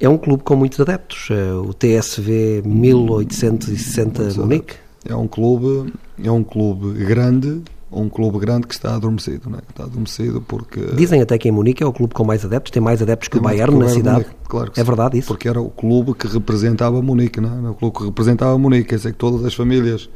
É 0.00 0.08
um 0.08 0.18
clube 0.18 0.42
com 0.42 0.56
muitos 0.56 0.80
adeptos, 0.80 1.28
eh, 1.30 1.52
o 1.52 1.72
TSV 1.72 2.62
1860 2.64 4.34
Munique. 4.40 4.74
É 5.08 5.14
um 5.14 5.28
clube, 5.28 5.92
é 6.22 6.30
um 6.30 6.42
clube 6.42 7.04
grande, 7.04 7.62
um 7.92 8.08
clube 8.08 8.38
grande 8.38 8.66
que 8.66 8.74
está 8.74 8.94
adormecido, 8.96 9.48
não 9.48 9.58
é? 9.58 9.62
Está 9.68 9.84
adormecido 9.84 10.40
porque... 10.40 10.80
Dizem 10.96 11.20
até 11.20 11.38
que 11.38 11.48
em 11.48 11.52
Munique 11.52 11.82
é 11.82 11.86
o 11.86 11.92
clube 11.92 12.12
com 12.12 12.24
mais 12.24 12.44
adeptos, 12.44 12.70
tem 12.70 12.82
mais 12.82 13.00
adeptos 13.00 13.28
que 13.28 13.38
o 13.38 13.40
Bayern 13.40 13.78
na 13.78 13.88
cidade. 13.88 14.22
Munique, 14.22 14.36
claro 14.48 14.70
que 14.72 14.80
é 14.80 14.82
sim, 14.82 14.86
verdade 14.86 15.18
isso? 15.18 15.28
Porque 15.28 15.48
era 15.48 15.60
o 15.60 15.70
clube 15.70 16.14
que 16.14 16.26
representava 16.26 17.00
Munique, 17.00 17.40
não 17.40 17.54
é? 17.54 17.58
Era 17.58 17.70
o 17.70 17.74
clube 17.74 17.98
que 17.98 18.04
representava 18.04 18.58
Munique, 18.58 18.88
quer 18.88 18.96
dizer 18.96 19.12
que 19.12 19.18
todas 19.18 19.44
as 19.44 19.54
famílias 19.54 20.08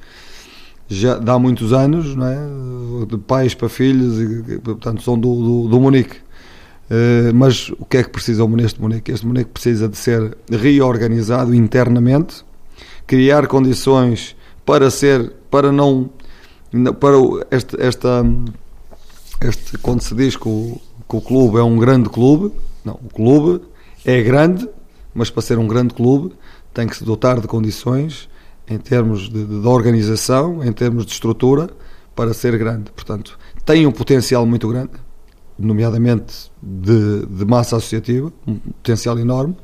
já 0.89 1.19
dá 1.19 1.39
muitos 1.39 1.73
anos, 1.73 2.17
não 2.17 2.27
é? 2.27 3.07
De 3.07 3.19
pais 3.19 3.55
para 3.55 3.69
filhos, 3.69 4.19
e, 4.19 4.59
portanto 4.59 5.03
são 5.03 5.19
do, 5.19 5.35
do, 5.35 5.69
do 5.69 5.81
Munique. 5.81 6.17
Uh, 6.91 7.35
mas 7.35 7.69
o 7.79 7.85
que 7.85 7.99
é 7.99 8.03
que 8.03 8.11
precisa 8.11 8.47
neste 8.47 8.81
Munique? 8.81 9.13
Este 9.13 9.27
Munique 9.27 9.51
precisa 9.51 9.89
de 9.89 9.97
ser 9.97 10.37
reorganizado 10.51 11.55
internamente, 11.55 12.45
criar 13.07 13.47
condições 13.47 14.35
para 14.65 14.91
ser, 14.91 15.33
para 15.51 15.71
não 15.71 16.11
para 17.01 17.17
este, 17.51 17.81
esta, 17.81 18.25
este, 19.41 19.79
quando 19.79 20.03
se 20.03 20.15
diz 20.15 20.37
que 20.37 20.49
o, 20.49 20.79
que 21.09 21.17
o 21.17 21.21
clube 21.21 21.59
é 21.59 21.63
um 21.63 21.79
grande 21.79 22.09
clube, 22.09 22.53
não, 22.85 22.95
o 22.95 23.09
clube 23.09 23.63
é 24.05 24.23
grande, 24.23 24.69
mas 25.15 25.31
para 25.31 25.43
ser 25.43 25.59
um 25.59 25.67
grande 25.67 25.95
clube 25.95 26.35
tem 26.75 26.87
que 26.87 26.97
se 26.97 27.05
dotar 27.05 27.41
de 27.41 27.47
condições 27.47 28.29
em 28.69 28.79
termos 28.79 29.29
de, 29.31 29.45
de 29.45 29.67
organização, 29.67 30.63
em 30.63 30.73
termos 30.73 31.07
de 31.07 31.13
estrutura, 31.13 31.71
para 32.15 32.35
ser 32.35 32.57
grande. 32.59 32.91
Portanto, 32.93 33.39
tem 33.65 33.87
um 33.87 33.93
potencial 33.93 34.45
muito 34.45 34.69
grande, 34.69 34.91
nomeadamente 35.59 36.51
de, 36.63 37.27
de 37.27 37.45
massa 37.45 37.77
associativa, 37.77 38.33
um 38.47 38.57
potencial 38.57 39.19
enorme. 39.19 39.57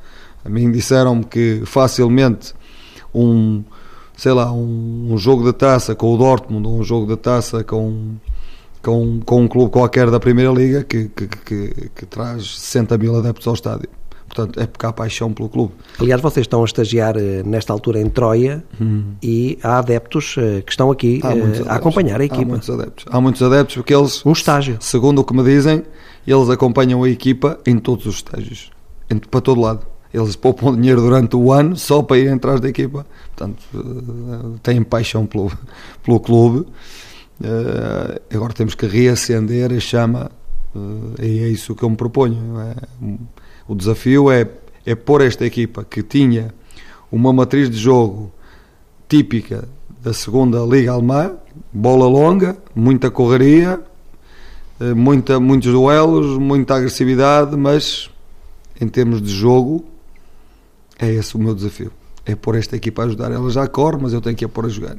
A 0.44 0.48
mim 0.48 0.70
disseram-me 0.70 1.24
que 1.24 1.62
facilmente 1.64 2.52
um, 3.14 3.62
sei 4.16 4.32
lá, 4.32 4.52
um, 4.52 5.12
um, 5.12 5.16
jogo 5.16 5.44
de 5.44 5.52
taça 5.52 5.94
com 5.94 6.12
o 6.12 6.18
Dortmund, 6.18 6.66
ou 6.66 6.80
um 6.80 6.82
jogo 6.82 7.06
de 7.06 7.16
taça 7.16 7.62
com, 7.62 8.16
com, 8.82 9.20
com 9.24 9.42
um 9.42 9.48
clube 9.48 9.70
qualquer 9.70 10.10
da 10.10 10.20
Primeira 10.20 10.50
Liga 10.50 10.82
que, 10.82 11.08
que, 11.08 11.26
que, 11.28 11.90
que 11.94 12.06
traz 12.06 12.58
60 12.60 12.98
mil 12.98 13.16
adeptos 13.16 13.46
ao 13.46 13.54
estádio. 13.54 13.88
Portanto, 14.34 14.60
é 14.60 14.66
porque 14.66 14.84
há 14.84 14.92
paixão 14.92 15.32
pelo 15.32 15.48
clube. 15.48 15.72
Aliás, 16.00 16.20
vocês 16.20 16.42
estão 16.42 16.62
a 16.62 16.64
estagiar 16.64 17.16
eh, 17.16 17.44
nesta 17.44 17.72
altura 17.72 18.00
em 18.00 18.10
Troia 18.10 18.64
hum. 18.80 19.14
e 19.22 19.56
há 19.62 19.78
adeptos 19.78 20.34
eh, 20.36 20.60
que 20.60 20.72
estão 20.72 20.90
aqui 20.90 21.20
uh, 21.22 21.68
a 21.68 21.76
acompanhar 21.76 22.20
a 22.20 22.24
equipa. 22.24 22.42
Há 22.42 22.46
muitos 22.46 22.70
adeptos. 22.70 23.04
Há 23.08 23.20
muitos 23.20 23.42
adeptos 23.42 23.76
porque 23.76 23.94
eles. 23.94 24.26
Um 24.26 24.32
estágio. 24.32 24.76
Segundo 24.80 25.20
o 25.20 25.24
que 25.24 25.32
me 25.32 25.44
dizem, 25.44 25.84
eles 26.26 26.50
acompanham 26.50 27.04
a 27.04 27.08
equipa 27.08 27.60
em 27.64 27.78
todos 27.78 28.06
os 28.06 28.16
estágios. 28.16 28.70
Para 29.30 29.40
todo 29.40 29.60
lado. 29.60 29.86
Eles 30.12 30.34
poupam 30.34 30.74
dinheiro 30.74 31.00
durante 31.00 31.36
o 31.36 31.52
ano 31.52 31.76
só 31.76 32.02
para 32.02 32.18
ir 32.18 32.28
atrás 32.28 32.60
da 32.60 32.68
equipa. 32.68 33.06
Portanto, 33.36 33.62
têm 34.62 34.82
paixão 34.82 35.26
pelo, 35.26 35.52
pelo 36.04 36.18
clube. 36.18 36.66
agora 38.32 38.52
temos 38.52 38.74
que 38.74 38.86
reacender 38.86 39.72
a 39.72 39.80
chama. 39.80 40.30
e 41.20 41.40
é 41.40 41.48
isso 41.48 41.74
que 41.74 41.84
eu 41.84 41.90
me 41.90 41.96
proponho. 41.96 42.60
É? 42.60 42.74
O 43.66 43.74
desafio 43.74 44.30
é, 44.30 44.48
é 44.84 44.94
pôr 44.94 45.22
esta 45.22 45.44
equipa 45.44 45.84
que 45.84 46.02
tinha 46.02 46.52
uma 47.10 47.32
matriz 47.32 47.70
de 47.70 47.76
jogo 47.76 48.32
típica 49.08 49.68
da 50.02 50.12
segunda 50.12 50.58
Liga 50.60 50.92
Alemã, 50.92 51.32
bola 51.72 52.06
longa, 52.06 52.56
muita 52.74 53.10
correria, 53.10 53.80
eh, 54.80 54.92
muita, 54.92 55.40
muitos 55.40 55.72
duelos, 55.72 56.38
muita 56.38 56.74
agressividade, 56.74 57.56
mas 57.56 58.10
em 58.80 58.88
termos 58.88 59.22
de 59.22 59.30
jogo 59.30 59.84
é 60.98 61.10
esse 61.10 61.36
o 61.36 61.38
meu 61.38 61.54
desafio. 61.54 61.90
É 62.26 62.34
pôr 62.34 62.56
esta 62.56 62.76
equipa 62.76 63.02
a 63.02 63.04
ajudar. 63.06 63.30
Ela 63.30 63.50
já 63.50 63.66
corre, 63.66 63.98
mas 64.00 64.12
eu 64.12 64.20
tenho 64.20 64.36
que 64.36 64.44
a 64.44 64.48
pôr 64.48 64.66
a 64.66 64.68
jogar. 64.68 64.96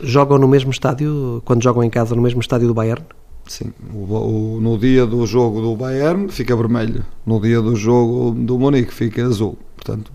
Jogam 0.00 0.38
no 0.38 0.48
mesmo 0.48 0.70
estádio, 0.70 1.42
quando 1.44 1.62
jogam 1.62 1.84
em 1.84 1.90
casa, 1.90 2.14
no 2.14 2.22
mesmo 2.22 2.40
estádio 2.40 2.66
do 2.66 2.74
Bayern? 2.74 3.04
Sim, 3.46 3.72
o, 3.92 4.14
o, 4.14 4.60
no 4.60 4.78
dia 4.78 5.04
do 5.04 5.26
jogo 5.26 5.60
do 5.60 5.76
Bayern 5.76 6.28
fica 6.28 6.54
vermelho, 6.56 7.04
no 7.26 7.40
dia 7.40 7.60
do 7.60 7.74
jogo 7.74 8.30
do 8.30 8.58
Munique 8.58 8.92
fica 8.94 9.24
azul. 9.26 9.58
Portanto, 9.76 10.12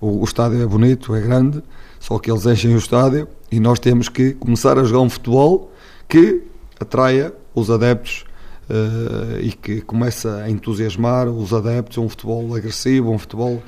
o, 0.00 0.20
o, 0.20 0.24
estádio 0.24 0.62
é 0.62 0.66
bonito, 0.66 1.14
é 1.14 1.20
grande, 1.20 1.62
só 2.00 2.18
que 2.18 2.30
eles 2.30 2.46
enchem 2.46 2.74
o 2.74 2.78
estádio 2.78 3.28
e 3.50 3.60
nós 3.60 3.78
temos 3.78 4.08
que 4.08 4.32
começar 4.32 4.78
a 4.78 4.84
jogar 4.84 5.00
um 5.00 5.10
futebol 5.10 5.70
que 6.08 6.42
atraia 6.80 7.32
os 7.54 7.70
adeptos 7.70 8.24
uh, 8.68 9.40
e 9.40 9.52
que 9.52 9.80
começa 9.82 10.42
a 10.42 10.50
entusiasmar 10.50 11.28
os 11.28 11.52
adeptos. 11.52 11.98
Um 11.98 12.08
futebol 12.08 12.54
agressivo, 12.54 13.10
um 13.10 13.18
futebol, 13.18 13.62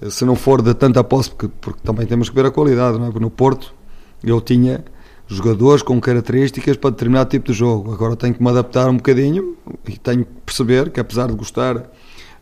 uh, 0.00 0.10
se 0.10 0.24
não 0.24 0.36
for 0.36 0.62
de 0.62 0.74
tanta 0.74 1.02
posse, 1.02 1.30
porque, 1.30 1.48
porque 1.60 1.80
também 1.82 2.06
temos 2.06 2.28
que 2.28 2.34
ver 2.34 2.46
a 2.46 2.50
qualidade, 2.50 2.98
não 2.98 3.06
é? 3.06 3.08
Porque 3.08 3.24
no 3.24 3.30
Porto 3.30 3.74
eu 4.22 4.40
tinha 4.40 4.84
jogadores 5.28 5.82
com 5.82 6.00
características 6.00 6.76
para 6.76 6.90
determinado 6.90 7.28
tipo 7.28 7.52
de 7.52 7.52
jogo. 7.52 7.92
Agora 7.92 8.16
tenho 8.16 8.34
que 8.34 8.42
me 8.42 8.48
adaptar 8.48 8.88
um 8.88 8.96
bocadinho 8.96 9.56
e 9.86 9.98
tenho 9.98 10.24
que 10.24 10.32
perceber 10.44 10.90
que 10.90 10.98
apesar 10.98 11.28
de 11.28 11.34
gostar, 11.34 11.84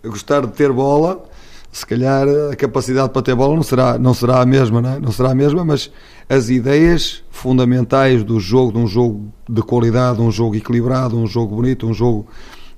gostar 0.05 0.46
de 0.46 0.53
ter 0.53 0.72
bola, 0.72 1.22
se 1.72 1.85
calhar 1.85 2.27
a 2.51 2.57
capacidade 2.57 3.11
para 3.11 3.22
ter 3.22 3.35
bola 3.35 3.55
não 3.55 3.62
será, 3.62 3.99
não 3.99 4.14
será 4.14 4.40
a 4.40 4.46
mesma, 4.46 4.81
não, 4.81 4.90
é? 4.90 5.01
não 5.01 5.11
será 5.11 5.33
a 5.33 5.35
mesma, 5.35 5.64
mas 5.64 5.90
as 6.29 6.49
ideias 6.49 7.22
fundamentais 7.31 8.25
do 8.25 8.40
jogo, 8.40 8.72
de 8.72 8.79
um 8.79 8.87
jogo 8.87 9.33
de 9.49 9.61
qualidade, 9.62 10.20
um 10.22 10.31
jogo 10.31 10.55
equilibrado, 10.55 11.18
um 11.18 11.27
jogo 11.27 11.57
bonito, 11.57 11.87
um 11.87 11.92
jogo 11.92 12.27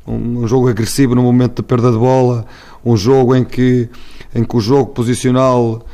um, 0.06 0.40
um 0.40 0.48
jogo 0.48 0.68
agressivo 0.68 1.14
no 1.14 1.22
momento 1.22 1.56
de 1.56 1.62
perda 1.62 1.92
de 1.92 1.98
bola, 1.98 2.46
um 2.84 2.96
jogo 2.96 3.36
em 3.36 3.44
que 3.44 3.88
em 4.34 4.44
que 4.44 4.56
o 4.56 4.60
jogo 4.60 4.92
posicional 4.92 5.84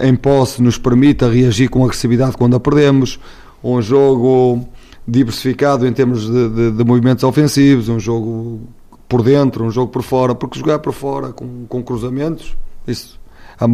em 0.00 0.14
posse 0.14 0.62
nos 0.62 0.78
permita 0.78 1.30
reagir 1.30 1.68
com 1.68 1.84
agressividade 1.84 2.36
quando 2.36 2.56
a 2.56 2.60
perdemos, 2.60 3.18
um 3.62 3.80
jogo 3.80 4.66
diversificado 5.06 5.86
em 5.86 5.92
termos 5.92 6.26
de, 6.26 6.48
de, 6.48 6.70
de, 6.72 6.84
movimentos 6.84 7.24
ofensivos, 7.24 7.88
um 7.88 7.98
jogo 7.98 8.60
por 9.08 9.22
dentro, 9.22 9.64
um 9.64 9.70
jogo 9.70 9.90
por 9.90 10.02
fora, 10.02 10.34
porque 10.34 10.58
jogar 10.58 10.78
por 10.78 10.92
fora 10.92 11.32
com, 11.32 11.66
com 11.66 11.82
cruzamentos, 11.82 12.56
isso 12.86 13.20
a, 13.60 13.66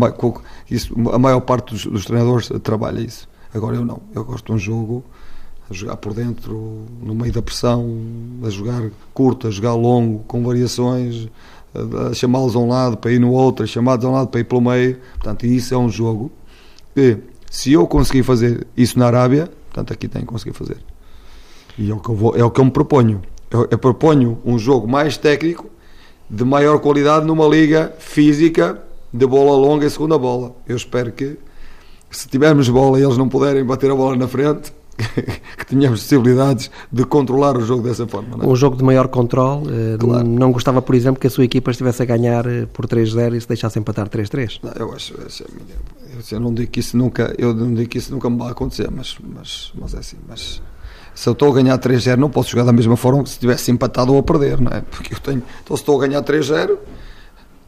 isso, 0.69 0.95
a 1.13 1.19
maior 1.19 1.41
parte 1.41 1.73
dos, 1.73 1.87
dos, 1.87 2.05
treinadores 2.05 2.49
trabalha 2.63 3.01
isso. 3.01 3.29
Agora 3.55 3.77
eu 3.77 3.85
não, 3.85 4.01
eu 4.15 4.25
gosto 4.25 4.47
de 4.47 4.53
um 4.53 4.59
jogo 4.59 5.05
a 5.71 5.73
jogar 5.73 5.97
por 5.97 6.13
dentro, 6.13 6.85
no 7.01 7.15
meio 7.15 7.33
da 7.33 7.41
pressão, 7.41 7.89
a 8.45 8.51
jogar 8.51 8.83
curto, 9.15 9.47
a 9.47 9.51
jogar 9.51 9.75
longo, 9.75 10.21
com 10.25 10.45
variações, 10.45 11.29
chamá-los 12.15 12.55
a 12.55 12.59
um 12.59 12.69
lado 12.69 12.97
para 12.97 13.13
ir 13.13 13.19
no 13.19 13.33
outro, 13.33 13.67
chamados 13.67 14.05
a 14.05 14.09
um 14.09 14.13
lado 14.13 14.29
para 14.29 14.41
ir 14.41 14.45
pelo 14.45 14.61
meio. 14.61 14.99
Portanto, 15.15 15.47
isso 15.47 15.75
é 15.75 15.79
um 15.79 15.89
jogo 15.89 16.31
que, 16.95 17.19
se 17.51 17.73
eu 17.73 17.87
conseguir 17.87 18.23
fazer 18.23 18.67
isso 18.77 18.99
na 18.99 19.07
Arábia, 19.07 19.51
portanto, 19.67 19.93
aqui 19.93 20.09
tenho 20.09 20.25
que 20.25 20.33
conseguir 20.33 20.55
fazer. 20.55 20.79
E 21.79 21.91
é 21.91 21.95
o 21.95 21.99
que 22.01 22.09
eu, 22.09 22.15
vou, 22.15 22.37
é 22.37 22.45
o 22.45 22.51
que 22.51 22.61
eu 22.61 22.65
me 22.65 22.71
proponho. 22.71 23.23
Eu, 23.51 23.69
eu 23.71 23.79
proponho 23.79 24.39
um 24.45 24.59
jogo 24.59 24.89
mais 24.89 25.17
técnico, 25.17 25.67
de 26.29 26.45
maior 26.45 26.79
qualidade, 26.81 27.25
numa 27.25 27.47
liga 27.47 27.95
física, 27.99 28.83
de 29.13 29.27
bola 29.27 29.57
longa 29.57 29.87
e 29.87 29.91
segunda 29.91 30.19
bola. 30.19 30.55
Eu 30.67 30.77
espero 30.77 31.13
que, 31.13 31.39
se 32.11 32.29
tivermos 32.29 32.69
bola 32.69 32.99
e 32.99 33.03
eles 33.03 33.17
não 33.17 33.29
puderem 33.29 33.65
bater 33.65 33.91
a 33.91 33.95
bola 33.95 34.17
na 34.17 34.27
frente, 34.27 34.73
que 34.97 35.67
tínhamos 35.67 36.01
possibilidades 36.01 36.71
de 36.91 37.05
controlar 37.05 37.57
o 37.57 37.61
jogo 37.61 37.83
dessa 37.83 38.07
forma. 38.07 38.43
É? 38.43 38.47
Um 38.47 38.57
jogo 38.57 38.77
de 38.77 38.85
maior 38.85 39.09
controle. 39.09 39.69
Eh, 39.69 39.97
claro. 39.99 40.27
Não 40.27 40.53
gostava, 40.53 40.81
por 40.81 40.95
exemplo, 40.95 41.21
que 41.21 41.27
a 41.27 41.31
sua 41.31 41.45
equipa 41.45 41.71
estivesse 41.71 42.03
a 42.03 42.07
ganhar 42.07 42.47
eh, 42.47 42.67
por 42.67 42.87
3-0 42.87 43.35
e 43.35 43.41
se 43.41 43.49
deixasse 43.49 43.79
empatar 43.79 44.09
3-3? 44.09 44.61
Eu 44.79 44.93
acho, 44.93 45.15
eu, 46.33 46.41
não 46.41 46.53
digo 46.53 46.71
que 46.71 46.81
isso 46.81 46.97
nunca, 46.97 47.35
eu 47.39 47.55
não 47.55 47.75
digo 47.75 47.89
que 47.89 47.99
isso 47.99 48.13
nunca 48.13 48.31
me 48.31 48.39
vai 48.39 48.51
acontecer, 48.51 48.91
mas, 48.91 49.17
mas, 49.23 49.73
mas 49.79 49.95
é 49.95 49.99
assim. 49.99 50.17
Mas 50.29 50.63
se 51.15 51.29
eu 51.29 51.33
estou 51.33 51.51
a 51.51 51.55
ganhar 51.55 51.79
3-0, 51.79 52.17
não 52.17 52.31
posso 52.31 52.51
jogar 52.51 52.65
da 52.65 52.73
mesma 52.73 52.97
forma 52.97 53.23
que 53.23 53.31
se 53.31 53.39
tivesse 53.39 53.71
empatado 53.71 54.13
ou 54.13 54.19
a 54.19 54.23
perder, 54.23 54.61
não 54.61 54.73
é? 54.73 54.81
Porque 54.81 55.15
eu 55.15 55.19
tenho. 55.19 55.43
Então, 55.63 55.77
se 55.77 55.83
estou 55.83 56.01
a 56.01 56.07
ganhar 56.07 56.23
3-0, 56.23 56.77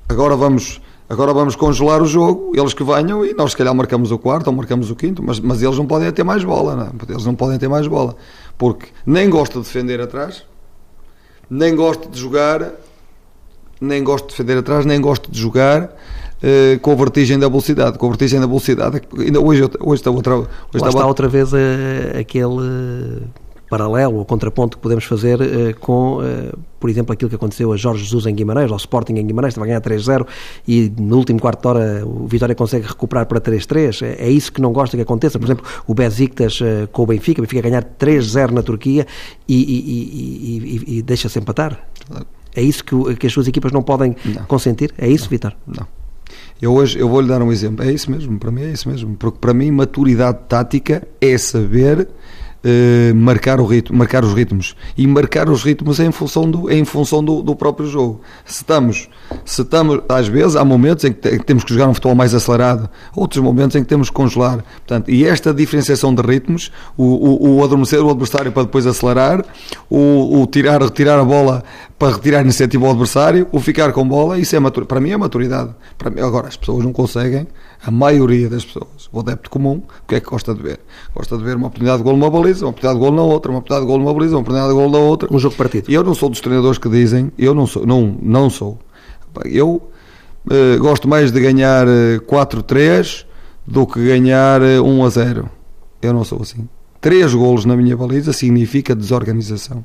agora 0.08 0.36
vamos 0.36 0.80
Agora 1.08 1.32
vamos 1.32 1.56
congelar 1.56 2.02
o 2.02 2.06
jogo, 2.06 2.52
eles 2.54 2.74
que 2.74 2.84
venham 2.84 3.24
e 3.24 3.32
nós 3.32 3.52
se 3.52 3.56
calhar 3.56 3.74
marcamos 3.74 4.12
o 4.12 4.18
quarto 4.18 4.48
ou 4.48 4.52
marcamos 4.52 4.90
o 4.90 4.96
quinto, 4.96 5.22
mas, 5.22 5.40
mas 5.40 5.62
eles 5.62 5.78
não 5.78 5.86
podem 5.86 6.12
ter 6.12 6.22
mais 6.22 6.44
bola, 6.44 6.76
não 6.76 6.84
é? 6.84 6.90
eles 7.08 7.24
não 7.24 7.34
podem 7.34 7.58
ter 7.58 7.66
mais 7.66 7.86
bola, 7.86 8.14
porque 8.58 8.88
nem 9.06 9.30
gosto 9.30 9.58
de 9.58 9.64
defender 9.64 10.02
atrás, 10.02 10.44
nem 11.48 11.74
gosto 11.74 12.10
de 12.10 12.20
jogar, 12.20 12.72
nem 13.80 14.04
gosto 14.04 14.26
de 14.26 14.32
defender 14.32 14.58
atrás, 14.58 14.84
nem 14.84 15.00
gosto 15.00 15.30
de 15.30 15.38
jogar 15.38 15.94
Uh, 16.38 16.78
com 16.78 16.92
a 16.92 16.94
vertigem 16.94 17.36
da 17.36 17.48
velocidade. 17.48 17.98
Com 17.98 18.06
a 18.06 18.10
vertigem 18.10 18.38
da 18.38 18.46
velocidade, 18.46 19.02
ainda 19.18 19.40
hoje, 19.40 19.68
hoje 19.80 20.00
está 20.00 20.08
outra, 20.08 20.36
hoje 20.36 20.46
Lá 20.80 20.88
está 20.88 21.04
outra 21.04 21.26
vez 21.26 21.52
uh, 21.52 21.56
aquele 22.16 23.24
paralelo 23.68 24.16
ou 24.16 24.24
contraponto 24.24 24.76
que 24.76 24.82
podemos 24.82 25.04
fazer 25.04 25.40
uh, 25.40 25.78
com, 25.80 26.18
uh, 26.18 26.58
por 26.80 26.88
exemplo, 26.88 27.12
aquilo 27.12 27.28
que 27.28 27.36
aconteceu 27.36 27.72
a 27.72 27.76
Jorge 27.76 28.04
Jesus 28.04 28.26
em 28.26 28.34
Guimarães, 28.34 28.70
ao 28.70 28.76
Sporting 28.76 29.14
em 29.14 29.26
Guimarães, 29.26 29.52
estava 29.52 29.66
a 29.66 29.68
ganhar 29.68 29.80
3-0 29.80 30.26
e 30.66 30.92
no 30.98 31.16
último 31.16 31.40
quarto 31.40 31.62
de 31.62 31.68
hora 31.68 32.06
o 32.06 32.26
Vitória 32.26 32.54
consegue 32.54 32.86
recuperar 32.86 33.26
para 33.26 33.40
3-3. 33.40 34.06
É, 34.06 34.26
é, 34.26 34.30
isso 34.30 34.52
que 34.52 34.60
não 34.60 34.72
gosta 34.72 34.96
que 34.96 35.02
aconteça. 35.02 35.38
Por 35.38 35.46
exemplo, 35.46 35.64
o 35.86 35.94
Besiktas 35.94 36.60
uh, 36.60 36.88
com 36.92 37.02
o 37.02 37.06
Benfica, 37.06 37.40
o 37.40 37.44
Benfica 37.44 37.66
a 37.66 37.70
ganhar 37.70 37.84
3-0 37.84 38.50
na 38.50 38.62
Turquia 38.62 39.06
e, 39.46 39.54
e, 39.54 40.94
e, 40.94 40.98
e 40.98 41.02
deixa-se 41.02 41.38
empatar. 41.38 41.78
É 42.54 42.62
isso 42.62 42.82
que, 42.84 43.16
que, 43.16 43.26
as 43.26 43.32
suas 43.32 43.46
equipas 43.46 43.72
não 43.72 43.82
podem 43.82 44.16
não. 44.24 44.44
consentir? 44.44 44.92
É 44.98 45.08
isso, 45.08 45.28
Vitor? 45.28 45.54
Não. 45.66 45.86
Eu 46.60 46.74
hoje 46.74 46.98
eu 46.98 47.08
vou-lhe 47.08 47.28
dar 47.28 47.40
um 47.40 47.52
exemplo. 47.52 47.84
É 47.84 47.92
isso 47.92 48.10
mesmo, 48.10 48.38
para 48.38 48.50
mim 48.50 48.62
é 48.62 48.70
isso 48.72 48.88
mesmo. 48.88 49.16
Porque 49.16 49.38
para 49.38 49.54
mim 49.54 49.70
maturidade 49.70 50.38
tática 50.48 51.06
é 51.20 51.38
saber 51.38 52.08
eh, 52.64 53.12
marcar, 53.14 53.60
o 53.60 53.64
ritmo, 53.64 53.96
marcar 53.96 54.24
os 54.24 54.32
ritmos 54.34 54.74
e 54.96 55.06
marcar 55.06 55.48
os 55.48 55.62
ritmos 55.62 56.00
em 56.00 56.10
função 56.10 56.50
do, 56.50 56.70
em 56.70 56.84
função 56.84 57.22
do, 57.22 57.42
do 57.42 57.54
próprio 57.54 57.86
jogo. 57.88 58.20
Se 58.44 58.62
estamos, 58.62 59.08
se 59.44 59.62
estamos, 59.62 60.00
às 60.08 60.26
vezes 60.26 60.56
há 60.56 60.64
momentos 60.64 61.04
em 61.04 61.12
que, 61.12 61.38
temos 61.44 61.62
que 61.62 61.72
jogar 61.72 61.88
um 61.88 61.94
futebol 61.94 62.16
mais 62.16 62.34
acelerado, 62.34 62.88
outros 63.14 63.42
momentos 63.42 63.76
em 63.76 63.82
que 63.82 63.88
temos 63.88 64.08
que 64.10 64.14
congelar. 64.14 64.64
Portanto, 64.86 65.10
e 65.10 65.24
esta 65.24 65.54
diferenciação 65.54 66.14
de 66.14 66.22
ritmos, 66.22 66.72
o, 66.96 67.04
o, 67.04 67.56
o 67.58 67.64
adormecer 67.64 68.00
o 68.00 68.10
adversário 68.10 68.50
para 68.50 68.64
depois 68.64 68.86
acelerar, 68.86 69.44
o, 69.88 70.40
o 70.42 70.46
tirar, 70.46 70.82
retirar 70.82 71.18
a 71.18 71.24
bola 71.24 71.62
para 71.98 72.14
retirar 72.14 72.38
a 72.38 72.42
iniciativa 72.42 72.84
ao 72.86 72.92
adversário, 72.92 73.46
o 73.52 73.60
ficar 73.60 73.92
com 73.92 74.06
bola, 74.06 74.38
isso 74.38 74.54
é 74.56 74.60
para 74.60 75.00
mim 75.00 75.10
é 75.10 75.16
maturidade. 75.16 75.70
Para 75.96 76.10
mim, 76.10 76.20
agora 76.20 76.48
as 76.48 76.56
pessoas 76.56 76.84
não 76.84 76.92
conseguem 76.92 77.46
a 77.84 77.90
maioria 77.90 78.48
das 78.48 78.64
pessoas, 78.64 79.08
o 79.12 79.20
adepto 79.20 79.48
comum, 79.48 79.82
o 80.02 80.06
que 80.06 80.16
é 80.16 80.20
que 80.20 80.28
gosta 80.28 80.54
de 80.54 80.62
ver? 80.62 80.80
Gosta 81.14 81.38
de 81.38 81.44
ver 81.44 81.56
uma 81.56 81.68
oportunidade 81.68 81.98
de 81.98 82.04
gol 82.04 82.16
numa 82.16 82.30
baliza, 82.30 82.64
uma 82.64 82.70
oportunidade 82.70 82.98
de 82.98 83.04
gol 83.04 83.14
na 83.14 83.22
outra, 83.22 83.52
uma 83.52 83.58
oportunidade 83.58 83.86
de 83.86 83.92
gol 83.92 83.98
numa 83.98 84.14
baliza, 84.14 84.34
uma 84.34 84.40
oportunidade 84.40 84.74
de 84.74 84.80
gol 84.80 84.90
na 84.90 84.98
outra. 84.98 85.28
Um 85.32 85.38
jogo 85.38 85.54
partido. 85.56 85.90
E 85.90 85.94
eu 85.94 86.02
não 86.02 86.14
sou 86.14 86.28
dos 86.28 86.40
treinadores 86.40 86.78
que 86.78 86.88
dizem, 86.88 87.30
eu 87.38 87.54
não 87.54 87.66
sou, 87.66 87.86
não, 87.86 88.18
não 88.20 88.50
sou. 88.50 88.78
Eu 89.44 89.80
uh, 90.46 90.78
gosto 90.80 91.06
mais 91.08 91.30
de 91.30 91.40
ganhar 91.40 91.86
4-3 92.26 93.22
eh, 93.22 93.26
do 93.66 93.86
que 93.86 94.04
ganhar 94.04 94.60
1 94.60 94.64
eh, 94.64 95.06
a 95.06 95.08
0. 95.08 95.50
Eu 96.02 96.12
não 96.12 96.24
sou 96.24 96.42
assim. 96.42 96.68
Três 97.00 97.32
golos 97.32 97.64
na 97.64 97.76
minha 97.76 97.96
baliza 97.96 98.32
significa 98.32 98.94
desorganização. 98.94 99.84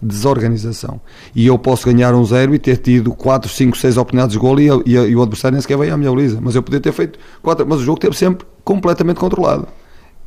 Desorganização. 0.00 1.00
E 1.34 1.46
eu 1.46 1.58
posso 1.58 1.86
ganhar 1.86 2.14
um 2.14 2.24
zero 2.24 2.54
e 2.54 2.58
ter 2.58 2.76
tido 2.76 3.12
4, 3.12 3.50
5, 3.50 3.76
6 3.76 3.96
oportunidades 3.96 4.32
de 4.34 4.38
golo 4.38 4.60
e, 4.60 4.68
e, 4.86 4.94
e, 4.94 5.16
o 5.16 5.22
adversário 5.22 5.54
nem 5.54 5.62
sequer 5.62 5.78
veio 5.78 5.94
à 5.94 5.96
minha 5.96 6.10
baliza. 6.10 6.38
Mas 6.40 6.54
eu 6.54 6.62
podia 6.62 6.80
ter 6.80 6.92
feito 6.92 7.18
4. 7.42 7.66
Mas 7.66 7.80
o 7.80 7.82
jogo 7.82 7.98
teve 7.98 8.16
sempre 8.16 8.46
completamente 8.62 9.18
controlado. 9.18 9.66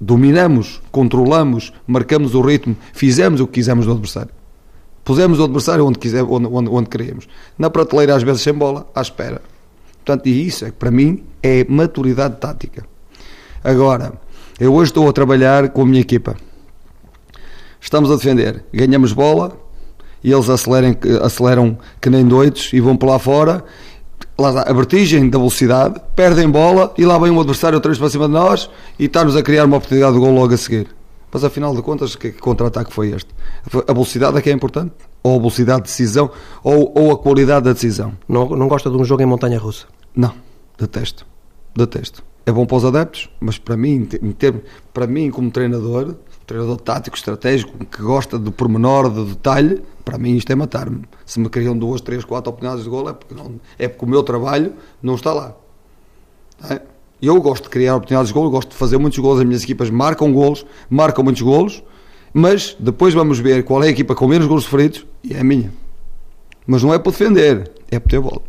Dominamos, 0.02 0.82
controlamos, 0.92 1.74
marcamos 1.86 2.34
o 2.34 2.42
ritmo, 2.42 2.76
fizemos 2.94 3.42
o 3.42 3.48
que 3.48 3.54
quisemos 3.54 3.86
do 3.86 3.92
adversário. 3.92 4.32
Pusemos 5.04 5.40
o 5.40 5.44
adversário 5.44 5.86
onde, 5.86 6.00
quiser, 6.00 6.24
onde, 6.24 6.48
onde, 6.48 6.70
onde 6.70 6.90
queríamos. 6.90 7.28
Na 7.58 7.70
prateleira, 7.70 8.16
às 8.16 8.24
vezes 8.24 8.42
sem 8.42 8.54
bola, 8.54 8.88
à 8.94 9.02
espera. 9.02 9.42
Portanto, 10.06 10.28
e 10.28 10.48
isso 10.48 10.66
é 10.66 10.70
que 10.70 10.78
para 10.78 10.92
mim 10.92 11.24
é 11.44 11.66
maturidade 11.68 12.38
tática. 12.38 12.86
Agora, 13.64 14.14
eu 14.60 14.74
hoje 14.74 14.92
estou 14.92 15.10
a 15.10 15.14
trabalhar 15.14 15.70
com 15.70 15.82
a 15.82 15.86
minha 15.86 16.02
equipa. 16.02 16.36
Estamos 17.80 18.12
a 18.12 18.15
defender, 18.15 18.63
ganhamos 18.74 19.13
bola 19.13 19.58
e 20.24 20.32
eles 20.32 20.50
aceleram, 20.50 20.96
aceleram 21.24 21.78
que 22.02 22.10
nem 22.10 22.26
doidos 22.26 22.72
e 22.74 22.80
vão 22.80 22.98
para 22.98 23.10
lá 23.10 23.20
fora. 23.20 23.63
Lá 24.38 24.62
a 24.62 24.74
vertigem 24.74 25.30
da 25.30 25.38
velocidade, 25.38 26.00
perdem 26.15 26.50
bola 26.50 26.94
e 26.98 27.06
lá 27.06 27.18
vem 27.18 27.30
um 27.30 27.39
adversário 27.39 27.76
outra 27.76 27.89
vez 27.89 28.00
para 28.00 28.10
cima 28.10 28.28
de 28.28 28.34
nós 28.34 28.70
e 28.98 29.06
está-nos 29.06 29.36
a 29.36 29.44
criar 29.44 29.65
uma 29.65 29.78
oportunidade 29.78 30.13
de 30.13 30.20
gol 30.20 30.34
logo 30.34 30.54
a 30.54 30.58
seguir. 30.58 30.88
Mas 31.32 31.44
afinal 31.44 31.76
de 31.76 31.82
contas, 31.82 32.15
que 32.15 32.32
contra-ataque 32.32 32.92
foi 32.92 33.12
este? 33.12 33.30
A 33.88 33.94
velocidade 33.94 34.38
é 34.38 34.42
que 34.42 34.50
é 34.50 34.54
importante? 34.54 34.94
Ou 35.22 35.36
a 35.36 35.38
velocidade 35.38 35.84
de 35.84 35.88
decisão? 35.88 36.32
Ou, 36.63 36.92
ou 36.96 37.12
a 37.12 37.18
qualidade 37.18 37.65
da 37.65 37.74
decisão? 37.74 38.13
Não, 38.28 38.50
não 38.50 38.68
gosta 38.68 38.89
de 38.89 38.98
um 38.98 39.04
jogo 39.04 39.22
em 39.22 39.26
montanha 39.26 39.60
russa? 39.60 39.86
Não, 40.15 40.34
detesto. 40.78 41.26
Detesto. 41.76 42.24
É 42.46 42.52
bom 42.52 42.65
para 42.65 42.78
os 42.78 42.86
adeptos, 42.86 43.30
mas 43.39 43.60
para 43.60 43.78
mim, 43.78 44.08
para 44.92 45.06
mim 45.06 45.30
como 45.30 45.52
treinador, 45.52 46.15
treinador 46.50 46.78
tático, 46.78 47.16
estratégico, 47.16 47.86
que 47.86 48.02
gosta 48.02 48.40
do 48.40 48.52
pormenor, 48.52 49.08
do 49.08 49.24
detalhe, 49.24 49.84
para 50.04 50.18
mim 50.18 50.36
isto 50.36 50.52
é 50.52 50.56
matar-me. 50.56 51.04
Se 51.24 51.40
me 51.40 51.48
criam 51.48 51.78
duas, 51.78 52.02
três, 52.02 52.26
quatro 52.26 52.50
oportunidades 52.50 52.84
de 52.84 52.90
gol, 52.90 53.08
é 53.08 53.14
porque, 53.14 53.36
não, 53.36 53.60
é 53.78 53.88
porque 53.88 54.04
o 54.04 54.08
meu 54.08 54.24
trabalho 54.24 54.74
não 55.02 55.14
está 55.14 55.32
lá. 55.32 55.56
É? 56.68 56.82
Eu 57.22 57.40
gosto 57.40 57.66
de 57.66 57.70
criar 57.70 57.96
oportunidades 57.96 58.30
de 58.30 58.34
gol, 58.34 58.50
gosto 58.50 58.70
de 58.70 58.76
fazer 58.76 58.98
muitos 58.98 59.20
gols, 59.20 59.40
as 59.40 59.46
minhas 59.46 59.62
equipas 59.62 59.92
marcam 59.92 60.34
golos, 60.34 60.66
marcam 60.90 61.24
muitos 61.24 61.44
golos, 61.44 61.84
mas 62.34 62.76
depois 62.80 63.14
vamos 63.14 63.38
ver 63.38 63.64
qual 63.64 63.84
é 63.84 63.88
a 63.88 63.92
equipa 63.92 64.16
com 64.16 64.28
menos 64.28 64.48
gols 64.48 64.64
sofridos 64.64 65.06
e 65.24 65.36
é 65.36 65.42
a 65.42 65.44
minha. 65.44 65.72
Mas 66.66 66.82
não 66.82 66.92
é 66.92 66.98
para 66.98 67.12
defender, 67.12 67.72
é 67.92 68.00
para 68.00 68.10
ter 68.10 68.20
bola 68.20 68.42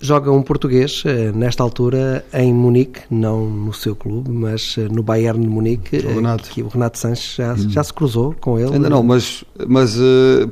joga 0.00 0.32
um 0.32 0.42
português 0.42 1.02
eh, 1.04 1.30
nesta 1.32 1.62
altura 1.62 2.24
em 2.32 2.52
Munique, 2.54 3.02
não 3.10 3.48
no 3.48 3.72
seu 3.72 3.94
clube, 3.94 4.30
mas 4.30 4.76
eh, 4.78 4.88
no 4.90 5.02
Bayern 5.02 5.40
de 5.40 5.46
Munique. 5.46 5.98
O 5.98 6.14
Renato, 6.14 6.48
que 6.48 6.62
o 6.62 6.68
Renato 6.68 6.98
Sanches 6.98 7.34
já, 7.36 7.52
hum. 7.52 7.70
já 7.70 7.84
se 7.84 7.92
cruzou 7.92 8.34
com 8.40 8.58
ele. 8.58 8.74
Ainda 8.74 8.88
não, 8.88 9.02
mas, 9.02 9.44
mas 9.68 9.96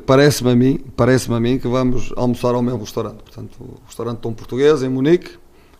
parece-me 0.05 0.51
a 0.51 0.55
mim, 0.55 0.81
parece-me 0.95 1.35
a 1.35 1.41
mim 1.41 1.59
que 1.59 1.67
vamos 1.67 2.13
almoçar 2.17 2.55
ao 2.55 2.63
mesmo 2.63 2.81
restaurante. 2.81 3.23
Portanto, 3.23 3.57
o 3.61 3.79
restaurante 3.87 4.19
tão 4.19 4.33
português 4.33 4.83
em 4.83 4.89
Munique. 4.89 5.31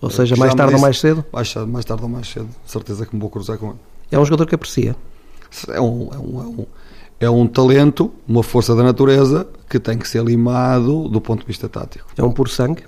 Ou 0.01 0.11
seja, 0.11 0.35
mais 0.37 0.55
tarde 0.55 0.75
ou 0.75 0.81
mais 0.81 0.99
cedo? 0.99 1.25
Mais, 1.33 1.55
mais 1.55 1.85
tarde 1.85 2.03
ou 2.03 2.09
mais 2.09 2.29
cedo, 2.29 2.49
certeza 2.65 3.05
que 3.05 3.15
me 3.15 3.21
vou 3.21 3.29
cruzar 3.29 3.59
com 3.59 3.69
ele. 3.69 3.79
É 4.11 4.19
um 4.19 4.25
jogador 4.25 4.47
que 4.47 4.55
aprecia. 4.55 4.97
É 5.69 5.81
um, 5.81 6.09
é 6.13 6.19
um, 6.19 6.41
é 6.41 6.47
um, 6.47 6.67
é 7.21 7.31
um 7.31 7.47
talento, 7.47 8.13
uma 8.27 8.43
força 8.43 8.75
da 8.75 8.83
natureza 8.83 9.47
que 9.69 9.79
tem 9.79 9.99
que 9.99 10.09
ser 10.09 10.23
limado 10.25 11.09
do 11.09 11.21
ponto 11.21 11.41
de 11.41 11.47
vista 11.47 11.69
tático. 11.69 12.07
É 12.17 12.23
um 12.23 12.31
puro 12.31 12.49
sangue? 12.49 12.85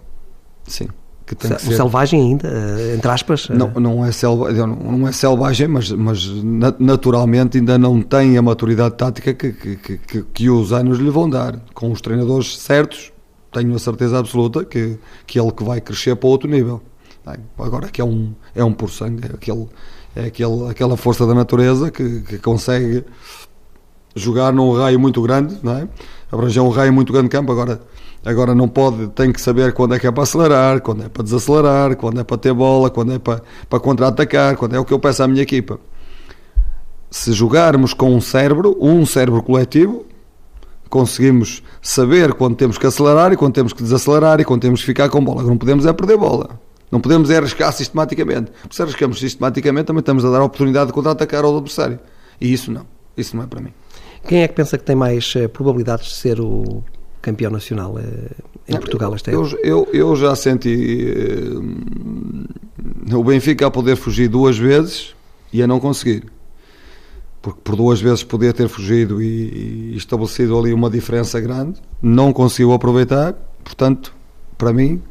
Sim. 0.70 0.88
Que 1.26 1.34
tem 1.34 1.50
que 1.52 1.62
ser... 1.62 1.76
selvagem 1.76 2.20
ainda, 2.20 2.48
eh, 2.48 2.94
entre 2.96 3.10
aspas? 3.10 3.48
Não, 3.50 3.68
eh. 3.68 3.80
não, 3.80 4.04
é, 4.04 4.10
selva, 4.10 4.50
não 4.52 5.06
é 5.06 5.12
selvagem, 5.12 5.68
mas, 5.68 5.92
mas 5.92 6.28
naturalmente 6.78 7.58
ainda 7.58 7.78
não 7.78 8.02
tem 8.02 8.36
a 8.36 8.42
maturidade 8.42 8.96
tática 8.96 9.32
que, 9.32 9.52
que, 9.52 9.98
que, 9.98 10.22
que 10.22 10.50
os 10.50 10.72
anos 10.72 10.98
lhe 10.98 11.10
vão 11.10 11.30
dar. 11.30 11.60
Com 11.72 11.92
os 11.92 12.00
treinadores 12.00 12.58
certos, 12.58 13.12
tenho 13.52 13.74
a 13.74 13.78
certeza 13.78 14.18
absoluta 14.18 14.64
que, 14.64 14.98
que 15.26 15.38
ele 15.38 15.52
que 15.52 15.62
vai 15.62 15.80
crescer 15.80 16.16
para 16.16 16.28
outro 16.28 16.48
nível. 16.48 16.82
Agora 17.58 17.88
que 17.88 18.00
é 18.00 18.04
um, 18.04 18.34
é 18.54 18.64
um 18.64 18.72
por 18.72 18.90
sangue, 18.90 19.24
é, 19.24 19.34
aquele, 19.34 19.68
é 20.16 20.24
aquele, 20.24 20.68
aquela 20.68 20.96
força 20.96 21.26
da 21.26 21.34
natureza 21.34 21.90
que, 21.90 22.22
que 22.22 22.38
consegue 22.38 23.04
jogar 24.14 24.52
num 24.52 24.72
raio 24.72 24.98
muito 24.98 25.22
grande, 25.22 25.58
não 25.62 25.76
é? 25.76 25.88
Abranger 26.30 26.62
um 26.62 26.68
raio 26.68 26.92
muito 26.92 27.12
grande 27.12 27.28
de 27.28 27.32
campo. 27.32 27.52
Agora, 27.52 27.80
Agora 28.24 28.54
não 28.54 28.68
pode, 28.68 29.08
tem 29.08 29.32
que 29.32 29.40
saber 29.40 29.72
quando 29.72 29.94
é 29.94 29.98
que 29.98 30.06
é 30.06 30.10
para 30.10 30.24
acelerar, 30.24 30.80
quando 30.82 31.04
é 31.04 31.08
para 31.08 31.22
desacelerar, 31.22 31.96
quando 31.96 32.20
é 32.20 32.24
para 32.24 32.36
ter 32.36 32.52
bola, 32.52 32.90
quando 32.90 33.12
é 33.14 33.18
para, 33.18 33.42
para 33.68 33.80
contra-atacar, 33.80 34.56
quando 34.56 34.76
é 34.76 34.78
o 34.78 34.84
que 34.84 34.92
eu 34.92 34.98
peço 34.98 35.22
à 35.22 35.28
minha 35.28 35.42
equipa. 35.42 35.80
Se 37.10 37.32
jogarmos 37.32 37.94
com 37.94 38.14
um 38.14 38.20
cérebro, 38.20 38.76
um 38.78 39.06
cérebro 39.06 39.42
coletivo, 39.42 40.04
conseguimos 40.90 41.62
saber 41.80 42.34
quando 42.34 42.56
temos 42.56 42.76
que 42.76 42.86
acelerar 42.86 43.32
e 43.32 43.36
quando 43.36 43.54
temos 43.54 43.72
que 43.72 43.82
desacelerar 43.82 44.38
e 44.38 44.44
quando 44.44 44.60
temos 44.60 44.80
que 44.80 44.86
ficar 44.86 45.08
com 45.08 45.24
bola. 45.24 45.42
Não 45.42 45.56
podemos 45.56 45.86
é 45.86 45.92
perder 45.92 46.18
bola. 46.18 46.60
Não 46.92 47.00
podemos 47.00 47.30
é 47.30 47.38
arriscar 47.38 47.72
sistematicamente. 47.72 48.52
Se 48.70 48.82
arriscamos 48.82 49.18
sistematicamente, 49.18 49.86
também 49.86 50.00
estamos 50.00 50.24
a 50.26 50.30
dar 50.30 50.40
a 50.40 50.44
oportunidade 50.44 50.88
de 50.88 50.92
contra-atacar 50.92 51.42
ao 51.44 51.56
adversário. 51.56 51.98
E 52.38 52.52
isso 52.52 52.70
não. 52.70 52.84
Isso 53.16 53.34
não 53.34 53.44
é 53.44 53.46
para 53.46 53.60
mim. 53.62 53.72
Quem 54.26 54.42
é 54.42 54.48
que 54.48 54.54
pensa 54.54 54.76
que 54.78 54.84
tem 54.84 54.96
mais 54.96 55.32
eh, 55.36 55.48
probabilidades 55.48 56.06
de 56.06 56.14
ser 56.14 56.40
o 56.40 56.82
campeão 57.20 57.50
nacional 57.50 57.98
eh, 57.98 58.30
em 58.68 58.76
Portugal 58.76 59.14
esta 59.14 59.30
época? 59.30 59.56
Eu, 59.62 59.86
eu, 59.86 59.88
eu 59.92 60.16
já 60.16 60.34
senti 60.34 61.12
uh, 63.12 63.18
o 63.18 63.24
Benfica 63.24 63.66
a 63.66 63.70
poder 63.70 63.96
fugir 63.96 64.28
duas 64.28 64.58
vezes 64.58 65.14
e 65.52 65.62
a 65.62 65.66
não 65.66 65.80
conseguir. 65.80 66.24
Porque 67.42 67.60
por 67.64 67.74
duas 67.74 68.00
vezes 68.00 68.22
podia 68.22 68.52
ter 68.52 68.68
fugido 68.68 69.22
e, 69.22 69.92
e 69.92 69.96
estabelecido 69.96 70.58
ali 70.58 70.72
uma 70.74 70.90
diferença 70.90 71.40
grande, 71.40 71.80
não 72.02 72.32
conseguiu 72.32 72.72
aproveitar, 72.72 73.34
portanto, 73.64 74.14
para 74.58 74.72
mim, 74.72 75.02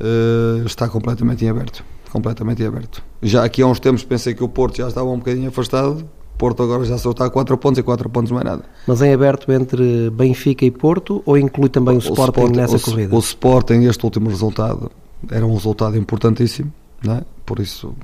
uh, 0.00 0.66
está 0.66 0.88
completamente 0.88 1.44
em 1.44 1.48
aberto. 1.48 1.84
Completamente 2.10 2.62
em 2.62 2.66
aberto. 2.66 3.02
Já 3.22 3.44
aqui 3.44 3.62
há 3.62 3.66
uns 3.66 3.78
tempos 3.78 4.02
pensei 4.02 4.34
que 4.34 4.42
o 4.42 4.48
Porto 4.48 4.78
já 4.78 4.88
estava 4.88 5.08
um 5.08 5.18
bocadinho 5.18 5.48
afastado, 5.48 6.08
Porto 6.36 6.62
agora 6.62 6.84
já 6.84 6.98
só 6.98 7.10
está 7.10 7.26
a 7.26 7.30
4 7.30 7.56
pontos 7.56 7.78
e 7.78 7.82
4 7.82 8.08
pontos 8.08 8.30
mais 8.30 8.44
nada. 8.44 8.62
Mas 8.86 9.00
em 9.02 9.12
aberto 9.12 9.50
entre 9.50 10.10
Benfica 10.10 10.64
e 10.64 10.70
Porto 10.70 11.22
ou 11.24 11.38
inclui 11.38 11.68
também 11.68 11.94
o, 11.94 11.96
o 11.96 12.00
Sporting, 12.00 12.40
Sporting 12.40 12.56
nessa 12.56 12.76
o, 12.76 12.80
corrida? 12.80 13.14
O 13.14 13.18
Sporting, 13.18 13.84
este 13.84 14.04
último 14.04 14.28
resultado, 14.28 14.90
era 15.30 15.46
um 15.46 15.54
resultado 15.54 15.96
importantíssimo, 15.96 16.72
é? 17.08 17.22
por 17.44 17.60
isso 17.60 17.94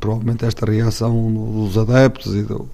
provavelmente 0.00 0.44
esta 0.44 0.66
reação 0.66 1.32
dos 1.32 1.76
adeptos 1.76 2.34
e 2.34 2.42
do, 2.42 2.68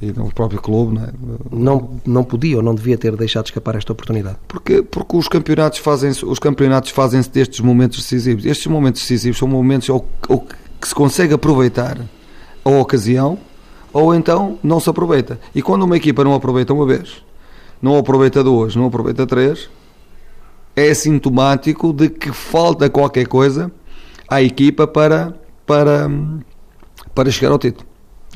e 0.00 0.12
do 0.12 0.24
próprio 0.26 0.60
clube 0.60 0.94
não, 0.94 1.04
é? 1.04 1.10
não 1.50 1.90
não 2.06 2.24
podia 2.24 2.56
ou 2.56 2.62
não 2.62 2.74
devia 2.74 2.96
ter 2.96 3.14
deixado 3.16 3.46
escapar 3.46 3.74
esta 3.74 3.92
oportunidade 3.92 4.36
porque 4.46 4.82
porque 4.82 5.16
os 5.16 5.28
campeonatos 5.28 5.80
fazem 5.80 6.10
os 6.10 6.38
campeonatos 6.38 6.90
fazem-se 6.90 7.28
destes 7.30 7.60
momentos 7.60 7.98
decisivos 7.98 8.46
estes 8.46 8.66
momentos 8.66 9.02
decisivos 9.02 9.38
são 9.38 9.48
momentos 9.48 9.88
ou, 9.88 10.06
ou 10.28 10.40
que 10.80 10.88
se 10.88 10.94
consegue 10.94 11.34
aproveitar 11.34 11.98
a 12.64 12.70
ocasião 12.70 13.38
ou 13.96 14.14
então 14.14 14.58
não 14.62 14.78
se 14.78 14.90
aproveita. 14.90 15.40
E 15.54 15.62
quando 15.62 15.84
uma 15.84 15.96
equipa 15.96 16.22
não 16.22 16.34
aproveita 16.34 16.74
uma 16.74 16.84
vez, 16.84 17.24
não 17.80 17.96
aproveita 17.96 18.44
duas, 18.44 18.76
não 18.76 18.84
aproveita 18.84 19.26
três, 19.26 19.70
é 20.74 20.92
sintomático 20.92 21.94
de 21.94 22.10
que 22.10 22.30
falta 22.30 22.90
qualquer 22.90 23.26
coisa 23.26 23.72
à 24.28 24.42
equipa 24.42 24.86
para, 24.86 25.34
para, 25.64 26.10
para 27.14 27.30
chegar 27.30 27.50
ao 27.52 27.58
título. 27.58 27.88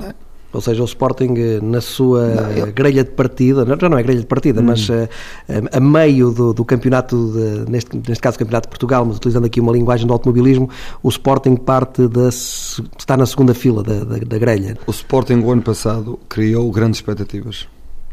É? 0.03 0.14
Ou 0.52 0.60
seja, 0.60 0.82
o 0.82 0.84
Sporting 0.84 1.34
eh, 1.36 1.60
na 1.62 1.80
sua 1.80 2.26
não, 2.26 2.50
eu... 2.50 2.72
grelha 2.72 3.04
de 3.04 3.10
partida, 3.10 3.64
já 3.64 3.88
não 3.88 3.98
é 3.98 4.02
grelha 4.02 4.20
de 4.20 4.26
partida, 4.26 4.60
hum. 4.60 4.64
mas 4.64 4.90
a, 4.90 5.08
eh, 5.48 5.62
a, 5.72 5.80
meio 5.80 6.32
do, 6.32 6.52
do 6.52 6.64
campeonato, 6.64 7.32
de, 7.32 7.70
neste, 7.70 7.96
neste 7.96 8.20
caso 8.20 8.38
campeonato 8.38 8.66
de 8.66 8.70
Portugal, 8.70 9.04
mas 9.04 9.16
utilizando 9.16 9.44
aqui 9.44 9.60
uma 9.60 9.72
linguagem 9.72 10.06
do 10.06 10.12
automobilismo, 10.12 10.68
o 11.02 11.08
Sporting 11.08 11.54
parte 11.56 12.08
da, 12.08 12.28
está 12.28 13.16
na 13.16 13.26
segunda 13.26 13.54
fila 13.54 13.82
da, 13.82 14.02
da, 14.04 14.18
da 14.18 14.38
grelha. 14.38 14.76
O 14.86 14.90
Sporting 14.90 15.40
o 15.40 15.50
ano 15.52 15.62
passado 15.62 16.18
criou 16.28 16.70
grandes 16.72 16.98
expectativas. 16.98 17.68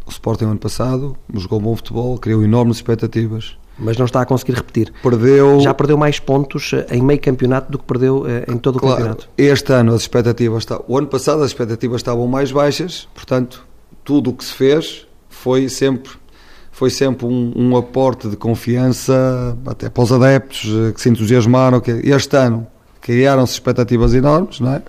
O 0.06 0.12
Sporting 0.12 0.45
o 0.45 0.50
ano 0.50 0.60
passado 0.60 1.17
jogou 1.34 1.60
bom 1.60 1.76
futebol, 1.76 2.17
criou 2.19 2.43
enormes 2.43 2.78
expectativas 2.78 3.57
mas 3.78 3.97
não 3.97 4.05
está 4.05 4.21
a 4.21 4.25
conseguir 4.25 4.53
repetir. 4.53 4.93
Perdeu... 5.03 5.59
Já 5.59 5.73
perdeu 5.73 5.97
mais 5.97 6.19
pontos 6.19 6.71
eh, 6.73 6.88
em 6.91 7.01
meio 7.01 7.19
campeonato 7.19 7.71
do 7.71 7.78
que 7.78 7.86
perdeu 7.86 8.25
eh, 8.28 8.45
em 8.47 8.57
todo 8.57 8.80
claro, 8.80 8.93
o 8.93 8.97
campeonato. 8.97 9.30
Este 9.38 9.73
ano 9.73 9.93
as 9.93 10.01
expectativas 10.01 10.63
está, 10.63 10.80
o 10.88 10.97
ano 10.97 11.07
passado 11.07 11.41
as 11.43 11.51
expectativas 11.51 12.01
estavam 12.01 12.28
mais 12.28 12.51
baixas, 12.51 13.07
portanto 13.13 13.65
tudo 14.03 14.30
o 14.30 14.34
que 14.34 14.43
se 14.43 14.53
fez 14.53 15.07
foi 15.30 15.69
sempre 15.69 16.11
foi 16.71 16.91
sempre 16.91 17.25
um, 17.25 17.53
um 17.55 17.75
aporte 17.75 18.30
de 18.30 18.38
confiança 18.38 19.57
até 19.65 19.89
para 19.89 20.03
os 20.03 20.11
adeptos 20.11 20.65
eh, 20.65 20.91
que 20.93 21.01
se 21.01 21.09
entusiasmaram. 21.09 21.80
Que 21.80 21.89
este 21.91 22.38
ano 22.38 22.67
criaram-se 23.01 23.53
expectativas 23.53 24.13
enormes, 24.13 24.59
não 24.59 24.73
é? 24.73 24.84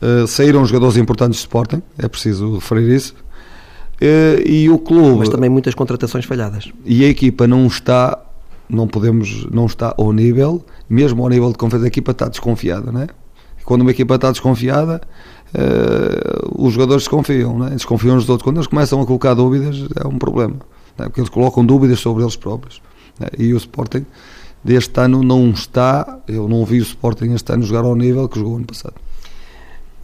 Uh, 0.00 0.26
saíram 0.26 0.64
jogadores 0.64 0.96
importantes 0.96 1.40
de 1.40 1.42
Sporting, 1.42 1.82
é 1.98 2.08
preciso 2.08 2.54
referir 2.54 2.88
isso. 2.96 3.14
Eh, 4.00 4.42
e 4.46 4.70
o 4.70 4.78
clube. 4.78 5.18
Mas 5.18 5.28
também 5.28 5.50
muitas 5.50 5.74
contratações 5.74 6.24
falhadas. 6.24 6.70
E 6.84 7.04
a 7.04 7.08
equipa 7.08 7.46
não 7.46 7.66
está, 7.66 8.18
não 8.68 8.88
podemos, 8.88 9.46
não 9.50 9.66
está 9.66 9.94
ao 9.98 10.12
nível, 10.12 10.64
mesmo 10.88 11.22
ao 11.22 11.28
nível 11.28 11.52
de 11.52 11.58
confiança, 11.58 11.84
a 11.84 11.88
equipa 11.88 12.12
está 12.12 12.28
desconfiada, 12.28 12.90
não 12.90 13.02
é? 13.02 13.08
quando 13.70 13.82
uma 13.82 13.92
equipa 13.92 14.16
está 14.16 14.32
desconfiada, 14.32 15.00
uh, 15.54 16.66
os 16.66 16.72
jogadores 16.72 17.04
desconfiam, 17.04 17.56
né? 17.56 17.70
desconfiam 17.70 18.16
dos 18.16 18.28
outros. 18.28 18.42
Quando 18.42 18.56
eles 18.56 18.66
começam 18.66 19.00
a 19.00 19.06
colocar 19.06 19.32
dúvidas, 19.32 19.86
é 19.94 20.08
um 20.08 20.18
problema, 20.18 20.56
né? 20.98 21.04
porque 21.04 21.20
eles 21.20 21.30
colocam 21.30 21.64
dúvidas 21.64 22.00
sobre 22.00 22.24
eles 22.24 22.34
próprios. 22.34 22.82
Né? 23.16 23.28
E 23.38 23.54
o 23.54 23.56
Sporting 23.56 24.04
deste 24.64 25.00
ano 25.00 25.22
não 25.22 25.50
está, 25.50 26.18
eu 26.26 26.48
não 26.48 26.64
vi 26.64 26.80
o 26.80 26.82
Sporting 26.82 27.32
este 27.32 27.52
ano 27.52 27.62
jogar 27.62 27.84
ao 27.84 27.94
nível 27.94 28.28
que 28.28 28.40
jogou 28.40 28.56
ano 28.56 28.66
passado. 28.66 28.94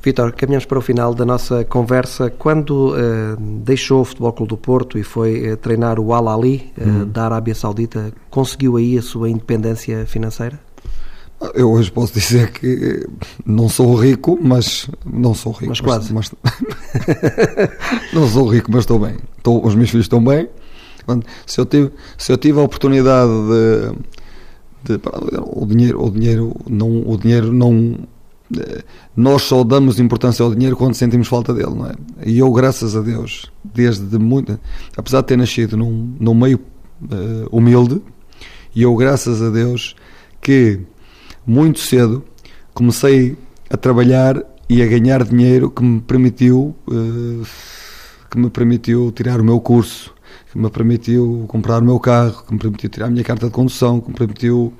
Vitor, 0.06 0.32
caminhamos 0.34 0.64
para 0.64 0.78
o 0.78 0.80
final 0.80 1.12
da 1.12 1.24
nossa 1.24 1.64
conversa. 1.64 2.30
Quando 2.30 2.94
uh, 2.94 3.36
deixou 3.64 4.02
o 4.02 4.04
Futebol 4.04 4.32
Clube 4.32 4.50
do 4.50 4.56
Porto 4.56 4.96
e 4.96 5.02
foi 5.02 5.50
uh, 5.50 5.56
treinar 5.56 5.98
o 5.98 6.14
Al 6.14 6.28
Ali 6.28 6.72
uh, 6.78 6.88
uhum. 6.88 7.08
da 7.08 7.24
Arábia 7.24 7.56
Saudita, 7.56 8.12
conseguiu 8.30 8.76
aí 8.76 8.96
a 8.96 9.02
sua 9.02 9.28
independência 9.28 10.06
financeira? 10.06 10.60
Eu 11.54 11.72
hoje 11.72 11.90
posso 11.90 12.14
dizer 12.14 12.52
que 12.52 13.04
não 13.44 13.68
sou 13.68 13.96
rico, 13.96 14.38
mas 14.40 14.88
não 15.04 15.34
sou 15.34 15.50
rico. 15.50 15.70
Mas 15.70 15.80
quase. 15.80 16.14
Mas, 16.14 16.32
não 18.14 18.28
sou 18.28 18.46
rico, 18.46 18.70
mas 18.70 18.82
estou 18.82 19.00
bem. 19.00 19.16
Estou, 19.36 19.66
os 19.66 19.74
meus 19.74 19.90
filhos 19.90 20.04
estão 20.04 20.22
bem. 20.22 20.48
Se 21.44 21.60
eu 21.60 21.66
tive, 21.66 21.90
se 22.16 22.30
eu 22.30 22.36
tive 22.36 22.60
a 22.60 22.62
oportunidade 22.62 23.32
de, 24.84 24.98
de 24.98 25.00
o 25.40 25.66
dinheiro, 25.66 26.00
o 26.00 26.10
dinheiro 26.12 26.54
não, 26.70 27.02
o 27.04 27.18
dinheiro 27.18 27.52
não 27.52 28.06
nós 29.16 29.42
só 29.42 29.64
damos 29.64 29.98
importância 29.98 30.44
ao 30.44 30.54
dinheiro 30.54 30.76
quando 30.76 30.94
sentimos 30.94 31.28
falta 31.28 31.52
dele, 31.52 31.74
não 31.74 31.86
é? 31.86 31.94
E 32.24 32.38
eu, 32.38 32.50
graças 32.52 32.94
a 32.94 33.00
Deus, 33.00 33.50
desde 33.64 34.18
muito, 34.18 34.58
apesar 34.96 35.20
de 35.20 35.26
ter 35.28 35.36
nascido 35.36 35.76
num, 35.76 36.14
num 36.18 36.34
meio 36.34 36.60
uh, 37.02 37.48
humilde, 37.50 38.00
e 38.74 38.82
eu, 38.82 38.94
graças 38.94 39.42
a 39.42 39.50
Deus, 39.50 39.96
que 40.40 40.80
muito 41.46 41.80
cedo 41.80 42.24
comecei 42.72 43.36
a 43.70 43.76
trabalhar 43.76 44.42
e 44.68 44.82
a 44.82 44.86
ganhar 44.86 45.24
dinheiro 45.24 45.70
que 45.70 45.82
me 45.82 46.00
permitiu 46.00 46.74
uh, 46.88 47.46
que 48.30 48.38
me 48.38 48.50
permitiu 48.50 49.12
tirar 49.12 49.40
o 49.40 49.44
meu 49.44 49.60
curso, 49.60 50.14
que 50.50 50.58
me 50.58 50.68
permitiu 50.70 51.44
comprar 51.48 51.82
o 51.82 51.84
meu 51.84 51.98
carro, 51.98 52.44
que 52.44 52.52
me 52.52 52.58
permitiu 52.58 52.90
tirar 52.90 53.06
a 53.06 53.10
minha 53.10 53.24
carta 53.24 53.46
de 53.46 53.52
condução, 53.52 54.00
que 54.00 54.08
me 54.08 54.14
permitiu 54.14 54.74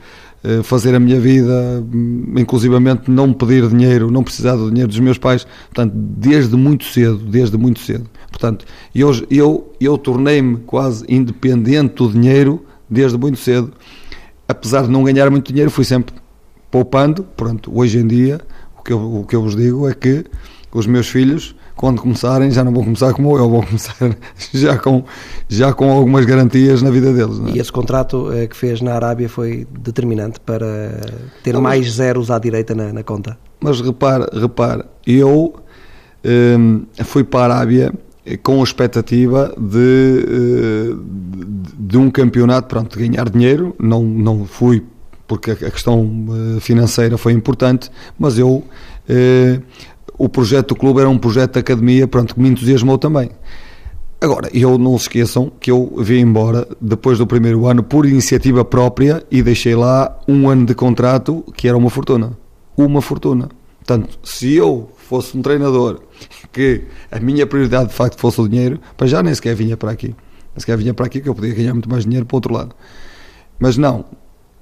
fazer 0.62 0.94
a 0.94 1.00
minha 1.00 1.18
vida, 1.20 1.84
hum, 1.92 2.34
inclusivamente 2.36 3.10
não 3.10 3.32
pedir 3.32 3.68
dinheiro, 3.68 4.10
não 4.10 4.22
precisar 4.22 4.56
do 4.56 4.68
dinheiro 4.68 4.88
dos 4.88 5.00
meus 5.00 5.18
pais, 5.18 5.46
portanto, 5.72 5.92
desde 5.94 6.56
muito 6.56 6.84
cedo, 6.84 7.18
desde 7.18 7.56
muito 7.56 7.80
cedo. 7.80 8.08
Portanto, 8.30 8.64
eu, 8.94 9.10
eu, 9.30 9.72
eu 9.80 9.98
tornei-me 9.98 10.58
quase 10.58 11.04
independente 11.08 11.94
do 11.94 12.08
dinheiro 12.10 12.64
desde 12.88 13.16
muito 13.18 13.38
cedo. 13.38 13.72
Apesar 14.48 14.82
de 14.82 14.90
não 14.90 15.02
ganhar 15.02 15.30
muito 15.30 15.52
dinheiro, 15.52 15.70
fui 15.70 15.84
sempre 15.84 16.14
poupando. 16.70 17.24
Pronto, 17.36 17.70
hoje 17.74 17.98
em 17.98 18.06
dia, 18.06 18.40
o 18.78 18.82
que 18.82 18.92
eu, 18.92 19.20
o 19.20 19.26
que 19.26 19.34
eu 19.34 19.42
vos 19.42 19.56
digo 19.56 19.88
é 19.88 19.94
que 19.94 20.24
os 20.72 20.86
meus 20.86 21.08
filhos 21.08 21.54
quando 21.76 22.00
começarem 22.00 22.50
já 22.50 22.64
não 22.64 22.72
vão 22.72 22.82
começar 22.82 23.12
como 23.12 23.36
eu, 23.36 23.50
vão 23.50 23.62
começar 23.62 24.16
já 24.52 24.78
com, 24.78 25.04
já 25.46 25.72
com 25.74 25.92
algumas 25.92 26.24
garantias 26.24 26.80
na 26.80 26.90
vida 26.90 27.12
deles. 27.12 27.38
É? 27.46 27.50
E 27.50 27.60
esse 27.60 27.70
contrato 27.70 28.32
eh, 28.32 28.46
que 28.46 28.56
fez 28.56 28.80
na 28.80 28.94
Arábia 28.94 29.28
foi 29.28 29.66
determinante 29.78 30.40
para 30.40 30.66
ter 31.44 31.52
não, 31.52 31.60
mais 31.60 31.84
mas, 31.84 31.94
zeros 31.94 32.30
à 32.30 32.38
direita 32.38 32.74
na, 32.74 32.92
na, 32.92 33.02
conta? 33.02 33.38
Mas 33.60 33.80
repara, 33.80 34.28
repara 34.32 34.86
eu 35.06 35.54
um, 36.58 36.86
fui 37.04 37.22
para 37.22 37.40
a 37.40 37.56
Arábia 37.58 37.92
com 38.42 38.60
a 38.60 38.64
expectativa 38.64 39.54
de, 39.56 40.24
eh, 40.26 40.94
de 41.78 41.98
um 41.98 42.10
campeonato, 42.10 42.68
pronto, 42.68 42.98
de 42.98 43.06
ganhar 43.06 43.28
dinheiro, 43.28 43.76
não, 43.78 44.02
não 44.02 44.46
fui 44.46 44.82
porque 45.28 45.50
a 45.50 45.70
questão 45.70 46.08
eh, 46.56 46.60
financeira 46.60 47.18
foi 47.18 47.32
importante, 47.32 47.90
mas 48.18 48.38
eu 48.38 48.64
o 50.18 50.28
projeto 50.28 50.68
do 50.68 50.76
clube 50.76 51.00
era 51.00 51.08
um 51.08 51.18
projeto 51.18 51.54
de 51.54 51.58
academia, 51.60 52.06
pronto, 52.08 52.34
que 52.34 52.40
me 52.40 52.48
entusiasmou 52.48 52.98
também. 52.98 53.30
Agora, 54.20 54.48
eu 54.52 54.78
não 54.78 54.96
se 54.96 55.04
esqueçam 55.04 55.52
que 55.60 55.70
eu 55.70 55.94
vim 55.98 56.20
embora 56.20 56.66
depois 56.80 57.18
do 57.18 57.26
primeiro 57.26 57.66
ano 57.66 57.82
por 57.82 58.06
iniciativa 58.06 58.64
própria 58.64 59.22
e 59.30 59.42
deixei 59.42 59.74
lá 59.74 60.18
um 60.26 60.48
ano 60.48 60.64
de 60.64 60.74
contrato 60.74 61.44
que 61.54 61.68
era 61.68 61.76
uma 61.76 61.90
fortuna. 61.90 62.36
Uma 62.76 63.02
fortuna. 63.02 63.48
Portanto, 63.84 64.18
se 64.24 64.54
eu 64.54 64.90
fosse 64.96 65.36
um 65.36 65.42
treinador 65.42 66.00
que 66.50 66.84
a 67.12 67.20
minha 67.20 67.46
prioridade 67.46 67.90
de 67.90 67.94
facto 67.94 68.18
fosse 68.18 68.40
o 68.40 68.48
dinheiro, 68.48 68.80
para 68.96 69.06
já 69.06 69.22
nem 69.22 69.34
sequer 69.34 69.54
vinha 69.54 69.76
para 69.76 69.90
aqui. 69.90 70.08
Nem 70.08 70.60
sequer 70.60 70.78
vinha 70.78 70.94
para 70.94 71.06
aqui 71.06 71.20
que 71.20 71.28
eu 71.28 71.34
podia 71.34 71.54
ganhar 71.54 71.74
muito 71.74 71.88
mais 71.88 72.04
dinheiro 72.04 72.24
para 72.24 72.34
o 72.34 72.38
outro 72.38 72.54
lado. 72.54 72.74
Mas 73.58 73.76
não, 73.76 74.06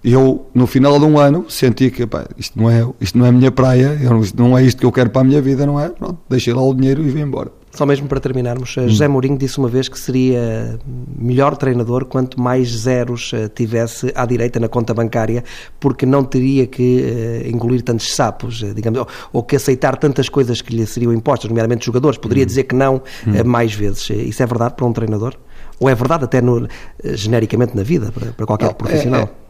eu 0.05 0.47
no 0.55 0.67
final 0.67 0.99
de 0.99 1.07
um 1.07 1.19
ano 1.19 1.47
senti 1.49 1.91
que 1.91 2.07
pá, 2.07 2.27
isto 2.37 2.61
não 2.61 2.71
é 2.71 2.87
isto 3.01 3.17
não 3.17 3.25
é 3.25 3.31
a 3.31 3.33
minha 3.33 3.51
praia 3.51 3.99
eu, 4.03 4.21
isto 4.21 4.41
não 4.41 4.57
é 4.57 4.63
isto 4.63 4.79
que 4.79 4.85
eu 4.85 4.93
quero 4.93 5.09
para 5.09 5.23
a 5.23 5.25
minha 5.25 5.41
vida 5.41 5.65
não 5.65 5.81
é? 5.81 5.89
Pronto 5.89 6.19
deixei 6.29 6.53
lá 6.53 6.63
o 6.63 6.75
dinheiro 6.75 7.03
e 7.03 7.09
vim 7.09 7.23
embora. 7.23 7.51
Só 7.71 7.85
mesmo 7.87 8.07
para 8.07 8.21
terminarmos 8.21 8.77
hum. 8.77 8.89
José 8.89 9.09
Mourinho 9.09 9.39
disse 9.39 9.59
uma 9.59 9.69
vez 9.69 9.89
que 9.89 9.99
seria 9.99 10.79
melhor 11.19 11.57
treinador 11.57 12.05
quanto 12.05 12.39
mais 12.39 12.69
zeros 12.69 13.33
eh, 13.35 13.49
tivesse 13.49 14.13
à 14.15 14.27
direita 14.27 14.61
na 14.61 14.69
conta 14.69 14.93
bancária 14.93 15.43
porque 15.81 16.05
não 16.05 16.23
teria 16.23 16.67
que 16.67 17.43
uh, 17.43 17.49
engolir 17.49 17.83
tantos 17.83 18.15
sapos 18.15 18.63
digamos 18.75 19.05
ou, 19.33 19.43
que 19.43 19.57
aceitar 19.57 19.97
tantas 19.97 20.29
coisas 20.29 20.61
que 20.61 20.77
lhe 20.77 20.87
seriam 20.87 21.13
impostas 21.15 21.49
nomeadamente 21.49 21.87
jogadores. 21.87 22.19
Poderia 22.19 22.45
hum. 22.45 22.47
dizer 22.47 22.65
que 22.65 22.75
não 22.75 22.97
uh, 22.97 23.45
mais 23.45 23.73
vezes. 23.73 24.11
Isso 24.11 24.43
é 24.43 24.47
verdade 24.47 24.75
para 24.77 24.85
um 24.85 24.93
treinador? 24.93 25.35
Ou 25.81 25.89
é 25.89 25.95
verdade 25.95 26.25
até 26.25 26.41
no, 26.41 26.69
genericamente 27.03 27.75
na 27.77 27.83
vida 27.83 28.13
para, 28.13 28.33
para 28.33 28.47
qualquer 28.47 28.67
não, 28.67 28.75
profissional? 28.75 29.21
é, 29.23 29.23
é 29.25 29.44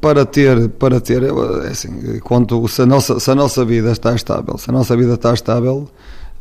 para 0.00 0.24
ter, 0.24 0.68
para 0.70 1.00
ter 1.00 1.22
é 1.22 1.68
assim, 1.68 2.18
quanto, 2.20 2.66
se, 2.68 2.82
a 2.82 2.86
nossa, 2.86 3.20
se 3.20 3.30
a 3.30 3.34
nossa 3.34 3.64
vida 3.64 3.92
está 3.92 4.14
estável, 4.14 4.58
se 4.58 4.70
a 4.70 4.72
nossa 4.72 4.96
vida 4.96 5.14
está 5.14 5.32
estável, 5.32 5.88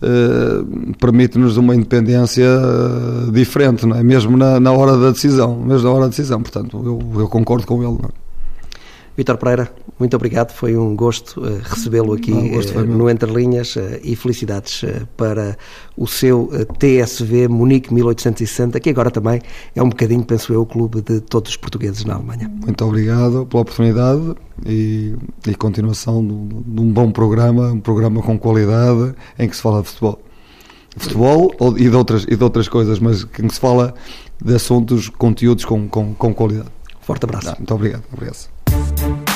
eh, 0.01 0.63
permite-nos 0.99 1.55
uma 1.57 1.75
independência 1.75 2.45
eh, 2.45 3.31
diferente, 3.31 3.85
não 3.85 3.95
é? 3.95 4.03
mesmo 4.03 4.35
na, 4.35 4.59
na 4.59 4.71
hora 4.71 4.97
da 4.97 5.11
decisão, 5.11 5.55
mesmo 5.55 5.87
na 5.87 5.93
hora 5.93 6.01
da 6.03 6.09
decisão, 6.09 6.41
portanto, 6.41 6.81
eu, 6.83 7.21
eu 7.21 7.27
concordo 7.29 7.65
com 7.65 7.81
ele. 7.81 7.99
Vitor 9.17 9.37
Pereira, 9.37 9.71
muito 9.97 10.13
obrigado, 10.15 10.51
foi 10.51 10.75
um 10.75 10.93
gosto 10.93 11.39
uh, 11.39 11.61
recebê-lo 11.63 12.13
aqui 12.13 12.33
uh, 12.33 12.85
no 12.85 13.09
Entre 13.09 13.31
Linhas 13.31 13.77
uh, 13.77 13.99
e 14.03 14.13
felicidades 14.13 14.83
para 15.15 15.57
o 15.95 16.05
seu 16.05 16.49
TSV 16.77 17.47
Munique 17.47 17.93
1860, 17.93 18.77
que 18.81 18.89
agora 18.89 19.09
também 19.09 19.41
é 19.73 19.81
um 19.81 19.87
bocadinho, 19.87 20.23
penso 20.23 20.51
eu, 20.51 20.61
o 20.61 20.65
clube 20.65 21.01
de 21.01 21.21
todos 21.21 21.51
os 21.51 21.57
portugueses 21.57 22.03
na 22.03 22.15
Alemanha. 22.15 22.51
Muito 22.63 22.83
obrigado 22.83 23.45
pela 23.45 23.61
oportunidade 23.61 24.35
e, 24.65 25.15
e 25.47 25.55
continuação 25.55 26.21
de, 26.21 26.73
de 26.73 26.81
um 26.81 26.91
bom 26.91 27.09
programa, 27.09 27.71
um 27.71 27.79
programa 27.79 28.21
com 28.21 28.37
qualidade 28.37 29.15
em 29.39 29.47
que 29.47 29.55
se 29.55 29.61
fala 29.61 29.81
de 29.81 29.87
futebol. 29.87 30.19
Futebol 30.97 31.53
e 31.77 31.89
de 31.89 31.95
outras, 31.95 32.23
e 32.23 32.35
de 32.35 32.43
outras 32.43 32.67
coisas, 32.67 32.99
mas 32.99 33.23
em 33.23 33.47
que 33.47 33.53
se 33.53 33.59
fala 33.59 33.93
de 34.43 34.55
assuntos, 34.55 35.07
conteúdos 35.09 35.63
com, 35.63 35.87
com, 35.87 36.13
com 36.13 36.33
qualidade. 36.33 36.69
Forte 37.01 37.23
abraço. 37.23 37.53
muito 37.57 37.73
obrigado. 37.73 38.03
obrigado. 38.11 38.54
Thank 38.95 39.29
you 39.29 39.34